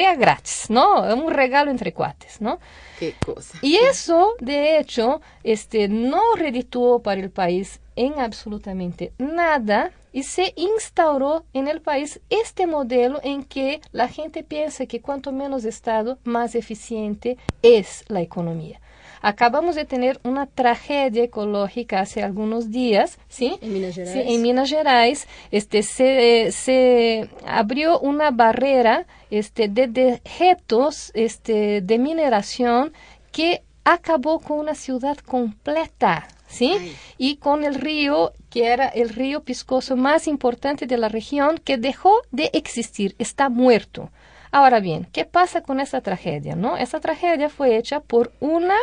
grátis 0.03 0.15
grátis, 0.15 0.69
¿no? 0.69 1.01
Un 1.15 1.31
regalo 1.31 1.71
entre 1.71 1.93
cuates, 1.93 2.41
¿no? 2.41 2.59
Qué 2.99 3.15
cosa. 3.25 3.57
Y 3.61 3.77
eso, 3.77 4.35
de 4.39 4.79
hecho, 4.79 5.21
este, 5.43 5.87
no 5.87 6.21
redituó 6.35 7.01
para 7.01 7.21
el 7.21 7.29
país 7.29 7.79
en 7.95 8.19
absolutamente 8.19 9.11
nada 9.17 9.91
y 10.13 10.23
se 10.23 10.53
instauró 10.55 11.45
en 11.53 11.67
el 11.67 11.81
país 11.81 12.19
este 12.29 12.67
modelo 12.67 13.19
en 13.23 13.43
que 13.43 13.81
la 13.91 14.07
gente 14.07 14.43
piensa 14.43 14.85
que 14.85 15.01
cuanto 15.01 15.31
menos 15.31 15.65
Estado, 15.65 16.17
más 16.23 16.55
eficiente 16.55 17.37
es 17.61 18.03
la 18.07 18.21
economía. 18.21 18.79
Acabamos 19.21 19.75
de 19.75 19.85
tener 19.85 20.19
una 20.23 20.45
tragedia 20.45 21.23
ecológica 21.23 21.99
hace 21.99 22.23
algunos 22.23 22.71
días, 22.71 23.17
¿sí? 23.27 23.57
En 23.61 23.73
Minas 23.73 23.95
Gerais. 23.95 24.13
Sí, 24.13 24.33
en 24.33 24.41
Minas 24.41 24.69
Gerais 24.69 25.27
este, 25.51 25.83
se, 25.83 26.51
se 26.51 27.29
abrió 27.45 27.99
una 27.99 28.31
barrera 28.31 29.05
este, 29.29 29.67
de 29.67 29.87
dejetos 29.87 31.11
este, 31.13 31.81
de 31.81 31.97
mineración 31.97 32.93
que 33.31 33.63
acabó 33.83 34.39
con 34.39 34.59
una 34.59 34.75
ciudad 34.75 35.17
completa. 35.17 36.27
¿Sí? 36.49 36.77
Ay. 36.79 36.95
Y 37.17 37.35
con 37.37 37.65
el 37.65 37.75
río, 37.75 38.31
que 38.49 38.67
era 38.67 38.87
el 38.87 39.09
río 39.09 39.43
piscoso 39.43 39.97
más 39.97 40.29
importante 40.29 40.87
de 40.87 40.97
la 40.97 41.09
región, 41.09 41.57
que 41.57 41.77
dejó 41.77 42.21
de 42.31 42.49
existir, 42.53 43.15
está 43.19 43.49
muerto. 43.49 44.11
Ahora 44.51 44.79
bien, 44.79 45.07
¿qué 45.11 45.25
pasa 45.25 45.61
con 45.61 45.79
esa 45.79 46.01
tragedia? 46.01 46.55
¿no? 46.55 46.77
Esa 46.77 46.99
tragedia 46.99 47.49
fue 47.49 47.77
hecha 47.77 47.99
por 47.99 48.31
una 48.39 48.75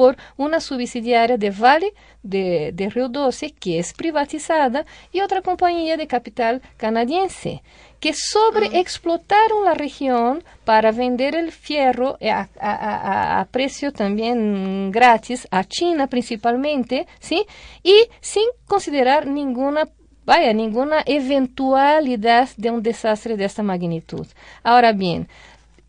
por 0.00 0.16
una 0.38 0.60
subsidiaria 0.60 1.36
de 1.36 1.50
Vale 1.50 1.92
de, 2.22 2.70
de, 2.72 2.88
Rio 2.88 3.10
Doce, 3.10 3.50
que 3.50 3.78
es 3.78 3.92
privatizada, 3.92 4.86
y 5.12 5.20
otra 5.20 5.42
compañía 5.42 5.98
de 5.98 6.06
capital 6.06 6.62
canadiense, 6.78 7.62
que 8.00 8.14
sobreexplotaron 8.14 9.66
la 9.66 9.74
región 9.74 10.42
para 10.64 10.90
vender 10.90 11.34
el 11.34 11.52
fierro 11.52 12.16
a, 12.22 12.48
a, 12.58 12.72
a, 12.72 13.40
a, 13.40 13.44
precio 13.44 13.92
también 13.92 14.90
gratis 14.90 15.46
a 15.50 15.64
China 15.64 16.06
principalmente, 16.06 17.06
¿sí? 17.18 17.44
Y 17.82 18.08
sin 18.22 18.48
considerar 18.64 19.26
ninguna 19.26 19.86
vaya, 20.24 20.54
ninguna 20.54 21.02
eventualidad 21.04 22.48
de 22.56 22.70
un 22.70 22.82
desastre 22.82 23.36
de 23.36 23.44
esta 23.44 23.62
magnitud. 23.62 24.26
Ahora 24.62 24.92
bien, 24.92 25.28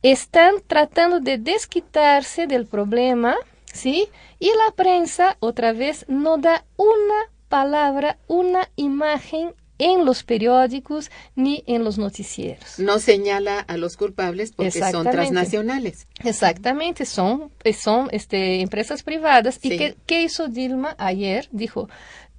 están 0.03 0.55
tratando 0.67 1.21
de 1.21 1.37
desquitarse 1.37 2.47
del 2.47 2.65
problema, 2.65 3.35
¿sí? 3.73 4.09
Y 4.39 4.47
la 4.47 4.75
prensa, 4.75 5.37
otra 5.39 5.73
vez, 5.73 6.05
no 6.07 6.37
da 6.37 6.65
una 6.77 7.31
palabra, 7.49 8.17
una 8.27 8.69
imagen 8.75 9.53
en 9.81 10.05
los 10.05 10.23
periódicos 10.23 11.09
ni 11.35 11.63
en 11.65 11.83
los 11.83 11.97
noticieros. 11.97 12.77
No 12.77 12.99
señala 12.99 13.59
a 13.59 13.77
los 13.77 13.97
culpables 13.97 14.51
porque 14.51 14.71
son 14.71 15.09
transnacionales. 15.09 16.07
Exactamente, 16.23 17.05
son, 17.05 17.51
eh, 17.63 17.73
son 17.73 18.07
este, 18.11 18.61
empresas 18.61 19.01
privadas. 19.01 19.57
Sí. 19.59 19.73
¿Y 19.73 19.77
qué, 19.77 19.97
qué 20.05 20.21
hizo 20.21 20.49
Dilma 20.49 20.95
ayer? 20.99 21.49
Dijo, 21.51 21.89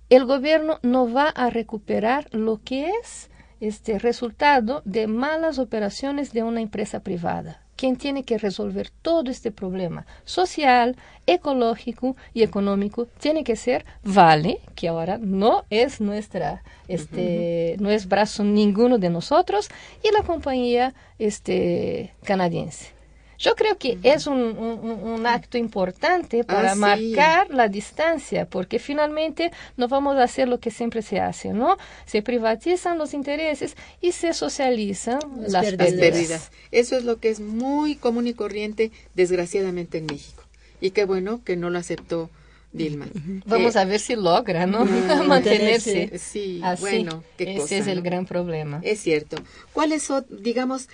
el 0.08 0.24
gobierno 0.24 0.78
no 0.82 1.12
va 1.12 1.30
a 1.30 1.50
recuperar 1.50 2.28
lo 2.30 2.60
que 2.62 2.90
es 3.02 3.28
este 3.60 3.98
resultado 3.98 4.82
de 4.84 5.08
malas 5.08 5.58
operaciones 5.58 6.32
de 6.32 6.44
una 6.44 6.60
empresa 6.60 7.00
privada. 7.00 7.62
Quien 7.82 7.96
tiene 7.96 8.22
que 8.22 8.38
resolver 8.38 8.90
todo 9.02 9.28
este 9.28 9.50
problema 9.50 10.06
social, 10.24 10.94
ecológico 11.26 12.14
y 12.32 12.44
económico 12.44 13.08
tiene 13.18 13.42
que 13.42 13.56
ser 13.56 13.84
Vale, 14.04 14.60
que 14.76 14.86
ahora 14.86 15.18
no 15.18 15.64
es 15.68 16.00
nuestra, 16.00 16.62
este, 16.86 17.74
no 17.80 17.90
es 17.90 18.06
brazo 18.06 18.44
ninguno 18.44 18.98
de 18.98 19.10
nosotros, 19.10 19.68
y 20.00 20.12
la 20.16 20.22
compañía 20.22 20.94
este, 21.18 22.14
canadiense. 22.22 22.92
Yo 23.42 23.56
creo 23.56 23.76
que 23.76 23.98
es 24.04 24.28
un, 24.28 24.38
un- 24.40 24.78
un- 24.88 25.02
un 25.14 25.26
acto 25.26 25.58
importante 25.58 26.44
para 26.44 26.70
Ah, 26.70 26.74
sí. 26.74 26.80
marcar 26.80 27.50
la 27.50 27.66
distancia, 27.66 28.46
porque 28.46 28.78
finalmente 28.78 29.50
no 29.76 29.88
vamos 29.88 30.16
a 30.16 30.22
hacer 30.22 30.46
lo 30.48 30.60
que 30.60 30.70
siempre 30.70 31.02
se 31.02 31.18
hace, 31.18 31.52
¿no? 31.52 31.76
Se 32.06 32.22
privatizan 32.22 32.98
los 32.98 33.14
intereses 33.14 33.76
y 34.00 34.12
se 34.12 34.32
socializan 34.32 35.18
Las 35.40 35.52
las, 35.52 35.64
pérdidas. 35.64 35.78
Las 35.78 36.00
pérdidas. 36.00 36.12
pérdidas. 36.12 36.50
Eso 36.70 36.96
es 36.96 37.04
lo 37.04 37.18
que 37.18 37.30
es 37.30 37.40
muy 37.40 37.96
común 37.96 38.28
y 38.28 38.34
corriente, 38.34 38.92
desgraciadamente, 39.16 39.98
en 39.98 40.06
México. 40.06 40.44
Y 40.80 40.90
qué 40.92 41.04
bueno 41.04 41.40
que 41.44 41.56
no 41.56 41.68
lo 41.68 41.78
aceptó 41.80 42.30
Dilma. 42.74 43.06
Vamos 43.44 43.76
Eh, 43.76 43.80
a 43.80 43.84
ver 43.84 44.00
si 44.00 44.16
logra, 44.16 44.64
¿no? 44.66 44.86
Mm, 44.86 44.86
Mantenerse. 45.28 46.16
Sí, 46.18 46.60
así. 46.64 46.80
bueno, 46.80 47.22
qué 47.36 47.44
Ese 47.50 47.60
cosa, 47.60 47.76
es 47.76 47.86
el 47.86 47.98
¿no? 47.98 48.02
gran 48.02 48.24
problema. 48.24 48.80
Es 48.82 49.00
cierto. 49.00 49.36
¿Cuáles 49.74 50.02
son, 50.04 50.24
digamos, 50.30 50.88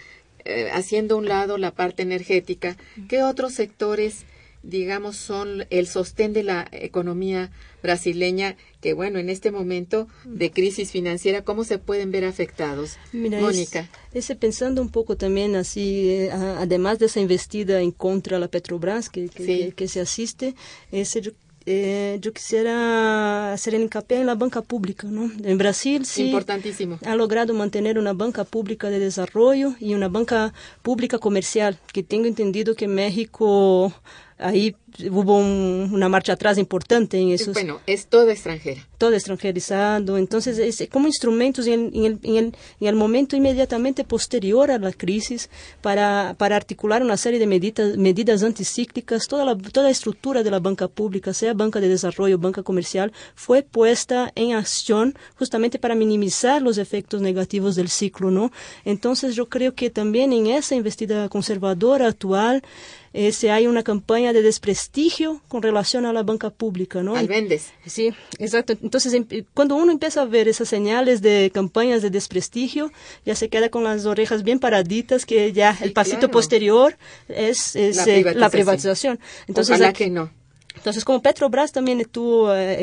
eh, 0.49 0.71
haciendo 0.73 1.17
un 1.17 1.27
lado 1.29 1.59
la 1.59 1.71
parte 1.73 2.03
energética, 2.03 2.77
qué 3.09 3.23
otros 3.23 3.53
sectores, 3.55 4.25
digamos, 4.63 5.17
son 5.17 5.67
el 5.71 5.87
sostén 5.87 6.33
de 6.33 6.43
la 6.43 6.67
economía 6.73 7.51
brasileña 7.83 8.57
que, 8.81 8.93
bueno, 8.93 9.19
en 9.21 9.29
este 9.29 9.51
momento 9.53 10.09
de 10.25 10.51
crisis 10.51 10.91
financiera, 10.91 11.43
¿cómo 11.43 11.63
se 11.65 11.79
pueden 11.79 12.11
ver 12.11 12.25
afectados? 12.25 12.97
Mira, 13.13 13.41
Mónica. 13.41 13.89
ese 14.13 14.35
pensando 14.35 14.83
un 14.83 14.89
poco 14.91 15.17
también 15.17 15.55
así, 15.55 16.09
eh, 16.11 16.31
además 16.33 16.99
de 16.99 17.07
esa 17.07 17.21
investida 17.21 17.81
en 17.81 17.93
contra 17.93 18.37
de 18.37 18.41
la 18.41 18.49
Petrobras 18.49 19.09
que, 19.11 19.29
que, 19.29 19.45
Sí. 19.45 19.59
que- 19.67 19.73
que 19.73 19.89
se 19.89 20.01
asiste, 20.01 20.55
ese 20.91 21.23
eh, 21.71 22.19
yo 22.23 22.33
quisiera 22.33 23.53
hacer 23.53 23.75
hincapié 23.75 24.21
en 24.21 24.27
la 24.27 24.35
banca 24.35 24.63
pública, 24.63 25.07
¿no? 25.07 25.31
En 25.45 25.59
Brasil 25.59 26.07
sí 26.07 26.29
Importantísimo. 26.29 26.99
ha 27.05 27.15
logrado 27.15 27.53
mantener 27.53 27.99
una 27.99 28.15
banca 28.15 28.45
pública 28.45 28.89
de 28.89 28.99
desarrollo 28.99 29.75
y 29.79 29.93
una 29.93 30.09
banca 30.09 30.55
pública 30.81 31.19
comercial, 31.19 31.79
que 31.93 32.03
tengo 32.03 32.25
entendido 32.25 32.75
que 32.75 32.89
México 32.89 33.93
ahí 34.39 34.75
hubo 35.11 35.37
un- 35.39 35.91
una 35.93 36.09
marcha 36.09 36.33
atrás 36.33 36.59
importante 36.59 37.19
en 37.19 37.31
esos 37.31 37.55
Bueno, 37.55 37.81
es 37.87 38.07
toda 38.07 38.33
extranjera. 38.33 38.87
todo 38.97 39.13
extranjerizado. 39.15 40.17
Entonces, 40.19 40.59
es 40.59 40.89
como 40.91 41.07
instrumentos 41.07 41.67
en 41.67 41.73
el, 41.73 41.95
en 41.95 42.05
el, 42.05 42.19
en 42.23 42.37
el, 42.37 42.45
en 42.81 42.87
el 42.89 42.95
momento 42.95 43.37
inmediatamente 43.37 44.05
posterior 44.05 44.71
a 44.71 44.79
la 44.79 44.93
crisis 44.93 45.51
para, 45.83 46.35
para 46.39 46.57
articular 46.57 47.03
una 47.03 47.17
serie 47.17 47.39
de 47.39 47.47
medidas, 47.47 47.97
medidas 47.97 48.43
anticíclicas, 48.43 49.27
toda 49.29 49.45
la, 49.45 49.57
toda 49.57 49.85
la 49.87 49.91
estructura 49.91 50.43
de 50.43 50.51
la 50.51 50.59
banca 50.61 50.89
pública, 50.89 51.33
sea 51.35 51.55
banca 51.55 51.81
de 51.81 51.89
desarrollo, 51.89 52.39
banca 52.39 52.63
comercial, 52.63 53.13
fue 53.35 53.63
puesta 53.63 54.33
en 54.35 54.53
acción 54.55 55.17
justamente 55.37 55.79
para 55.79 55.95
minimizar 55.95 56.63
los 56.63 56.79
efectos 56.79 57.21
negativos 57.21 57.77
del 57.77 57.89
ciclo, 57.89 58.31
¿no? 58.31 58.51
Entonces, 58.85 59.35
yo 59.37 59.49
creo 59.49 59.75
que 59.75 59.91
también 59.91 60.33
en 60.33 60.47
esa 60.49 60.75
investida 60.75 61.29
conservadora 61.29 62.07
actual, 62.09 62.63
eh, 63.13 63.33
se 63.33 63.51
hay 63.51 63.67
una 63.67 63.83
campaña 63.83 64.33
de 64.33 64.43
desprestigio 64.43 65.41
con 65.49 65.63
relación 65.63 66.07
a 66.07 66.13
la 66.13 66.23
banca 66.23 66.51
pública, 66.51 67.03
¿no? 67.03 67.17
Al 67.17 67.27
vendes. 67.29 67.71
Sí, 67.87 68.13
exacto. 68.39 68.75
Entonces, 68.83 69.13
em- 69.15 69.27
cuando 69.55 69.77
uno 69.77 69.93
empieza 69.93 70.23
a 70.23 70.25
ver 70.27 70.49
esas 70.49 70.69
señales 70.69 71.23
de 71.23 71.51
campañas 71.53 72.03
de 72.03 72.11
desprestigio, 72.11 72.93
ya 73.25 73.35
se 73.35 73.49
queda 73.49 73.69
con 73.71 73.85
las 73.85 74.05
orejas 74.07 74.43
bien 74.43 74.59
paraditas, 74.59 75.25
que 75.27 75.53
ya 75.53 75.75
Sí, 75.77 75.85
el 75.85 75.93
pasito 75.93 76.19
claro. 76.19 76.33
posterior 76.33 76.97
es, 77.29 77.75
es, 77.77 77.97
La 77.97 78.03
eh, 78.03 78.07
privatización. 78.07 78.41
la 78.41 78.51
privatización. 78.51 79.21
Entonces, 79.47 79.75
Ojalá 79.77 79.89
aquí- 79.89 80.05
que 80.05 80.11
no. 80.11 80.31
Entonces, 80.79 81.05
como 81.05 81.21
Petrobras 81.23 81.73
también 81.73 82.01
estuvo 82.01 82.53
eh, 82.55 82.77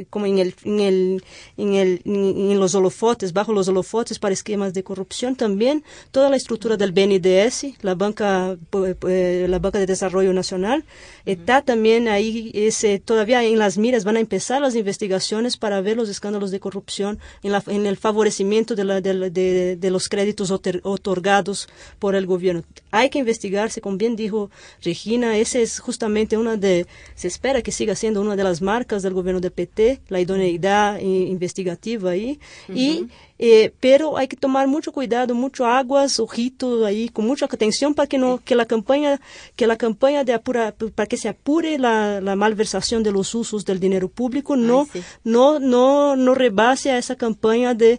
eh, 0.00 0.06
como 0.10 0.26
en, 0.26 0.38
el, 0.38 0.54
en, 0.64 0.80
el, 0.80 1.24
en, 1.56 1.74
el, 1.74 2.00
en, 2.04 2.58
los 2.58 2.74
holofotes, 2.74 3.32
bajo 3.32 3.52
los 3.52 3.68
holofotes 3.68 4.18
para 4.18 4.32
esquemas 4.34 4.74
de 4.74 4.82
corrupción, 4.82 5.36
también 5.36 5.84
toda 6.10 6.28
la 6.30 6.36
estructura 6.36 6.76
del 6.76 6.92
BNDES, 6.92 7.66
la 7.82 7.94
banca, 7.94 8.56
pu- 8.70 8.96
pu- 8.96 9.46
la 9.46 9.58
banca 9.58 9.78
de 9.78 9.86
desarrollo 9.86 10.32
nacional, 10.32 10.84
está 11.26 11.62
también 11.62 12.08
ahí, 12.08 12.50
ese, 12.54 12.98
todavía 12.98 13.44
en 13.44 13.58
las 13.58 13.78
miras 13.78 14.04
van 14.04 14.16
a 14.16 14.20
empezar 14.20 14.60
las 14.60 14.74
investigaciones 14.74 15.56
para 15.56 15.80
ver 15.80 15.96
los 15.96 16.08
escándalos 16.08 16.50
de 16.50 16.60
corrupción 16.60 17.18
en, 17.42 17.52
la, 17.52 17.62
en 17.68 17.86
el 17.86 17.96
favorecimiento 17.96 18.74
de, 18.74 18.84
la, 18.84 19.00
de, 19.00 19.30
de- 19.30 19.76
de 19.76 19.90
los 19.90 20.08
créditos 20.08 20.50
otor- 20.50 20.80
otorgados 20.82 21.68
por 21.98 22.14
el 22.14 22.26
gobierno. 22.26 22.64
Hay 22.90 23.10
que 23.10 23.18
investigarse, 23.18 23.80
como 23.80 23.96
bien 23.96 24.16
dijo 24.16 24.50
Regina, 24.82 25.36
ese 25.36 25.62
es 25.62 25.78
justamente 25.78 26.36
una 26.36 26.56
de, 26.56 26.86
se 27.14 27.28
espera 27.42 27.60
que 27.60 27.72
siga 27.72 27.96
siendo 27.96 28.20
una 28.20 28.36
de 28.36 28.44
las 28.44 28.62
marcas 28.62 29.02
del 29.02 29.14
gobierno 29.14 29.40
de 29.40 29.50
PT, 29.50 30.02
la 30.08 30.20
idoneidad 30.20 31.00
investigativa 31.00 32.10
ahí, 32.12 32.38
y, 32.72 33.08
eh, 33.36 33.72
pero 33.80 34.16
hay 34.16 34.28
que 34.28 34.36
tomar 34.36 34.68
mucho 34.68 34.92
cuidado, 34.92 35.34
mucho 35.34 35.66
aguas, 35.66 36.20
ojitos 36.20 36.84
ahí, 36.84 37.08
con 37.08 37.26
mucha 37.26 37.46
atención 37.46 37.94
para 37.94 38.06
que 38.06 38.16
no, 38.16 38.38
que 38.44 38.54
la 38.54 38.66
campaña, 38.66 39.20
que 39.56 39.66
la 39.66 39.76
campaña 39.76 40.22
de 40.22 40.34
apura, 40.34 40.72
para 40.94 41.08
que 41.08 41.16
se 41.16 41.28
apure 41.28 41.80
la, 41.80 42.20
la 42.20 42.36
malversación 42.36 43.02
de 43.02 43.10
los 43.10 43.34
usos 43.34 43.64
del 43.64 43.80
dinero 43.80 44.08
público, 44.08 44.54
no, 44.54 44.86
sí. 44.92 45.02
no, 45.24 45.58
no, 45.58 46.14
no 46.14 46.34
rebase 46.36 46.92
a 46.92 46.98
esa 46.98 47.16
campaña 47.16 47.74
de 47.74 47.98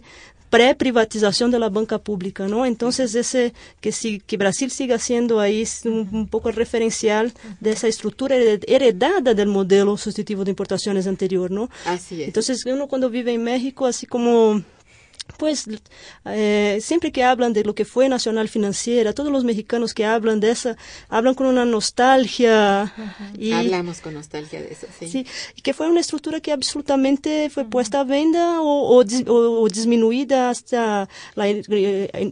pré-privatización 0.54 1.50
de 1.50 1.58
la 1.58 1.68
banca 1.68 1.98
pública, 1.98 2.46
¿no? 2.46 2.64
Entonces, 2.64 3.14
ese, 3.14 3.52
que, 3.80 3.90
si, 3.92 4.20
que 4.20 4.36
Brasil 4.36 4.70
siga 4.70 4.98
siendo 4.98 5.40
ahí 5.40 5.66
un, 5.84 6.08
un 6.12 6.28
poco 6.28 6.48
el 6.48 6.54
referencial 6.54 7.32
de 7.60 7.72
esa 7.72 7.88
estructura 7.88 8.36
hered- 8.36 8.64
heredada 8.68 9.34
del 9.34 9.48
modelo 9.48 9.96
sustitutivo 9.96 10.44
de 10.44 10.50
importaciones 10.50 11.06
anterior, 11.06 11.50
¿no? 11.50 11.68
Así 11.86 12.22
es. 12.22 12.28
Entonces, 12.28 12.64
uno 12.66 12.86
cuando 12.86 13.10
vive 13.10 13.32
en 13.32 13.42
México, 13.42 13.86
así 13.86 14.06
como 14.06 14.62
pues 15.38 15.66
eh, 16.26 16.78
siempre 16.80 17.10
que 17.10 17.24
hablan 17.24 17.52
de 17.52 17.64
lo 17.64 17.74
que 17.74 17.84
fue 17.84 18.08
Nacional 18.08 18.48
Financiera, 18.48 19.12
todos 19.12 19.32
los 19.32 19.42
mexicanos 19.44 19.92
que 19.94 20.04
hablan 20.04 20.38
de 20.40 20.50
esa, 20.50 20.76
hablan 21.08 21.34
con 21.34 21.46
una 21.46 21.64
nostalgia 21.64 22.92
y 23.36 23.52
Hablamos 23.52 24.00
con 24.00 24.14
nostalgia 24.14 24.60
de 24.60 24.72
eso, 24.72 24.86
sí. 24.98 25.08
Sí, 25.08 25.26
y 25.56 25.62
que 25.62 25.74
fue 25.74 25.88
una 25.88 26.00
estructura 26.00 26.40
que 26.40 26.52
absolutamente 26.52 27.50
fue 27.50 27.64
puesta 27.64 28.00
a 28.00 28.04
venda 28.04 28.60
o, 28.60 28.98
o 29.00 29.04
o- 29.26 29.62
o 29.62 29.68
disminuida 29.68 30.50
hasta, 30.50 31.08
la, 31.34 31.48
eh, 31.48 32.30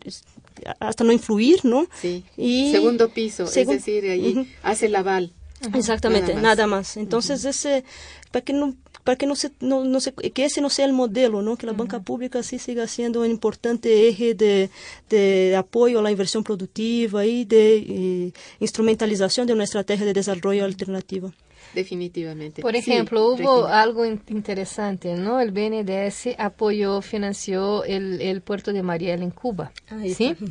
hasta 0.79 1.03
no 1.05 1.13
influir, 1.13 1.65
¿no? 1.65 1.87
Sí. 2.01 2.25
Y- 2.37 2.71
Segundo 2.71 3.09
piso, 3.09 3.47
Segun- 3.47 3.77
es 3.77 3.85
decir, 3.85 4.05
ahí 4.11 4.33
Ujú. 4.33 4.47
hace 4.63 4.87
el 4.87 4.95
aval. 4.97 5.33
Exactamente, 5.75 6.35
Nada 6.35 6.43
nada 6.43 6.67
más. 6.67 6.89
más. 6.89 6.97
Entonces, 6.97 7.45
ese, 7.45 7.85
para 8.33 8.45
que 8.45 8.53
no 8.53 8.75
para 9.05 9.17
que 9.17 9.27
no 9.27 9.35
se, 9.37 9.51
no, 9.61 9.85
no 9.85 10.01
se, 10.01 10.13
que 10.13 10.45
ese 10.45 10.61
no 10.61 10.71
sea 10.71 10.85
el 10.87 10.93
modelo, 10.93 11.43
¿no? 11.43 11.57
Que 11.57 11.67
la 11.67 11.73
banca 11.73 12.01
pública 12.01 12.43
sí 12.43 12.59
siga 12.59 12.87
siendo 12.87 13.21
un 13.23 13.31
importante 13.31 14.09
eje 14.09 14.35
de, 14.35 14.71
de 15.11 15.57
apoyo 15.57 15.99
a 15.99 16.03
la 16.03 16.11
inversión 16.11 16.45
productiva 16.45 17.27
y 17.27 17.45
de 17.45 17.77
eh, 17.79 18.33
instrumentalización 18.61 19.47
de 19.47 19.53
una 19.55 19.65
estrategia 19.65 20.07
de 20.07 20.13
desarrollo 20.13 20.65
alternativa. 20.65 21.33
Definitivamente. 21.75 22.61
Por 22.63 22.73
Sí, 22.73 22.79
ejemplo, 22.81 23.29
hubo 23.31 23.67
algo 23.67 24.05
in- 24.05 24.21
interesante, 24.29 25.15
¿no? 25.15 25.41
El 25.41 25.53
BNDES 25.53 26.35
apoyó, 26.39 27.01
financió 27.01 27.83
el, 27.85 28.21
el 28.21 28.43
puerto 28.43 28.73
de 28.73 28.83
Mariel 28.83 29.23
en 29.23 29.31
Cuba, 29.31 29.73
Ahí 29.89 30.13
¿sí? 30.15 30.37
está. 30.39 30.45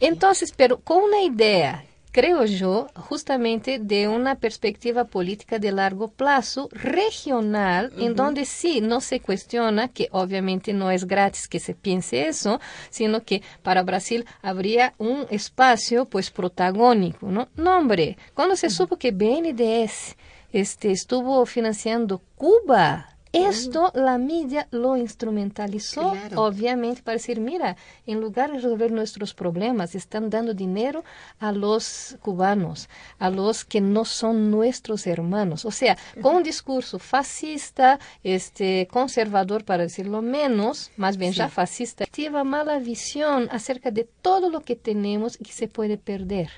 Entonces, 0.00 0.52
pero 0.56 0.78
con 0.78 1.02
una 1.02 1.22
idea, 1.22 1.84
creo 2.14 2.44
yo, 2.44 2.86
justamente 2.94 3.80
de 3.80 4.06
una 4.06 4.36
perspectiva 4.36 5.04
política 5.04 5.58
de 5.58 5.72
largo 5.72 6.06
plazo, 6.06 6.68
regional, 6.70 7.92
en 7.98 8.14
donde 8.14 8.44
sí 8.44 8.80
no 8.80 9.00
se 9.00 9.18
cuestiona 9.18 9.88
que 9.88 10.06
obviamente 10.12 10.72
no 10.72 10.92
es 10.92 11.08
gratis 11.08 11.48
que 11.48 11.58
se 11.58 11.74
piense 11.74 12.28
eso, 12.28 12.60
sino 12.88 13.24
que 13.24 13.42
para 13.64 13.82
Brasil 13.82 14.26
habría 14.42 14.94
un 14.98 15.26
espacio 15.28 16.04
pues 16.04 16.30
protagónico, 16.30 17.26
¿no? 17.32 17.48
No, 17.56 17.78
hombre, 17.78 18.16
cuando 18.32 18.54
se 18.54 18.70
supo 18.70 18.96
que 18.96 19.10
BNDES 19.10 20.14
este, 20.52 20.92
estuvo 20.92 21.44
financiando 21.46 22.22
Cuba, 22.36 23.13
esto 23.34 23.90
la 23.94 24.18
media 24.18 24.68
lo 24.70 24.96
instrumentalizó, 24.96 26.12
Claro. 26.12 26.42
obviamente, 26.44 27.02
para 27.02 27.16
decir, 27.16 27.40
mira, 27.40 27.76
en 28.06 28.20
lugar 28.20 28.50
de 28.50 28.56
resolver 28.56 28.92
nuestros 28.92 29.34
problemas, 29.34 29.94
están 29.94 30.30
dando 30.30 30.54
dinero 30.54 31.04
a 31.38 31.52
los 31.52 32.16
cubanos, 32.22 32.88
a 33.18 33.30
los 33.30 33.64
que 33.64 33.80
no 33.80 34.04
son 34.04 34.50
nuestros 34.50 35.06
hermanos. 35.06 35.64
O 35.64 35.70
sea, 35.70 35.96
con 36.22 36.36
un 36.36 36.42
discurso 36.42 36.98
fascista, 36.98 37.98
este, 38.22 38.88
conservador, 38.90 39.64
para 39.64 39.84
decirlo 39.84 40.22
menos, 40.22 40.90
más 40.96 41.16
bien 41.16 41.32
ya 41.32 41.48
fascista, 41.48 42.04
lleva 42.16 42.44
mala 42.44 42.78
visión 42.78 43.48
acerca 43.50 43.90
de 43.90 44.04
todo 44.22 44.50
lo 44.50 44.60
que 44.60 44.76
tenemos 44.76 45.36
y 45.40 45.44
que 45.44 45.52
se 45.52 45.68
puede 45.68 45.98
perder. 45.98 46.50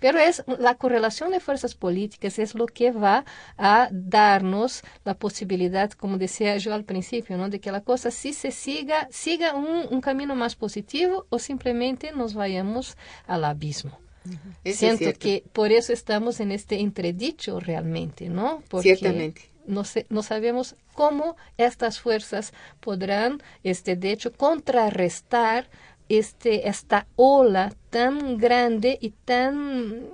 Pero 0.00 0.18
es 0.18 0.44
la 0.58 0.74
correlación 0.76 1.30
de 1.30 1.40
fuerzas 1.40 1.74
políticas 1.74 2.38
es 2.38 2.54
lo 2.54 2.66
que 2.66 2.90
va 2.92 3.24
a 3.56 3.88
darnos 3.90 4.82
la 5.04 5.14
posibilidad, 5.14 5.90
como 5.92 6.18
decía 6.18 6.56
yo 6.56 6.72
al 6.74 6.84
principio, 6.84 7.36
¿no? 7.36 7.48
de 7.48 7.60
que 7.60 7.72
la 7.72 7.80
cosa 7.82 8.10
sí 8.10 8.32
se 8.32 8.50
siga, 8.50 9.08
siga 9.10 9.54
un, 9.54 9.86
un 9.90 10.00
camino 10.00 10.34
más 10.34 10.54
positivo 10.56 11.26
o 11.30 11.38
simplemente 11.38 12.12
nos 12.12 12.34
vayamos 12.34 12.96
al 13.26 13.44
abismo. 13.44 13.98
Eso 14.24 14.38
es 14.64 14.76
Siento 14.78 14.98
cierto. 14.98 15.20
que 15.20 15.42
por 15.52 15.72
eso 15.72 15.92
estamos 15.92 16.40
en 16.40 16.52
este 16.52 16.80
entredicho 16.80 17.60
realmente, 17.60 18.28
¿no? 18.28 18.62
Porque 18.68 18.94
Ciertamente. 18.96 19.48
no, 19.66 19.84
sé- 19.84 20.06
no 20.10 20.22
sabemos 20.22 20.76
cómo 20.92 21.36
estas 21.56 21.98
fuerzas 22.00 22.52
podrán, 22.80 23.40
este, 23.62 23.96
de 23.96 24.12
hecho, 24.12 24.32
contrarrestar 24.32 25.68
este, 26.08 26.68
esta 26.68 27.06
ola 27.16 27.74
tan 27.90 28.38
grande 28.38 28.98
y 29.00 29.10
tan, 29.10 30.06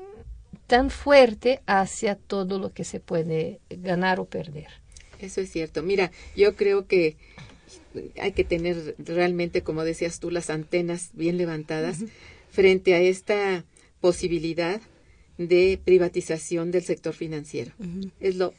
tan 0.67 0.91
fuerte 0.91 1.61
hacia 1.67 2.17
todo 2.17 2.59
lo 2.59 2.73
que 2.73 2.85
se 2.85 3.01
puede 3.01 3.61
ganar 3.71 4.21
o 4.21 4.25
perder. 4.25 4.69
Eso 5.21 5.41
es 5.41 5.51
cierto. 5.51 5.83
Mira, 5.83 6.11
yo 6.37 6.57
creo 6.57 6.87
que 6.87 7.17
hay 8.21 8.33
que 8.33 8.45
tener 8.45 8.97
realmente, 8.99 9.63
como 9.63 9.85
decías 9.85 10.21
tú, 10.21 10.31
las 10.31 10.51
antenas 10.51 11.11
bien 11.15 11.37
levantadas 11.37 11.99
frente 12.51 12.95
a 12.95 13.01
esta 13.01 13.65
posibilidad 14.01 14.81
de 15.39 15.81
privatización 15.85 16.71
del 16.71 16.83
sector 16.83 17.15
financiero. 17.15 17.73
Es 18.21 18.37
lo 18.37 18.53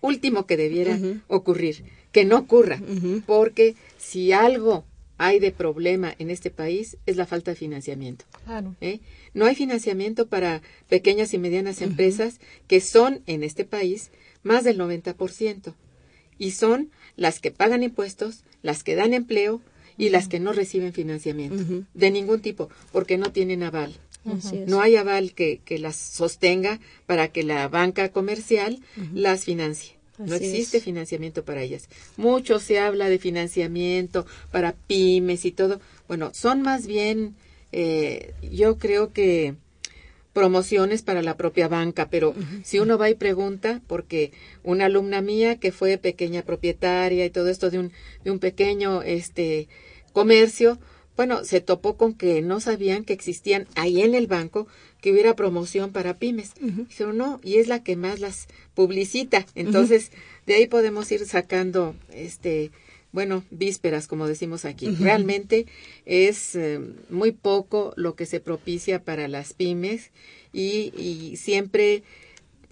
último 0.00 0.46
que 0.46 0.56
debiera 0.56 0.98
ocurrir, 1.28 1.84
que 2.10 2.24
no 2.24 2.38
ocurra, 2.38 2.80
porque 3.26 3.74
si 3.98 4.32
algo 4.32 4.84
hay 5.18 5.38
de 5.38 5.52
problema 5.52 6.14
en 6.18 6.30
este 6.30 6.50
país 6.50 6.96
es 7.06 7.16
la 7.16 7.26
falta 7.26 7.52
de 7.52 7.56
financiamiento. 7.56 8.24
Claro. 8.44 8.74
¿eh? 8.80 9.00
No 9.34 9.46
hay 9.46 9.54
financiamiento 9.54 10.26
para 10.26 10.62
pequeñas 10.88 11.32
y 11.34 11.38
medianas 11.38 11.82
empresas 11.82 12.40
que 12.66 12.80
son 12.80 13.22
en 13.26 13.42
este 13.42 13.64
país 13.64 14.10
más 14.42 14.64
del 14.64 14.78
90% 14.78 15.74
y 16.38 16.50
son 16.52 16.90
las 17.16 17.40
que 17.40 17.50
pagan 17.50 17.82
impuestos, 17.82 18.44
las 18.62 18.82
que 18.82 18.94
dan 18.94 19.14
empleo 19.14 19.60
y 19.96 20.08
las 20.08 20.28
que 20.28 20.40
no 20.40 20.52
reciben 20.52 20.92
financiamiento 20.92 21.84
de 21.94 22.10
ningún 22.10 22.40
tipo 22.40 22.68
porque 22.90 23.18
no 23.18 23.30
tienen 23.30 23.62
aval. 23.62 23.94
No 24.66 24.80
hay 24.80 24.96
aval 24.96 25.34
que, 25.34 25.60
que 25.64 25.78
las 25.78 25.96
sostenga 25.96 26.80
para 27.06 27.28
que 27.28 27.42
la 27.42 27.68
banca 27.68 28.10
comercial 28.10 28.80
las 29.12 29.44
financie. 29.44 30.01
No 30.18 30.34
existe 30.34 30.78
es. 30.78 30.84
financiamiento 30.84 31.44
para 31.44 31.62
ellas. 31.62 31.88
Mucho 32.16 32.58
se 32.58 32.78
habla 32.78 33.08
de 33.08 33.18
financiamiento 33.18 34.26
para 34.50 34.72
pymes 34.72 35.44
y 35.44 35.52
todo. 35.52 35.80
Bueno, 36.08 36.30
son 36.34 36.62
más 36.62 36.86
bien, 36.86 37.34
eh, 37.72 38.34
yo 38.42 38.78
creo 38.78 39.12
que 39.12 39.54
promociones 40.32 41.02
para 41.02 41.22
la 41.22 41.36
propia 41.36 41.68
banca, 41.68 42.08
pero 42.08 42.34
si 42.62 42.78
uno 42.78 42.96
va 42.96 43.10
y 43.10 43.14
pregunta, 43.14 43.82
porque 43.86 44.32
una 44.62 44.86
alumna 44.86 45.20
mía 45.20 45.56
que 45.56 45.72
fue 45.72 45.98
pequeña 45.98 46.42
propietaria 46.42 47.26
y 47.26 47.30
todo 47.30 47.48
esto 47.48 47.70
de 47.70 47.78
un, 47.78 47.92
de 48.24 48.30
un 48.30 48.38
pequeño 48.38 49.02
este 49.02 49.68
comercio, 50.12 50.78
bueno, 51.16 51.44
se 51.44 51.60
topó 51.60 51.96
con 51.96 52.14
que 52.14 52.40
no 52.42 52.60
sabían 52.60 53.04
que 53.04 53.12
existían 53.12 53.66
ahí 53.74 54.00
en 54.02 54.14
el 54.14 54.26
banco 54.26 54.66
que 55.00 55.12
hubiera 55.12 55.36
promoción 55.36 55.92
para 55.92 56.16
pymes. 56.18 56.52
Dijeron, 56.60 57.18
no, 57.18 57.40
y 57.42 57.56
es 57.56 57.68
la 57.68 57.82
que 57.82 57.96
más 57.96 58.20
las 58.20 58.48
publicita. 58.74 59.46
Entonces, 59.54 60.10
de 60.46 60.54
ahí 60.54 60.66
podemos 60.66 61.10
ir 61.12 61.26
sacando, 61.26 61.94
este, 62.12 62.70
bueno, 63.12 63.44
vísperas, 63.50 64.06
como 64.06 64.26
decimos 64.26 64.64
aquí. 64.64 64.88
Realmente 64.88 65.66
es 66.06 66.54
eh, 66.54 66.80
muy 67.10 67.32
poco 67.32 67.92
lo 67.96 68.14
que 68.14 68.26
se 68.26 68.40
propicia 68.40 69.04
para 69.04 69.28
las 69.28 69.52
pymes 69.52 70.10
y, 70.52 70.92
y 70.96 71.36
siempre 71.36 72.04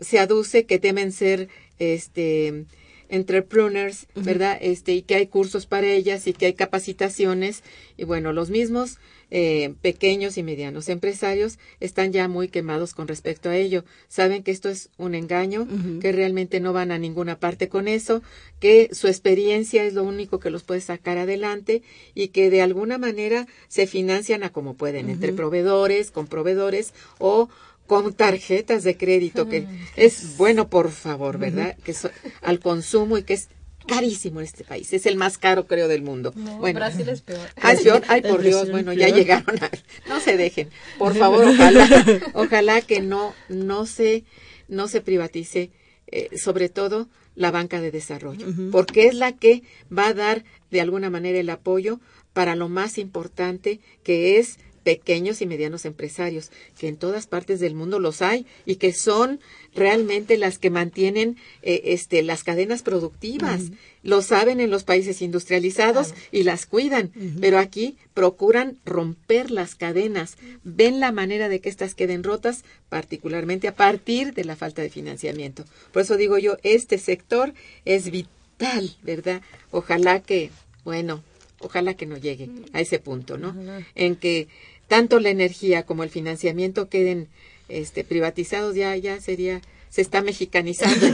se 0.00 0.18
aduce 0.18 0.64
que 0.64 0.78
deben 0.78 1.12
ser, 1.12 1.48
este, 1.78 2.64
entrepreneurs, 3.10 4.06
¿verdad? 4.14 4.58
Este, 4.60 4.94
y 4.94 5.02
que 5.02 5.16
hay 5.16 5.26
cursos 5.26 5.66
para 5.66 5.86
ellas 5.86 6.26
y 6.26 6.32
que 6.32 6.46
hay 6.46 6.54
capacitaciones. 6.54 7.62
Y 7.96 8.04
bueno, 8.04 8.32
los 8.32 8.50
mismos 8.50 8.98
eh, 9.32 9.74
pequeños 9.80 10.38
y 10.38 10.42
medianos 10.42 10.88
empresarios 10.88 11.58
están 11.78 12.12
ya 12.12 12.26
muy 12.26 12.48
quemados 12.48 12.94
con 12.94 13.06
respecto 13.06 13.48
a 13.48 13.56
ello. 13.56 13.84
Saben 14.08 14.42
que 14.42 14.50
esto 14.50 14.68
es 14.68 14.90
un 14.96 15.14
engaño, 15.14 15.68
que 16.00 16.10
realmente 16.10 16.58
no 16.58 16.72
van 16.72 16.90
a 16.90 16.98
ninguna 16.98 17.38
parte 17.38 17.68
con 17.68 17.86
eso, 17.86 18.22
que 18.58 18.88
su 18.92 19.06
experiencia 19.06 19.84
es 19.84 19.94
lo 19.94 20.02
único 20.02 20.40
que 20.40 20.50
los 20.50 20.64
puede 20.64 20.80
sacar 20.80 21.16
adelante 21.16 21.82
y 22.14 22.28
que 22.28 22.50
de 22.50 22.62
alguna 22.62 22.98
manera 22.98 23.46
se 23.68 23.86
financian 23.86 24.42
a 24.42 24.50
como 24.50 24.74
pueden, 24.74 25.10
entre 25.10 25.32
proveedores, 25.32 26.10
con 26.10 26.26
proveedores 26.26 26.92
o 27.18 27.48
con 27.90 28.14
tarjetas 28.14 28.84
de 28.84 28.96
crédito, 28.96 29.48
que 29.48 29.66
es 29.96 30.36
bueno, 30.36 30.68
por 30.68 30.92
favor, 30.92 31.38
¿verdad? 31.38 31.76
Que 31.82 31.92
so- 31.92 32.08
al 32.40 32.60
consumo 32.60 33.18
y 33.18 33.24
que 33.24 33.34
es 33.34 33.48
carísimo 33.88 34.38
en 34.38 34.46
este 34.46 34.62
país. 34.62 34.92
Es 34.92 35.06
el 35.06 35.16
más 35.16 35.38
caro, 35.38 35.66
creo, 35.66 35.88
del 35.88 36.02
mundo. 36.02 36.30
bueno, 36.60 36.78
Brasil 36.78 37.08
es 37.08 37.20
peor. 37.22 37.48
Ay, 37.56 37.78
peor. 37.82 38.04
Ay, 38.06 38.22
por 38.22 38.42
Dios, 38.48 38.70
bueno, 38.70 38.92
es 38.92 38.98
ya 38.98 39.08
llegaron 39.08 39.56
a... 39.64 39.68
No 40.08 40.20
se 40.20 40.36
dejen. 40.36 40.68
Por 41.00 41.16
favor, 41.22 41.44
ojalá, 41.44 42.20
ojalá 42.34 42.80
que 42.80 43.00
no, 43.00 43.34
no 43.48 43.86
se, 43.86 44.22
no 44.68 44.86
se 44.86 45.00
privatice, 45.00 45.72
eh, 46.06 46.28
sobre 46.38 46.68
todo 46.68 47.08
la 47.34 47.50
banca 47.50 47.80
de 47.80 47.90
desarrollo, 47.90 48.46
porque 48.70 49.08
es 49.08 49.14
la 49.14 49.32
que 49.32 49.64
va 49.90 50.06
a 50.08 50.14
dar 50.14 50.44
de 50.70 50.80
alguna 50.80 51.10
manera 51.10 51.40
el 51.40 51.50
apoyo 51.50 51.98
para 52.32 52.54
lo 52.54 52.68
más 52.68 52.98
importante 52.98 53.80
que 54.04 54.38
es 54.38 54.58
pequeños 54.82 55.42
y 55.42 55.46
medianos 55.46 55.84
empresarios, 55.84 56.50
que 56.78 56.88
en 56.88 56.96
todas 56.96 57.26
partes 57.26 57.60
del 57.60 57.74
mundo 57.74 57.98
los 57.98 58.22
hay 58.22 58.46
y 58.66 58.76
que 58.76 58.92
son 58.92 59.40
realmente 59.74 60.38
las 60.38 60.58
que 60.58 60.70
mantienen 60.70 61.36
eh, 61.62 61.82
este, 61.84 62.22
las 62.22 62.44
cadenas 62.44 62.82
productivas. 62.82 63.70
Lo 64.02 64.22
saben 64.22 64.60
en 64.60 64.70
los 64.70 64.84
países 64.84 65.20
industrializados 65.20 66.14
y 66.32 66.42
las 66.44 66.64
cuidan, 66.64 67.12
pero 67.40 67.58
aquí 67.58 67.98
procuran 68.14 68.78
romper 68.86 69.50
las 69.50 69.74
cadenas, 69.74 70.36
ven 70.64 71.00
la 71.00 71.12
manera 71.12 71.48
de 71.48 71.60
que 71.60 71.68
éstas 71.68 71.94
queden 71.94 72.24
rotas, 72.24 72.64
particularmente 72.88 73.68
a 73.68 73.74
partir 73.74 74.32
de 74.32 74.44
la 74.44 74.56
falta 74.56 74.80
de 74.80 74.88
financiamiento. 74.88 75.64
Por 75.92 76.02
eso 76.02 76.16
digo 76.16 76.38
yo, 76.38 76.56
este 76.62 76.96
sector 76.96 77.52
es 77.84 78.10
vital, 78.10 78.96
¿verdad? 79.02 79.42
Ojalá 79.70 80.20
que, 80.20 80.50
bueno, 80.84 81.22
ojalá 81.60 81.94
que 81.94 82.06
no 82.06 82.16
llegue 82.16 82.50
a 82.72 82.80
ese 82.80 82.98
punto, 82.98 83.38
¿no? 83.38 83.54
En 83.94 84.16
que 84.16 84.48
tanto 84.88 85.20
la 85.20 85.30
energía 85.30 85.84
como 85.84 86.02
el 86.02 86.10
financiamiento 86.10 86.88
queden 86.88 87.28
este, 87.68 88.02
privatizados, 88.04 88.74
ya, 88.74 88.96
ya 88.96 89.20
sería, 89.20 89.62
se 89.88 90.02
está 90.02 90.20
mexicanizando. 90.22 91.06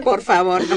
Por 0.04 0.22
favor, 0.22 0.66
¿no? 0.66 0.76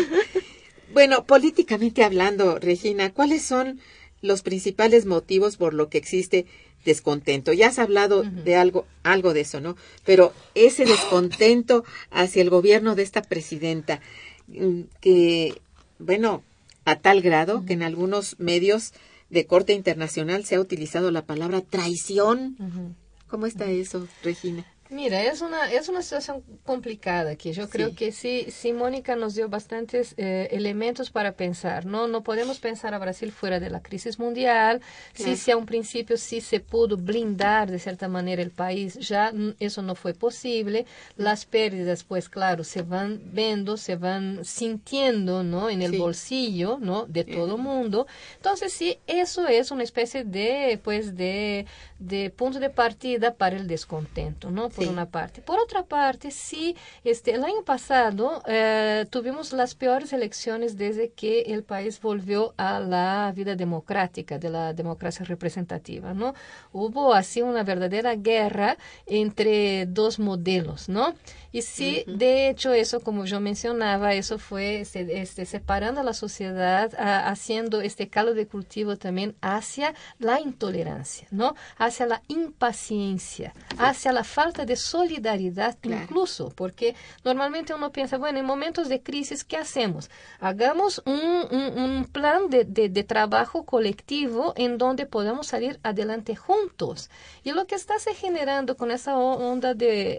Bueno, 0.94 1.26
políticamente 1.26 2.04
hablando, 2.04 2.60
Regina, 2.60 3.14
¿cuáles 3.14 3.44
son 3.44 3.80
los 4.22 4.42
principales 4.42 5.06
motivos 5.06 5.56
por 5.58 5.74
lo 5.74 5.90
que 5.90 5.98
existe 5.98 6.48
descontento? 6.86 7.54
Ya 7.54 7.68
has 7.68 7.78
hablado 7.78 8.24
de 8.24 8.56
algo, 8.56 8.88
algo 9.04 9.34
de 9.34 9.42
eso, 9.42 9.62
¿no? 9.62 9.78
Pero 10.06 10.34
ese 10.56 10.86
descontento 10.86 11.84
hacia 12.10 12.42
el 12.42 12.50
gobierno 12.50 12.96
de 12.96 13.04
esta 13.04 13.22
presidenta, 13.22 14.02
mm, 14.48 14.82
que, 15.00 15.62
bueno, 16.00 16.42
a 16.88 16.96
tal 16.96 17.22
grado 17.22 17.66
que 17.66 17.74
en 17.74 17.84
algunos 17.84 18.40
medios 18.40 18.94
de 19.30 19.46
corte 19.46 19.74
internacional 19.74 20.46
se 20.46 20.56
ha 20.56 20.62
utilizado 20.62 21.12
la 21.12 21.26
palabra 21.26 21.60
traición. 21.60 22.96
¿Cómo 23.28 23.46
está 23.46 23.66
eso, 23.66 24.08
Regina? 24.24 24.66
Mira, 24.90 25.22
es 25.24 25.42
una, 25.42 25.70
es 25.72 25.90
una 25.90 26.02
situación 26.02 26.44
complicada 26.64 27.36
que 27.36 27.52
yo 27.52 27.70
creo 27.70 27.94
que 27.94 28.12
sí, 28.14 28.48
sí, 28.50 28.72
Mónica 28.72 29.16
nos 29.18 29.36
dio 29.36 29.50
bastantes 29.50 30.14
eh, 30.18 30.48
elementos 30.52 31.10
para 31.12 31.34
pensar, 31.34 31.86
¿no? 31.86 32.08
No 32.08 32.24
podemos 32.24 32.60
pensar 32.60 32.94
a 32.94 32.98
Brasil 33.00 33.32
fuera 33.34 33.60
de 33.60 33.70
la 33.70 33.82
crisis 33.82 34.18
mundial, 34.18 34.80
Claro. 35.14 35.32
sí, 35.32 35.36
si 35.36 35.52
a 35.52 35.58
un 35.58 35.66
principio 35.66 36.16
sí 36.16 36.40
se 36.40 36.62
pudo 36.62 36.96
blindar 36.96 37.70
de 37.70 37.80
cierta 37.80 38.08
manera 38.08 38.42
el 38.42 38.52
país, 38.52 38.94
ya 38.96 39.34
eso 39.60 39.82
no 39.82 39.96
fue 39.96 40.14
posible, 40.14 40.86
las 41.18 41.46
pérdidas, 41.46 42.06
pues 42.06 42.30
claro, 42.30 42.64
se 42.64 42.82
van 42.82 43.20
viendo, 43.34 43.76
se 43.76 43.98
van 43.98 44.46
sintiendo, 44.46 45.44
¿no? 45.44 45.70
En 45.70 45.82
el 45.82 45.92
Sí. 45.92 45.98
bolsillo, 45.98 46.78
¿no? 46.80 47.06
De 47.08 47.26
todo 47.26 47.58
mundo. 47.58 48.08
Entonces, 48.38 48.72
sí, 48.72 49.00
eso 49.06 49.48
es 49.48 49.72
una 49.72 49.84
especie 49.84 50.24
de, 50.24 50.80
pues, 50.82 51.18
de, 51.18 51.66
de 52.00 52.30
punto 52.30 52.60
de 52.60 52.70
partida 52.70 53.34
para 53.34 53.58
el 53.58 53.68
descontento, 53.68 54.50
¿no? 54.50 54.70
Por 54.78 54.86
Sí. 54.86 54.90
una 54.92 55.08
parte. 55.08 55.42
Por 55.42 55.58
otra 55.60 55.84
parte, 55.84 56.30
sí, 56.30 56.76
este, 57.04 57.32
el 57.34 57.44
año 57.44 57.64
pasado 57.66 58.44
eh, 58.46 59.06
tuvimos 59.10 59.52
las 59.54 59.74
peores 59.74 60.14
elecciones 60.14 60.78
desde 60.78 61.10
que 61.10 61.42
el 61.54 61.64
país 61.64 62.00
volvió 62.00 62.54
a 62.58 62.80
la 62.80 63.34
vida 63.36 63.56
democrática, 63.56 64.38
de 64.38 64.50
la 64.52 64.74
democracia 64.74 65.26
representativa, 65.26 66.14
¿no? 66.14 66.36
Hubo 66.72 67.14
así 67.16 67.42
una 67.42 67.64
verdadera 67.64 68.16
guerra 68.16 68.78
entre 69.08 69.88
dos 69.88 70.20
modelos, 70.20 70.90
¿no? 70.90 71.16
Y 71.52 71.64
sí, 71.64 72.04
de 72.06 72.50
hecho, 72.50 72.72
eso, 72.74 73.00
como 73.00 73.26
yo 73.26 73.40
mencionaba, 73.40 74.14
eso 74.14 74.38
fue 74.38 74.86
se- 74.86 75.22
este, 75.22 75.46
separando 75.46 76.02
a 76.02 76.04
la 76.04 76.14
sociedad, 76.14 76.94
a- 77.00 77.30
haciendo 77.30 77.82
este 77.82 78.10
caldo 78.10 78.36
de 78.36 78.46
cultivo 78.46 78.96
también 78.98 79.36
hacia 79.42 79.96
la 80.20 80.40
intolerancia, 80.40 81.28
¿no? 81.32 81.56
Hacia 81.78 82.06
la 82.06 82.22
impaciencia, 82.28 83.54
hacia 83.80 84.12
la 84.12 84.24
falta 84.24 84.66
de 84.68 84.76
solidaridad 84.76 85.76
Claro. 85.82 86.04
incluso, 86.04 86.50
porque 86.56 86.96
normalmente 87.24 87.74
uno 87.74 87.92
piensa, 87.92 88.20
bueno, 88.20 88.38
en 88.38 88.46
momentos 88.46 88.88
de 88.90 89.02
crisis, 89.02 89.44
¿qué 89.44 89.58
hacemos? 89.58 90.12
Hagamos 90.40 91.02
un, 91.06 91.20
un- 91.52 91.80
un 91.80 92.06
plan 92.06 92.50
de, 92.52 92.64
de- 92.66 92.90
de 92.90 93.04
trabajo 93.04 93.64
colectivo 93.66 94.54
en 94.56 94.78
donde 94.78 95.08
podamos 95.08 95.48
salir 95.48 95.80
adelante 95.82 96.36
juntos. 96.36 97.10
Y 97.44 97.52
lo 97.54 97.66
que 97.66 97.74
está 97.76 97.98
se 97.98 98.14
generando 98.14 98.78
con 98.78 98.92
esa 98.92 99.18
onda 99.18 99.74
de, 99.74 100.18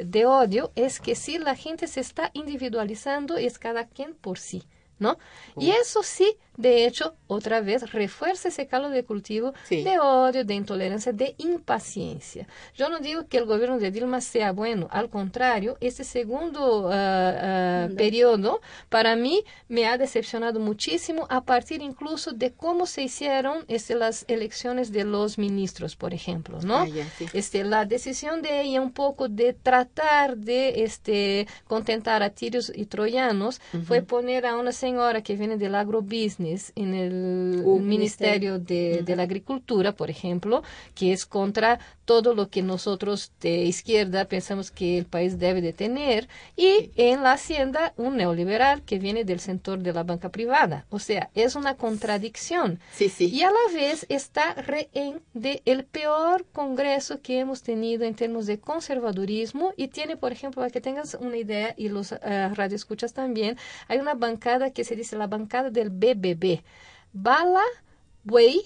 eh, 0.00 0.04
de 0.06 0.24
odio 0.24 0.70
es 0.74 1.00
que 1.00 1.14
si 1.14 1.38
la 1.38 1.54
gente 1.54 1.86
se 1.86 2.00
está 2.00 2.30
individualizando, 2.32 3.36
es 3.36 3.58
cada 3.58 3.84
quien 3.86 4.14
por 4.14 4.38
sí. 4.38 4.62
¿No? 5.00 5.18
Y 5.56 5.70
eso 5.70 6.02
sí, 6.02 6.36
de 6.58 6.84
hecho, 6.86 7.14
otra 7.26 7.62
vez 7.62 7.90
refuerza 7.90 8.48
ese 8.48 8.66
caldo 8.66 8.90
de 8.90 9.02
cultivo 9.02 9.54
Sí. 9.64 9.82
de 9.82 9.98
odio, 9.98 10.44
de 10.44 10.54
intolerancia, 10.54 11.10
de 11.12 11.34
impaciencia. 11.38 12.46
Yo 12.76 12.90
no 12.90 12.98
digo 12.98 13.26
que 13.26 13.38
el 13.38 13.46
gobierno 13.46 13.78
de 13.78 13.90
Dilma 13.90 14.20
sea 14.20 14.52
bueno, 14.52 14.86
al 14.90 15.08
contrario, 15.08 15.78
este 15.80 16.04
segundo 16.04 16.90
ah, 16.92 17.88
periodo 17.96 18.60
para 18.90 19.16
mí 19.16 19.42
me 19.68 19.86
ha 19.86 19.96
decepcionado 19.96 20.60
muchísimo 20.60 21.26
a 21.30 21.40
partir 21.44 21.80
incluso 21.80 22.32
de 22.32 22.52
cómo 22.52 22.84
se 22.84 23.02
hicieron 23.04 23.64
este, 23.68 23.94
las 23.94 24.26
elecciones 24.28 24.92
de 24.92 25.04
los 25.04 25.38
ministros, 25.38 25.96
por 25.96 26.12
ejemplo, 26.12 26.58
¿no? 26.62 26.76
Ah, 26.76 26.86
sí. 27.16 27.26
este, 27.32 27.64
la 27.64 27.86
decisión 27.86 28.42
de 28.42 28.60
ella 28.60 28.82
un 28.82 28.92
poco 28.92 29.28
de 29.28 29.54
tratar 29.54 30.36
de 30.36 30.82
este, 30.84 31.46
contentar 31.66 32.22
a 32.22 32.28
tirios 32.28 32.70
y 32.74 32.84
troyanos 32.84 33.62
fue 33.86 34.02
poner 34.02 34.44
a 34.44 34.56
una 34.56 34.72
señora 34.72 34.89
que 35.22 35.36
viene 35.36 35.56
del 35.56 35.74
agrobusiness 35.74 36.72
en 36.76 36.94
el 36.94 37.62
Uh, 37.64 37.78
Ministerio 37.78 38.58
de, 38.58 39.02
de 39.02 39.16
la 39.16 39.24
Agricultura, 39.24 39.92
por 39.92 40.10
ejemplo, 40.10 40.62
que 40.94 41.12
es 41.12 41.26
contra 41.26 41.78
todo 42.04 42.34
lo 42.34 42.48
que 42.48 42.62
nosotros 42.62 43.32
de 43.40 43.64
izquierda 43.64 44.24
pensamos 44.24 44.70
que 44.70 44.98
el 44.98 45.04
país 45.04 45.38
debe 45.38 45.60
de 45.60 45.72
tener, 45.72 46.28
y 46.56 46.90
en 46.96 47.22
la 47.22 47.32
Hacienda 47.32 47.92
un 47.96 48.16
neoliberal 48.16 48.82
que 48.82 48.98
viene 48.98 49.24
del 49.24 49.38
sector 49.38 49.78
de 49.78 49.92
la 49.92 50.02
banca 50.02 50.28
privada. 50.30 50.86
O 50.90 50.98
sea, 50.98 51.30
es 51.34 51.54
una 51.54 51.76
contradicción. 51.76 52.80
Sí, 52.92 53.08
sí. 53.08 53.26
Y 53.28 53.42
a 53.42 53.50
la 53.50 53.74
vez 53.74 54.06
está 54.08 54.54
rehén 54.54 55.20
de 55.34 55.62
el 55.64 55.84
peor 55.84 56.44
congreso 56.52 57.20
que 57.20 57.38
hemos 57.38 57.62
tenido 57.62 58.04
en 58.04 58.14
términos 58.14 58.46
de 58.46 58.58
conservadurismo 58.58 59.72
y 59.76 59.88
tiene, 59.88 60.16
por 60.16 60.32
ejemplo, 60.32 60.60
para 60.62 60.70
que 60.70 60.80
tengas 60.80 61.16
una 61.20 61.36
idea 61.36 61.74
y 61.76 61.88
los 61.88 62.12
uh, 62.12 62.16
radioescuchas 62.54 63.12
también, 63.12 63.56
hay 63.88 63.98
una 63.98 64.14
bancada 64.14 64.70
que 64.70 64.79
se 64.84 64.96
dice 64.96 65.16
la 65.16 65.26
bancada 65.26 65.70
del 65.70 65.90
BBB. 65.90 66.62
Bala, 67.12 67.64
buey 68.24 68.62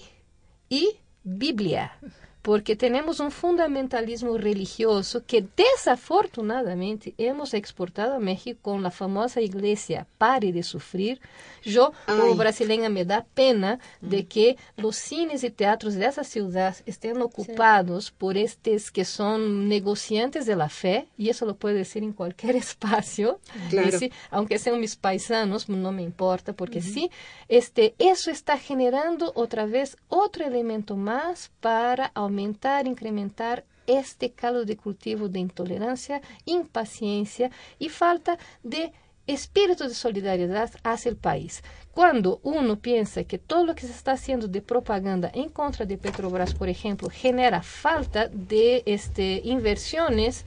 y 0.69 0.97
Biblia. 1.23 1.97
Porque 2.45 2.75
tenemos 2.75 3.19
un 3.19 3.31
fundamentalismo 3.31 4.37
religioso 4.37 5.23
que 5.25 5.43
desafortunadamente 5.57 7.15
hemos 7.17 7.55
exportado 7.55 8.13
a 8.13 8.19
México 8.19 8.59
con 8.61 8.83
la 8.83 8.91
famosa 8.91 9.41
iglesia 9.41 10.05
Pare 10.19 10.51
de 10.51 10.61
Sufrir. 10.61 11.19
Yo, 11.63 11.91
como 12.05 12.33
Ay. 12.33 12.35
brasileña, 12.35 12.89
me 12.89 13.03
da 13.03 13.25
pena 13.33 13.79
de 13.99 14.27
que 14.27 14.57
los 14.77 14.95
cines 14.95 15.43
y 15.43 15.49
teatros 15.49 15.95
de 15.95 16.05
esa 16.05 16.23
ciudad 16.23 16.75
estén 16.85 17.19
ocupados 17.19 18.11
por 18.11 18.37
estos 18.37 18.91
que 18.91 19.05
son 19.05 19.67
negociantes 19.67 20.45
de 20.45 20.55
la 20.55 20.69
fe, 20.69 21.07
y 21.17 21.29
eso 21.29 21.47
lo 21.47 21.55
puedo 21.55 21.73
decir 21.75 22.03
en 22.03 22.13
cualquier 22.13 22.55
espacio, 22.65 23.39
Claro. 23.71 23.97
aunque 24.29 24.59
sean 24.59 24.79
mis 24.79 24.95
paisanos, 24.95 25.67
no 25.67 25.91
me 25.91 26.03
importa, 26.03 26.53
porque 26.53 26.83
sí, 26.83 27.09
este, 27.47 27.95
eso 27.97 28.29
está 28.29 28.59
generando 28.59 29.31
otra 29.35 29.65
vez 29.65 29.97
otro 30.09 30.45
elemento 30.45 30.95
más 30.95 31.49
para 31.59 32.11
aumentar, 32.13 32.34
incrementar 32.41 33.65
este 33.87 34.31
caldo 34.31 34.65
de 34.65 34.77
cultivo 34.77 35.29
de 35.29 35.39
intolerancia, 35.39 36.21
impaciencia 36.45 37.51
y 37.79 37.89
falta 37.89 38.37
de 38.63 38.91
espíritu 39.27 39.85
de 39.85 39.93
solidaridad 39.93 40.71
hacia 40.83 41.09
el 41.09 41.17
país. 41.17 41.63
Cuando 41.91 42.39
uno 42.43 42.77
piensa 42.77 43.23
que 43.23 43.37
todo 43.37 43.65
lo 43.65 43.75
que 43.75 43.87
se 43.87 43.93
está 43.93 44.13
haciendo 44.13 44.47
de 44.47 44.61
propaganda 44.61 45.31
en 45.33 45.49
contra 45.49 45.85
de 45.85 45.97
Petrobras, 45.97 46.53
por 46.53 46.69
ejemplo, 46.69 47.09
genera 47.09 47.61
falta 47.63 48.27
de 48.27 48.83
este, 48.85 49.41
inversiones 49.43 50.45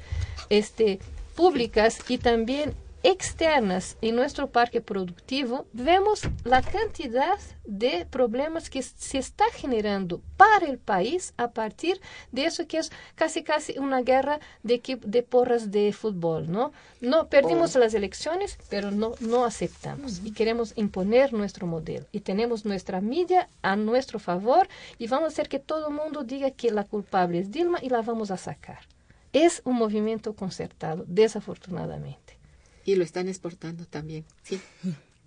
este, 0.51 1.01
públicas 1.35 1.99
y 2.09 2.19
también 2.19 2.75
externas 3.03 3.97
en 4.03 4.17
nuestro 4.17 4.51
parque 4.51 4.81
productivo, 4.81 5.67
vemos 5.73 6.23
la 6.45 6.63
cantidad 6.63 7.39
de 7.65 8.07
problemas 8.07 8.71
que 8.71 8.83
se 8.83 9.19
está 9.19 9.45
generando 9.53 10.21
para 10.37 10.67
el 10.67 10.79
país 10.79 11.35
a 11.37 11.51
partir 11.51 12.01
de 12.33 12.47
eso 12.47 12.67
que 12.67 12.79
es 12.79 12.91
casi 13.15 13.43
casi 13.43 13.79
una 13.79 14.03
guerra 14.03 14.41
de, 14.63 14.81
de 15.05 15.23
porras 15.23 15.71
de 15.71 15.93
fútbol, 15.93 16.51
¿no? 16.51 16.73
No 17.01 17.29
perdimos 17.29 17.75
las 17.77 17.95
elecciones, 17.95 18.59
pero 18.69 18.91
no, 18.91 19.13
no 19.21 19.45
aceptamos 19.45 20.21
y 20.25 20.33
queremos 20.33 20.73
imponer 20.77 21.33
nuestro 21.33 21.67
modelo 21.67 22.07
y 22.11 22.21
tenemos 22.21 22.65
nuestra 22.65 23.01
media 23.01 23.49
a 23.63 23.77
nuestro 23.77 24.19
favor 24.19 24.69
y 24.99 25.07
vamos 25.07 25.27
a 25.27 25.29
hacer 25.29 25.49
que 25.49 25.59
todo 25.59 25.89
el 25.89 25.95
mundo 25.95 26.25
diga 26.25 26.51
que 26.51 26.71
la 26.71 26.85
culpable 26.85 27.39
es 27.39 27.51
Dilma 27.51 27.79
y 27.83 27.91
la 27.91 28.03
vamos 28.03 28.31
a 28.31 28.37
sacar. 28.37 28.81
Es 29.33 29.61
un 29.65 29.77
movimiento 29.77 30.35
concertado, 30.35 31.05
desafortunadamente. 31.07 32.28
Y 32.89 32.95
lo 32.97 33.05
están 33.05 33.29
exportando 33.29 33.85
también. 33.85 34.25
Sí. 34.45 34.59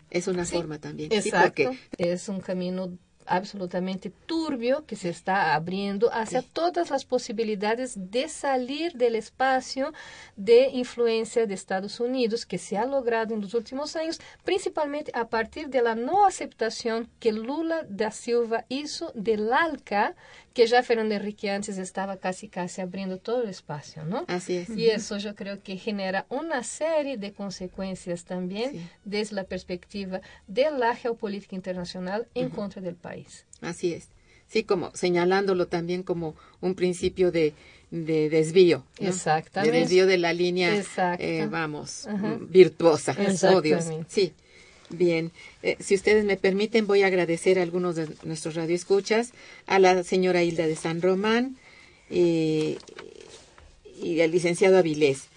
Es 0.10 0.28
una 0.28 0.46
Sí, 0.46 0.56
forma 0.56 0.80
también. 0.80 1.12
Sí, 1.12 1.18
Exacto. 1.30 1.64
porque 1.66 1.80
Es 2.00 2.28
un 2.28 2.40
camino 2.40 2.98
absolutamente 3.28 4.12
turbio 4.26 4.84
que 4.88 4.96
se 4.96 5.10
está 5.10 5.54
abriendo 5.54 6.12
hacia 6.12 6.42
todas 6.42 6.90
las 6.90 7.06
posibilidades 7.06 7.94
de 8.10 8.28
salir 8.30 8.94
del 8.94 9.16
espacio 9.16 9.94
de 10.36 10.70
influencia 10.70 11.46
de 11.46 11.54
Estados 11.54 12.00
Unidos 12.00 12.48
que 12.48 12.58
se 12.58 12.78
ha 12.80 12.86
logrado 12.88 13.36
en 13.36 13.42
los 13.42 13.54
últimos 13.54 13.96
años, 13.96 14.20
principalmente 14.44 15.12
a 15.14 15.30
partir 15.30 15.70
de 15.70 15.84
la 15.84 15.94
no 15.94 16.26
aceptación 16.26 17.10
que 17.20 17.32
Lula 17.32 17.86
da 17.88 18.10
Silva 18.10 18.66
hizo 18.70 19.12
del 19.14 19.54
ALCA, 19.54 20.16
que 20.54 20.68
ya 20.68 20.84
Fernando 20.84 21.16
Henrique 21.16 21.50
antes 21.50 21.78
estaba 21.78 22.18
casi 22.18 22.48
casi 22.50 22.82
abriendo 22.82 23.18
todo 23.18 23.44
el 23.44 23.50
espacio, 23.50 24.04
¿no? 24.04 24.26
así 24.28 24.58
es. 24.58 24.70
Y 24.70 24.90
eso 24.90 25.18
yo 25.18 25.34
creo 25.36 25.62
que 25.64 25.78
genera 25.78 26.26
una 26.30 26.64
serie 26.64 27.18
de 27.18 27.32
consecuencias 27.34 28.26
también 28.26 28.72
Sí. 28.72 28.88
desde 29.06 29.36
la 29.36 29.44
perspectiva 29.46 30.22
de 30.48 30.70
la 30.72 30.96
geopolítica 30.96 31.56
internacional 31.56 32.28
en 32.36 32.50
contra 32.50 32.82
del 32.82 32.96
país. 32.96 33.46
Así 33.62 33.94
es. 33.94 34.10
Sí, 34.48 34.64
como 34.64 34.92
señalándolo 34.94 35.68
también 35.68 36.04
como 36.04 36.36
un 36.60 36.76
principio 36.76 37.32
de, 37.32 37.54
de 37.90 38.30
desvío. 38.30 38.86
¿no? 39.00 39.08
Exactamente. 39.08 39.72
De 39.74 39.80
desvío 39.80 40.06
de 40.06 40.18
la 40.18 40.34
línea, 40.34 40.74
eh, 41.20 41.48
vamos, 41.50 42.06
Ajá. 42.08 42.38
virtuosa. 42.42 43.12
Exactamente. 43.14 43.56
Oh, 43.56 43.62
Dios. 43.62 43.86
Sí. 44.10 44.34
Bien, 44.92 45.32
Eh, 45.64 45.78
si 45.80 45.96
ustedes 45.96 46.26
me 46.26 46.38
permiten, 46.38 46.88
voy 46.88 47.04
a 47.04 47.08
agradecer 47.08 47.60
a 47.60 47.62
algunos 47.62 47.96
de 47.96 48.10
nuestros 48.24 48.56
radioescuchas, 48.56 49.32
a 49.68 49.80
la 49.80 50.04
señora 50.04 50.44
Hilda 50.44 50.68
de 50.68 50.76
San 50.76 51.02
Román 51.02 51.56
eh, 52.10 52.78
y 54.02 54.22
al 54.22 54.32
licenciado 54.32 54.78
Avilés. 54.78 55.28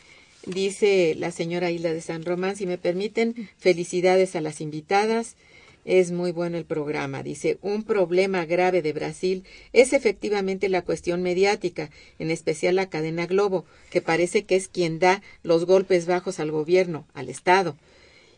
Dice 0.47 1.15
la 1.17 1.31
señora 1.31 1.71
Hilda 1.71 1.93
de 1.93 2.01
San 2.01 2.25
Román, 2.25 2.57
si 2.57 2.67
me 2.67 2.79
permiten, 2.79 3.49
felicidades 3.59 4.35
a 4.35 4.41
las 4.41 4.61
invitadas. 4.61 5.37
Es 5.85 6.11
muy 6.11 6.33
bueno 6.33 6.57
el 6.57 6.65
programa. 6.65 7.23
Dice, 7.23 7.59
un 7.61 7.83
problema 7.83 8.47
grave 8.47 8.81
de 8.81 8.95
Brasil 8.95 9.45
es 9.75 9.93
efectivamente 9.93 10.71
la 10.71 10.81
cuestión 10.83 11.23
mediática, 11.23 11.91
en 12.19 12.31
especial 12.31 12.77
la 12.77 12.89
cadena 12.89 13.27
Globo, 13.27 13.67
que 13.91 14.01
parece 14.01 14.45
que 14.45 14.57
es 14.57 14.69
quien 14.69 14.99
da 14.99 15.23
los 15.43 15.67
golpes 15.67 16.07
bajos 16.07 16.41
al 16.41 16.51
gobierno, 16.51 17.07
al 17.13 17.29
Estado. 17.29 17.77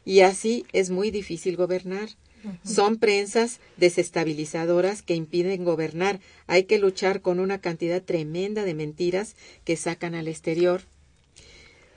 Y 0.07 0.21
así 0.21 0.65
es 0.73 0.89
muy 0.89 1.11
difícil 1.11 1.57
gobernar. 1.57 2.09
Son 2.65 2.97
prensas 2.97 3.59
desestabilizadoras 3.77 5.03
que 5.03 5.17
impiden 5.17 5.65
gobernar. 5.65 6.21
Hay 6.47 6.63
que 6.63 6.79
luchar 6.79 7.21
con 7.21 7.41
una 7.41 7.61
cantidad 7.61 8.01
tremenda 8.01 8.63
de 8.63 8.75
mentiras 8.75 9.35
que 9.65 9.77
sacan 9.77 10.15
al 10.15 10.29
exterior. 10.29 10.83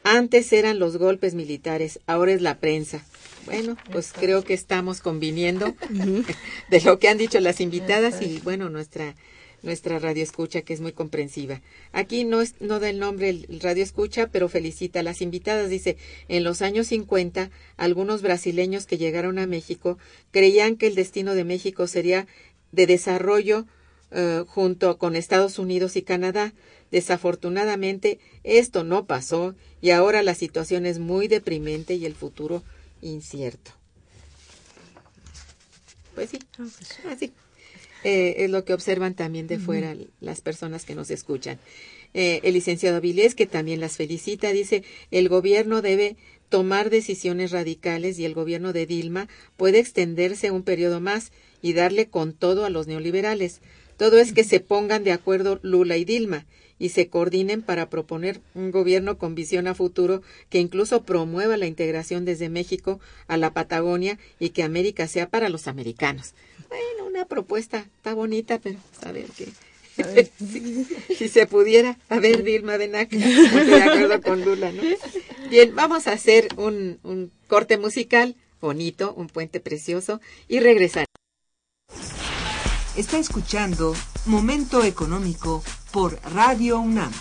Antes 0.04 0.52
eran 0.54 0.80
los 0.80 0.98
golpes 0.98 1.36
militares, 1.36 2.00
ahora 2.08 2.32
es 2.32 2.42
la 2.42 2.58
prensa. 2.58 3.06
Bueno, 3.46 3.78
pues 3.92 4.12
creo 4.12 4.44
que 4.44 4.56
estamos 4.56 5.02
conviniendo 5.02 5.76
de 6.72 6.82
lo 6.82 6.98
que 6.98 7.10
han 7.10 7.20
dicho 7.20 7.40
las 7.40 7.62
invitadas 7.62 8.24
y 8.24 8.40
bueno, 8.40 8.70
nuestra 8.70 9.14
nuestra 9.62 10.00
radio 10.00 10.24
escucha, 10.24 10.62
que 10.62 10.74
es 10.74 10.82
muy 10.82 10.92
comprensiva. 10.92 11.62
Aquí 11.92 12.24
no, 12.24 12.42
es, 12.42 12.56
no 12.60 12.80
da 12.80 12.90
el 12.90 13.00
nombre 13.00 13.30
el 13.30 13.60
radio 13.60 13.84
escucha, 13.84 14.28
pero 14.28 14.50
felicita 14.50 15.00
a 15.00 15.04
las 15.04 15.22
invitadas. 15.22 15.70
Dice, 15.70 15.98
en 16.28 16.44
los 16.44 16.62
años 16.62 16.88
50, 16.88 17.50
algunos 17.78 18.22
brasileños 18.22 18.86
que 18.86 18.98
llegaron 18.98 19.40
a 19.40 19.48
México 19.48 19.98
creían 20.32 20.76
que 20.76 20.88
el 20.88 20.96
destino 20.96 21.36
de 21.36 21.44
México 21.44 21.88
sería 21.88 22.28
de 22.72 22.88
desarrollo 22.88 23.66
eh, 24.12 24.44
junto 24.48 24.98
con 24.98 25.16
Estados 25.16 25.60
Unidos 25.60 25.96
y 25.96 26.02
Canadá. 26.02 26.54
Desafortunadamente, 26.92 28.20
esto 28.44 28.84
no 28.84 29.06
pasó 29.06 29.56
y 29.82 29.92
ahora 29.92 30.24
la 30.24 30.34
situación 30.34 30.86
es 30.86 31.00
muy 31.00 31.28
deprimente 31.28 31.94
y 31.94 32.06
el 32.06 32.16
futuro 32.16 32.64
incierto. 33.02 33.72
Pues 36.16 36.32
sí, 36.32 36.40
así. 37.08 37.32
Eh, 38.04 38.36
es 38.44 38.50
lo 38.50 38.64
que 38.64 38.74
observan 38.74 39.14
también 39.14 39.48
de 39.48 39.60
fuera 39.60 39.96
las 40.22 40.42
personas 40.42 40.86
que 40.86 40.96
nos 40.96 41.12
escuchan. 41.12 41.60
Eh, 42.14 42.40
el 42.44 42.54
licenciado 42.54 42.98
Avilés, 42.98 43.36
que 43.36 43.46
también 43.46 43.80
las 43.80 43.98
felicita, 43.98 44.52
dice, 44.52 44.84
el 45.12 45.30
gobierno 45.30 45.82
debe 45.82 46.16
tomar 46.50 46.90
decisiones 46.90 47.52
radicales 47.52 48.18
y 48.18 48.26
el 48.26 48.34
gobierno 48.34 48.74
de 48.74 48.86
Dilma 48.86 49.28
puede 49.58 49.80
extenderse 49.80 50.50
un 50.50 50.64
periodo 50.64 51.00
más 51.00 51.32
y 51.62 51.74
darle 51.74 52.08
con 52.08 52.34
todo 52.34 52.66
a 52.66 52.70
los 52.70 52.88
neoliberales. 52.88 53.62
Todo 53.98 54.18
es 54.18 54.34
que 54.34 54.44
se 54.44 54.60
pongan 54.60 55.04
de 55.04 55.12
acuerdo 55.12 55.60
Lula 55.62 55.98
y 55.98 56.06
Dilma 56.06 56.46
y 56.80 56.90
se 56.90 57.10
coordinen 57.10 57.62
para 57.62 57.90
proponer 57.90 58.40
un 58.56 58.72
gobierno 58.72 59.18
con 59.18 59.36
visión 59.36 59.68
a 59.68 59.76
futuro 59.76 60.24
que 60.50 60.60
incluso 60.60 61.04
promueva 61.04 61.58
la 61.58 61.68
integración 61.68 62.24
desde 62.24 62.50
México 62.50 63.00
a 63.28 63.38
la 63.38 63.54
Patagonia 63.54 64.18
y 64.40 64.50
que 64.50 64.64
América 64.64 65.08
sea 65.08 65.30
para 65.30 65.50
los 65.50 65.68
americanos. 65.68 66.34
Bueno, 66.70 67.06
una 67.08 67.26
propuesta 67.26 67.80
está 67.98 68.14
bonita, 68.14 68.60
pero 68.60 68.80
a 69.04 69.12
ver 69.12 69.26
qué. 69.36 69.50
si, 71.18 71.28
se 71.28 71.46
pudiera, 71.46 71.98
a 72.08 72.20
ver, 72.20 72.44
Dilma, 72.44 72.78
ven 72.78 72.96
acá, 72.96 73.18
de 73.18 73.84
acuerdo 73.84 74.22
con 74.22 74.46
Lula, 74.46 74.72
¿no? 74.72 74.82
Bien, 75.50 75.76
vamos 75.76 76.08
a 76.08 76.14
hacer 76.14 76.48
un, 76.56 77.00
un 77.04 77.32
corte 77.48 77.78
musical 77.78 78.36
bonito, 78.62 79.14
un 79.14 79.28
puente 79.28 79.60
precioso, 79.60 80.22
y 80.48 80.60
regresar. 80.60 81.06
Está 82.96 83.18
escuchando 83.18 83.96
Momento 84.26 84.84
Económico 84.84 85.64
por 85.92 86.20
Radio 86.34 86.80
UNAM. 86.80 87.12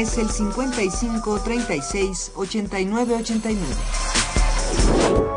Es 0.00 0.18
el 0.18 0.30
55 0.30 1.40
36 1.40 2.32
89 2.34 3.16
89. 3.16 5.33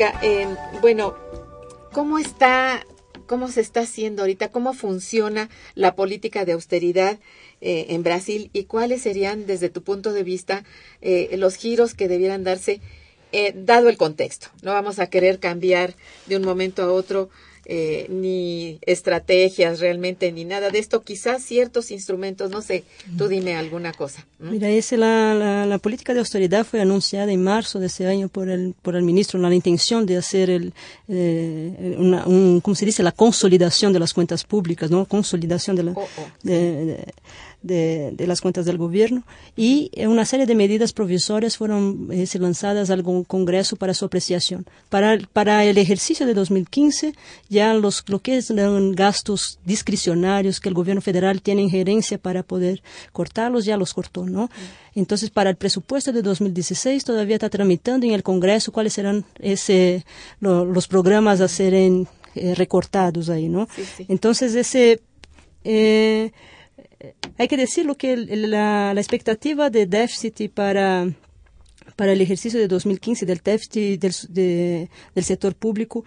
Eh, 0.00 0.46
bueno, 0.80 1.14
¿cómo 1.92 2.18
está, 2.18 2.86
cómo 3.26 3.48
se 3.48 3.60
está 3.60 3.80
haciendo 3.80 4.22
ahorita, 4.22 4.50
cómo 4.50 4.72
funciona 4.72 5.50
la 5.74 5.94
política 5.94 6.46
de 6.46 6.52
austeridad 6.52 7.18
eh, 7.60 7.86
en 7.90 8.02
Brasil 8.02 8.48
y 8.54 8.64
cuáles 8.64 9.02
serían, 9.02 9.46
desde 9.46 9.68
tu 9.68 9.82
punto 9.82 10.14
de 10.14 10.22
vista, 10.22 10.64
eh, 11.02 11.28
los 11.36 11.56
giros 11.56 11.92
que 11.92 12.08
debieran 12.08 12.44
darse, 12.44 12.80
dado 13.54 13.90
el 13.90 13.98
contexto? 13.98 14.48
No 14.62 14.72
vamos 14.72 14.98
a 14.98 15.08
querer 15.08 15.38
cambiar 15.38 15.94
de 16.26 16.36
un 16.36 16.42
momento 16.44 16.82
a 16.82 16.90
otro 16.90 17.28
eh, 17.72 18.08
ni 18.08 18.80
estrategias 18.82 19.78
realmente, 19.78 20.32
ni 20.32 20.44
nada 20.44 20.70
de 20.70 20.80
esto. 20.80 21.02
Quizás 21.02 21.44
ciertos 21.44 21.92
instrumentos, 21.92 22.50
no 22.50 22.62
sé, 22.62 22.82
tú 23.16 23.28
dime 23.28 23.54
alguna 23.54 23.92
cosa. 23.92 24.26
Mira, 24.40 24.68
ese, 24.68 24.96
la, 24.96 25.64
la, 25.66 25.78
política 25.78 26.12
de 26.12 26.18
austeridad 26.18 26.66
fue 26.66 26.80
anunciada 26.80 27.30
en 27.30 27.44
marzo 27.44 27.78
de 27.78 27.86
ese 27.86 28.08
año 28.08 28.28
por 28.28 28.48
el, 28.48 28.74
por 28.82 28.96
el 28.96 29.04
ministro, 29.04 29.38
la 29.38 29.54
intención 29.54 30.04
de 30.04 30.16
hacer 30.16 30.50
el, 30.50 30.72
eh, 31.06 31.94
una, 31.96 32.26
un, 32.26 32.60
¿cómo 32.60 32.74
se 32.74 32.86
dice? 32.86 33.04
La 33.04 33.12
consolidación 33.12 33.92
de 33.92 34.00
las 34.00 34.14
cuentas 34.14 34.42
públicas, 34.42 34.90
¿no? 34.90 35.04
Consolidación 35.04 35.76
de 35.76 35.82
la... 35.84 35.92
Oh, 35.92 36.00
oh, 36.00 36.28
de, 36.42 36.84
de, 36.84 37.14
de, 37.62 38.14
las 38.26 38.40
cuentas 38.40 38.64
del 38.64 38.78
gobierno 38.78 39.24
y 39.56 39.90
eh, 39.94 40.06
una 40.06 40.24
serie 40.24 40.46
de 40.46 40.54
medidas 40.54 40.92
provisorias 40.92 41.56
fueron 41.56 42.08
eh, 42.10 42.26
lanzadas 42.38 42.90
al 42.90 43.02
Congreso 43.02 43.76
para 43.76 43.94
su 43.94 44.04
apreciación. 44.04 44.66
Para, 44.88 45.18
para 45.32 45.64
el 45.64 45.76
ejercicio 45.78 46.26
de 46.26 46.34
2015, 46.34 47.14
ya 47.48 47.74
los, 47.74 48.04
lo 48.08 48.20
que 48.20 48.36
es 48.36 48.52
gastos 48.94 49.58
discrecionarios 49.64 50.60
que 50.60 50.68
el 50.68 50.74
gobierno 50.74 51.02
federal 51.02 51.42
tiene 51.42 51.62
injerencia 51.62 52.18
para 52.18 52.42
poder 52.42 52.82
cortarlos, 53.12 53.64
ya 53.64 53.76
los 53.76 53.94
cortó, 53.94 54.24
¿no? 54.24 54.50
Entonces, 54.94 55.30
para 55.30 55.50
el 55.50 55.56
presupuesto 55.56 56.12
de 56.12 56.22
2016 56.22 57.04
todavía 57.04 57.36
está 57.36 57.48
tramitando 57.48 58.06
en 58.06 58.12
el 58.12 58.22
Congreso 58.22 58.72
cuáles 58.72 58.94
serán 58.94 59.24
ese, 59.38 60.04
los 60.40 60.88
programas 60.88 61.40
a 61.40 61.48
ser 61.48 61.74
eh, 61.74 62.06
recortados 62.54 63.28
ahí, 63.28 63.48
¿no? 63.48 63.68
Entonces, 64.08 64.54
ese... 64.54 65.00
Eh, 65.62 66.32
hay 67.38 67.48
que 67.48 67.56
decirlo 67.56 67.96
que 67.96 68.16
la, 68.16 68.92
expectativa 68.92 69.70
de 69.70 69.86
déficit 69.86 70.50
para, 70.52 71.08
para 71.96 72.12
el 72.12 72.20
ejercicio 72.20 72.60
de 72.60 72.68
2015 72.68 73.26
del 73.26 73.38
déficit 73.38 74.00
del, 74.00 74.14
de, 74.28 74.90
del 75.14 75.24
sector 75.24 75.54
público 75.54 76.04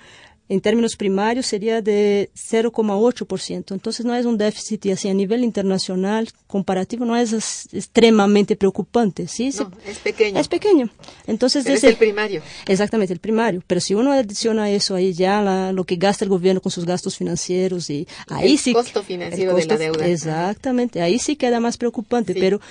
en 0.50 0.62
términos 0.62 0.96
primarios 0.96 1.46
sería 1.46 1.82
de 1.82 2.30
0,8%. 2.36 3.72
Entonces 3.74 4.06
no 4.06 4.14
es 4.14 4.26
un 4.26 4.38
déficit 4.38 4.88
así 4.88 5.10
a 5.10 5.14
nivel 5.14 5.44
internacional 5.44 6.30
comparativo 6.54 7.04
no 7.04 7.18
es 7.18 7.68
extremadamente 7.74 8.56
preocupante, 8.56 9.28
¿sí? 9.28 9.50
No, 9.58 9.72
es 9.88 9.98
pequeño. 9.98 10.40
Es 10.40 10.48
pequeño. 10.48 10.88
Entonces 11.26 11.66
es 11.66 11.84
el 11.84 11.96
primario. 11.96 12.44
Exactamente, 12.68 13.12
el 13.12 13.20
primario. 13.20 13.64
Pero 13.66 13.82
si 13.82 13.96
uno 13.96 14.12
adiciona 14.12 14.70
eso 14.70 14.94
ahí 14.94 15.14
ya 15.14 15.72
lo 15.74 15.84
que 15.84 15.96
gasta 15.96 16.26
el 16.26 16.30
gobierno 16.30 16.62
con 16.62 16.72
sus 16.72 16.86
gastos 16.86 17.18
financieros 17.18 17.90
y 17.90 18.08
ahí 18.28 18.52
el 18.52 18.60
sí 18.60 18.72
costo 18.72 19.02
financiero 19.02 19.56
de 19.56 19.66
la 19.66 19.78
deuda. 19.78 20.06
Exactamente, 20.06 21.02
ahí 21.02 21.18
sí 21.18 21.36
queda 21.36 21.60
más 21.60 21.78
preocupante, 21.78 22.36
pero 22.36 22.62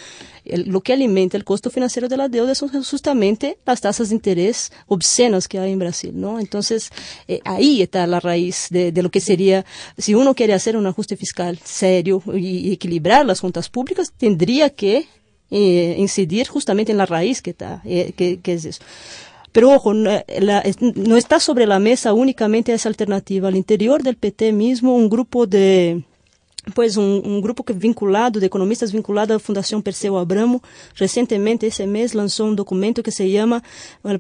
lo 0.45 0.81
que 0.81 0.93
alimenta 0.93 1.37
el 1.37 1.45
costo 1.45 1.71
financiero 1.71 2.09
de 2.09 2.17
la 2.17 2.29
deuda 2.29 2.55
son 2.55 2.69
justamente 2.69 3.59
las 3.65 3.81
tasas 3.81 4.09
de 4.09 4.17
interés 4.17 4.73
obscenas 4.87 5.49
que 5.49 5.59
hay 5.59 5.73
en 5.73 5.79
Brasil, 5.79 6.13
¿no? 6.15 6.41
Entonces, 6.41 6.91
eh, 7.29 7.41
ahí 7.45 7.83
está 7.83 8.07
la 8.07 8.21
raíz 8.21 8.69
de, 8.71 8.93
lo 9.03 9.11
que 9.11 9.21
sería, 9.21 9.65
si 9.97 10.15
uno 10.15 10.35
quiere 10.35 10.55
hacer 10.55 10.77
un 10.77 10.87
ajuste 10.87 11.17
fiscal 11.17 11.59
serio 11.65 12.23
y, 12.35 12.73
equilibrar 12.73 13.25
las 13.25 13.41
cuentas 13.41 13.69
públicas, 13.69 14.13
tendría 14.17 14.71
que 14.71 15.07
eh, 15.51 15.97
incidir 15.99 16.49
justamente 16.49 16.93
en 16.93 16.99
la 16.99 17.07
raíz 17.07 17.43
que, 17.43 17.51
está, 17.51 17.83
eh, 17.85 18.13
que, 18.17 18.41
que 18.41 18.55
es 18.55 18.65
eso. 18.65 18.83
Pero 19.53 19.71
ojo, 19.71 19.93
no 19.93 21.17
está 21.17 21.39
sobre 21.39 21.67
la 21.67 21.79
mesa 21.79 22.15
únicamente 22.15 22.73
esa 22.73 22.89
alternativa. 22.89 23.49
Al 23.49 23.57
interior 23.57 24.03
del 24.03 24.17
PT 24.17 24.51
mismo, 24.53 24.95
un 24.97 25.11
grupo 25.11 25.47
de 25.47 26.05
pues 26.75 26.97
um, 26.97 27.21
um, 27.25 27.41
grupo 27.41 27.65
que 27.65 27.73
vinculado, 27.73 28.39
de 28.39 28.47
economistas 28.47 28.93
vinculado 28.93 29.35
à 29.35 29.39
Fundação 29.39 29.81
Perseu 29.81 30.17
Abramo, 30.17 30.63
recentemente, 30.95 31.67
esse 31.67 31.85
mês, 31.87 32.13
lançou 32.13 32.49
um 32.49 32.55
documento 32.55 33.03
que 33.03 33.11
se 33.11 33.31
chama 33.33 33.63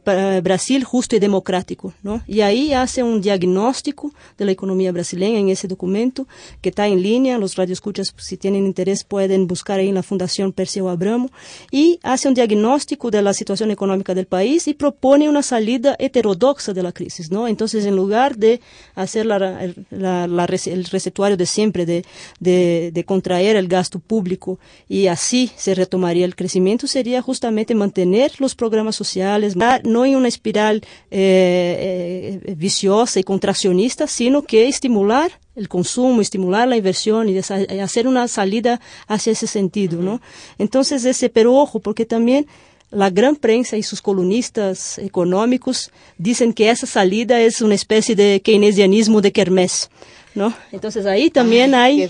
eh, 0.06 0.40
Brasil 0.40 0.80
Justo 0.80 1.14
e 1.14 1.20
Democrático. 1.20 1.94
Não? 2.02 2.20
E 2.26 2.42
aí 2.42 2.74
hace 2.74 3.02
um 3.02 3.20
diagnóstico 3.20 4.12
da 4.36 4.50
economia 4.50 4.92
brasileira 4.92 5.38
em 5.38 5.50
esse 5.50 5.68
documento, 5.68 6.26
que 6.60 6.68
está 6.68 6.88
em 6.88 6.96
linha, 6.96 7.38
os 7.38 7.54
radioescuchas, 7.54 8.12
se 8.18 8.36
têm 8.36 8.56
interesse, 8.56 9.04
podem 9.04 9.44
buscar 9.46 9.78
aí 9.78 9.92
na 9.92 10.02
Fundação 10.02 10.50
Perseu 10.50 10.88
Abramo, 10.88 11.30
e 11.72 11.98
hace 12.02 12.26
um 12.26 12.32
diagnóstico 12.32 13.10
da 13.10 13.32
situação 13.32 13.70
econômica 13.70 14.14
do 14.14 14.26
país 14.26 14.66
e 14.66 14.74
propõe 14.74 15.28
uma 15.28 15.42
salida 15.42 15.96
heterodoxa 15.98 16.74
da 16.74 16.90
crise. 16.90 17.30
Não? 17.30 17.46
Então, 17.46 17.66
em 17.72 17.90
lugar 17.90 18.34
de 18.34 18.58
fazer 18.96 19.26
o 19.26 20.92
receituário 20.92 21.36
de 21.36 21.46
sempre 21.46 21.84
de 21.84 22.02
de, 22.42 23.04
contraer 23.06 23.56
el 23.56 23.68
gasto 23.68 23.98
público 23.98 24.58
y 24.88 25.06
así 25.06 25.50
se 25.56 25.74
retomaría 25.74 26.24
el 26.24 26.34
crecimiento 26.34 26.86
sería 26.86 27.22
justamente 27.22 27.74
mantener 27.74 28.32
los 28.38 28.54
programas 28.54 28.96
sociales, 28.96 29.54
no 29.56 30.04
en 30.04 30.16
una 30.16 30.28
espiral 30.28 30.82
eh, 31.10 32.40
eh, 32.44 32.54
viciosa 32.54 33.20
y 33.20 33.24
contraccionista, 33.24 34.06
sino 34.06 34.42
que 34.42 34.68
estimular 34.68 35.32
el 35.54 35.68
consumo, 35.68 36.20
estimular 36.20 36.66
la 36.66 36.76
inversión 36.76 37.28
y 37.28 37.38
hacer 37.38 38.08
una 38.08 38.26
salida 38.26 38.80
hacia 39.06 39.32
ese 39.32 39.46
sentido, 39.46 40.00
¿no? 40.00 40.20
Entonces 40.58 41.04
ese, 41.04 41.28
pero 41.28 41.54
ojo, 41.54 41.78
porque 41.78 42.06
también 42.06 42.46
la 42.90 43.10
gran 43.10 43.36
prensa 43.36 43.76
y 43.76 43.82
sus 43.82 44.00
colunistas 44.00 44.98
económicos 44.98 45.90
dicen 46.18 46.52
que 46.52 46.70
esa 46.70 46.86
salida 46.86 47.40
es 47.40 47.60
una 47.60 47.74
especie 47.74 48.14
de 48.16 48.40
keynesianismo 48.42 49.20
de 49.20 49.32
kermés. 49.32 49.90
¿No? 50.34 50.54
Entonces 50.70 51.06
ahí 51.06 51.30
también 51.30 51.74
hay, 51.74 52.08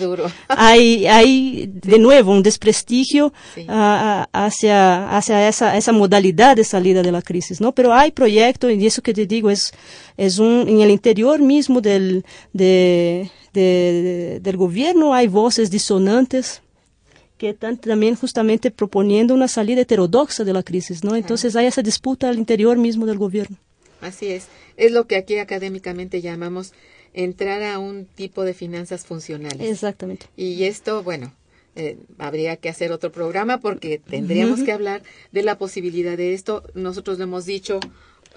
hay, 0.49 1.07
hay 1.07 1.71
de 1.73 1.99
nuevo 1.99 2.33
un 2.33 2.43
desprestigio 2.43 3.33
hacia, 3.67 5.17
hacia 5.17 5.49
esa, 5.49 5.77
esa 5.77 5.93
modalidad 5.93 6.57
de 6.57 6.65
salida 6.65 7.03
de 7.03 7.13
la 7.13 7.23
crisis, 7.23 7.61
¿no? 7.61 7.73
Pero 7.73 7.93
hay 7.93 8.13
proyectos, 8.13 8.71
y 8.73 8.87
eso 8.87 9.03
que 9.03 9.15
te 9.15 9.27
digo 9.27 9.51
es, 9.51 9.73
es 10.17 10.39
un, 10.39 10.67
en 10.69 10.81
el 10.81 10.91
interior 10.91 11.41
mismo 11.41 11.81
del, 11.81 12.25
de, 12.53 13.31
del 13.53 14.57
gobierno 14.57 15.15
hay 15.15 15.29
voces 15.29 15.71
disonantes 15.71 16.63
que 17.39 17.51
están 17.51 17.77
también 17.77 18.15
justamente 18.15 18.71
proponiendo 18.71 19.35
una 19.35 19.49
salida 19.49 19.81
heterodoxa 19.81 20.45
de 20.45 20.53
la 20.53 20.63
crisis, 20.63 21.03
¿no? 21.03 21.17
Entonces 21.17 21.57
hay 21.57 21.67
esa 21.67 21.83
disputa 21.83 22.29
al 22.29 22.39
interior 22.39 22.77
mismo 22.77 23.05
del 23.05 23.19
gobierno. 23.19 23.57
Así 24.01 24.29
es. 24.29 24.47
Es 24.77 24.93
lo 24.93 25.07
que 25.07 25.17
aquí 25.17 25.39
académicamente 25.39 26.21
llamamos 26.21 26.73
entrar 27.15 27.63
a 27.63 27.79
un 27.79 28.07
tipo 28.07 28.45
de 28.45 28.55
finanzas 28.55 29.05
funcionales. 29.05 29.71
Exactamente. 29.71 30.27
Y 30.37 30.65
esto, 30.65 31.03
bueno, 31.03 31.33
eh, 31.75 31.99
habría 32.19 32.57
que 32.57 32.69
hacer 32.69 32.93
otro 32.93 33.13
programa 33.13 33.61
porque 33.61 33.99
tendríamos 33.99 34.63
que 34.63 34.73
hablar 34.73 35.03
de 35.33 35.43
la 35.43 35.59
posibilidad 35.59 36.17
de 36.17 36.35
esto. 36.35 36.63
Nosotros 36.75 37.19
lo 37.19 37.25
hemos 37.25 37.47
dicho 37.47 37.81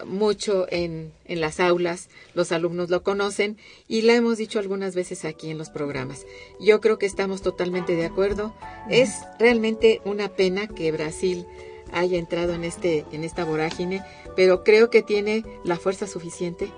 mucho 0.05 0.67
en, 0.69 1.13
en 1.25 1.39
las 1.39 1.59
aulas, 1.59 2.09
los 2.33 2.51
alumnos 2.51 2.89
lo 2.89 3.03
conocen 3.03 3.57
y 3.87 4.01
lo 4.01 4.13
hemos 4.13 4.37
dicho 4.37 4.59
algunas 4.59 4.95
veces 4.95 5.25
aquí 5.25 5.49
en 5.49 5.57
los 5.57 5.69
programas. 5.69 6.25
Yo 6.59 6.81
creo 6.81 6.97
que 6.97 7.05
estamos 7.05 7.41
totalmente 7.41 7.95
de 7.95 8.05
acuerdo. 8.05 8.53
Es 8.89 9.11
realmente 9.39 10.01
una 10.05 10.29
pena 10.29 10.67
que 10.67 10.91
Brasil 10.91 11.45
haya 11.93 12.17
entrado 12.17 12.53
en 12.53 12.63
este 12.63 13.05
en 13.11 13.23
esta 13.23 13.45
vorágine, 13.45 14.01
pero 14.35 14.63
creo 14.63 14.89
que 14.89 15.01
tiene 15.01 15.45
la 15.63 15.77
fuerza 15.77 16.07
suficiente 16.07 16.69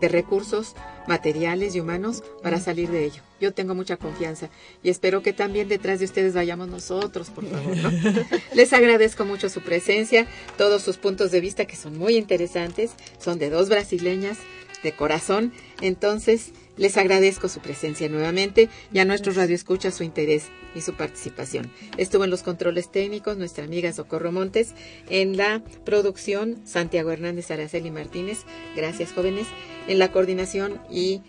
de 0.00 0.08
recursos 0.08 0.74
materiales 1.06 1.74
y 1.74 1.80
humanos 1.80 2.22
para 2.42 2.60
salir 2.60 2.88
de 2.90 3.04
ello. 3.04 3.22
Yo 3.40 3.52
tengo 3.52 3.74
mucha 3.74 3.96
confianza 3.96 4.50
y 4.82 4.90
espero 4.90 5.22
que 5.22 5.32
también 5.32 5.68
detrás 5.68 5.98
de 5.98 6.04
ustedes 6.04 6.34
vayamos 6.34 6.68
nosotros, 6.68 7.30
por 7.30 7.46
favor. 7.46 7.76
Les 8.54 8.72
agradezco 8.72 9.24
mucho 9.24 9.48
su 9.48 9.60
presencia, 9.60 10.26
todos 10.56 10.82
sus 10.82 10.96
puntos 10.96 11.30
de 11.30 11.40
vista 11.40 11.64
que 11.64 11.76
son 11.76 11.98
muy 11.98 12.16
interesantes, 12.16 12.92
son 13.18 13.38
de 13.38 13.50
dos 13.50 13.68
brasileñas 13.68 14.38
de 14.82 14.92
corazón. 14.92 15.52
Entonces, 15.80 16.52
les 16.80 16.96
agradezco 16.96 17.48
su 17.48 17.60
presencia 17.60 18.08
nuevamente 18.08 18.70
y 18.90 18.98
a 19.00 19.04
nuestros 19.04 19.36
radioescuchas 19.36 19.94
su 19.94 20.02
interés 20.02 20.46
y 20.74 20.80
su 20.80 20.94
participación. 20.94 21.70
Estuvo 21.98 22.24
en 22.24 22.30
los 22.30 22.42
controles 22.42 22.90
técnicos 22.90 23.36
nuestra 23.36 23.64
amiga 23.64 23.92
Socorro 23.92 24.32
Montes, 24.32 24.72
en 25.10 25.36
la 25.36 25.62
producción 25.84 26.56
Santiago 26.64 27.10
Hernández 27.10 27.50
Araceli 27.50 27.90
Martínez, 27.90 28.44
gracias 28.74 29.12
jóvenes, 29.12 29.46
en 29.88 29.98
la 29.98 30.10
coordinación 30.10 30.80
y 30.90 31.20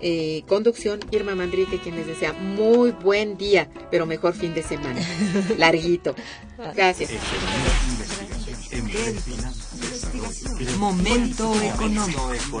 eh, 0.00 0.44
conducción 0.46 1.00
Irma 1.10 1.34
Mandrique, 1.34 1.80
quien 1.80 1.96
les 1.96 2.06
desea 2.06 2.32
muy 2.32 2.92
buen 2.92 3.36
día, 3.36 3.68
pero 3.90 4.06
mejor 4.06 4.34
fin 4.34 4.54
de 4.54 4.62
semana, 4.62 5.00
larguito. 5.58 6.14
Gracias. 6.76 7.10
Momento 10.78 11.52
económico. 11.60 12.60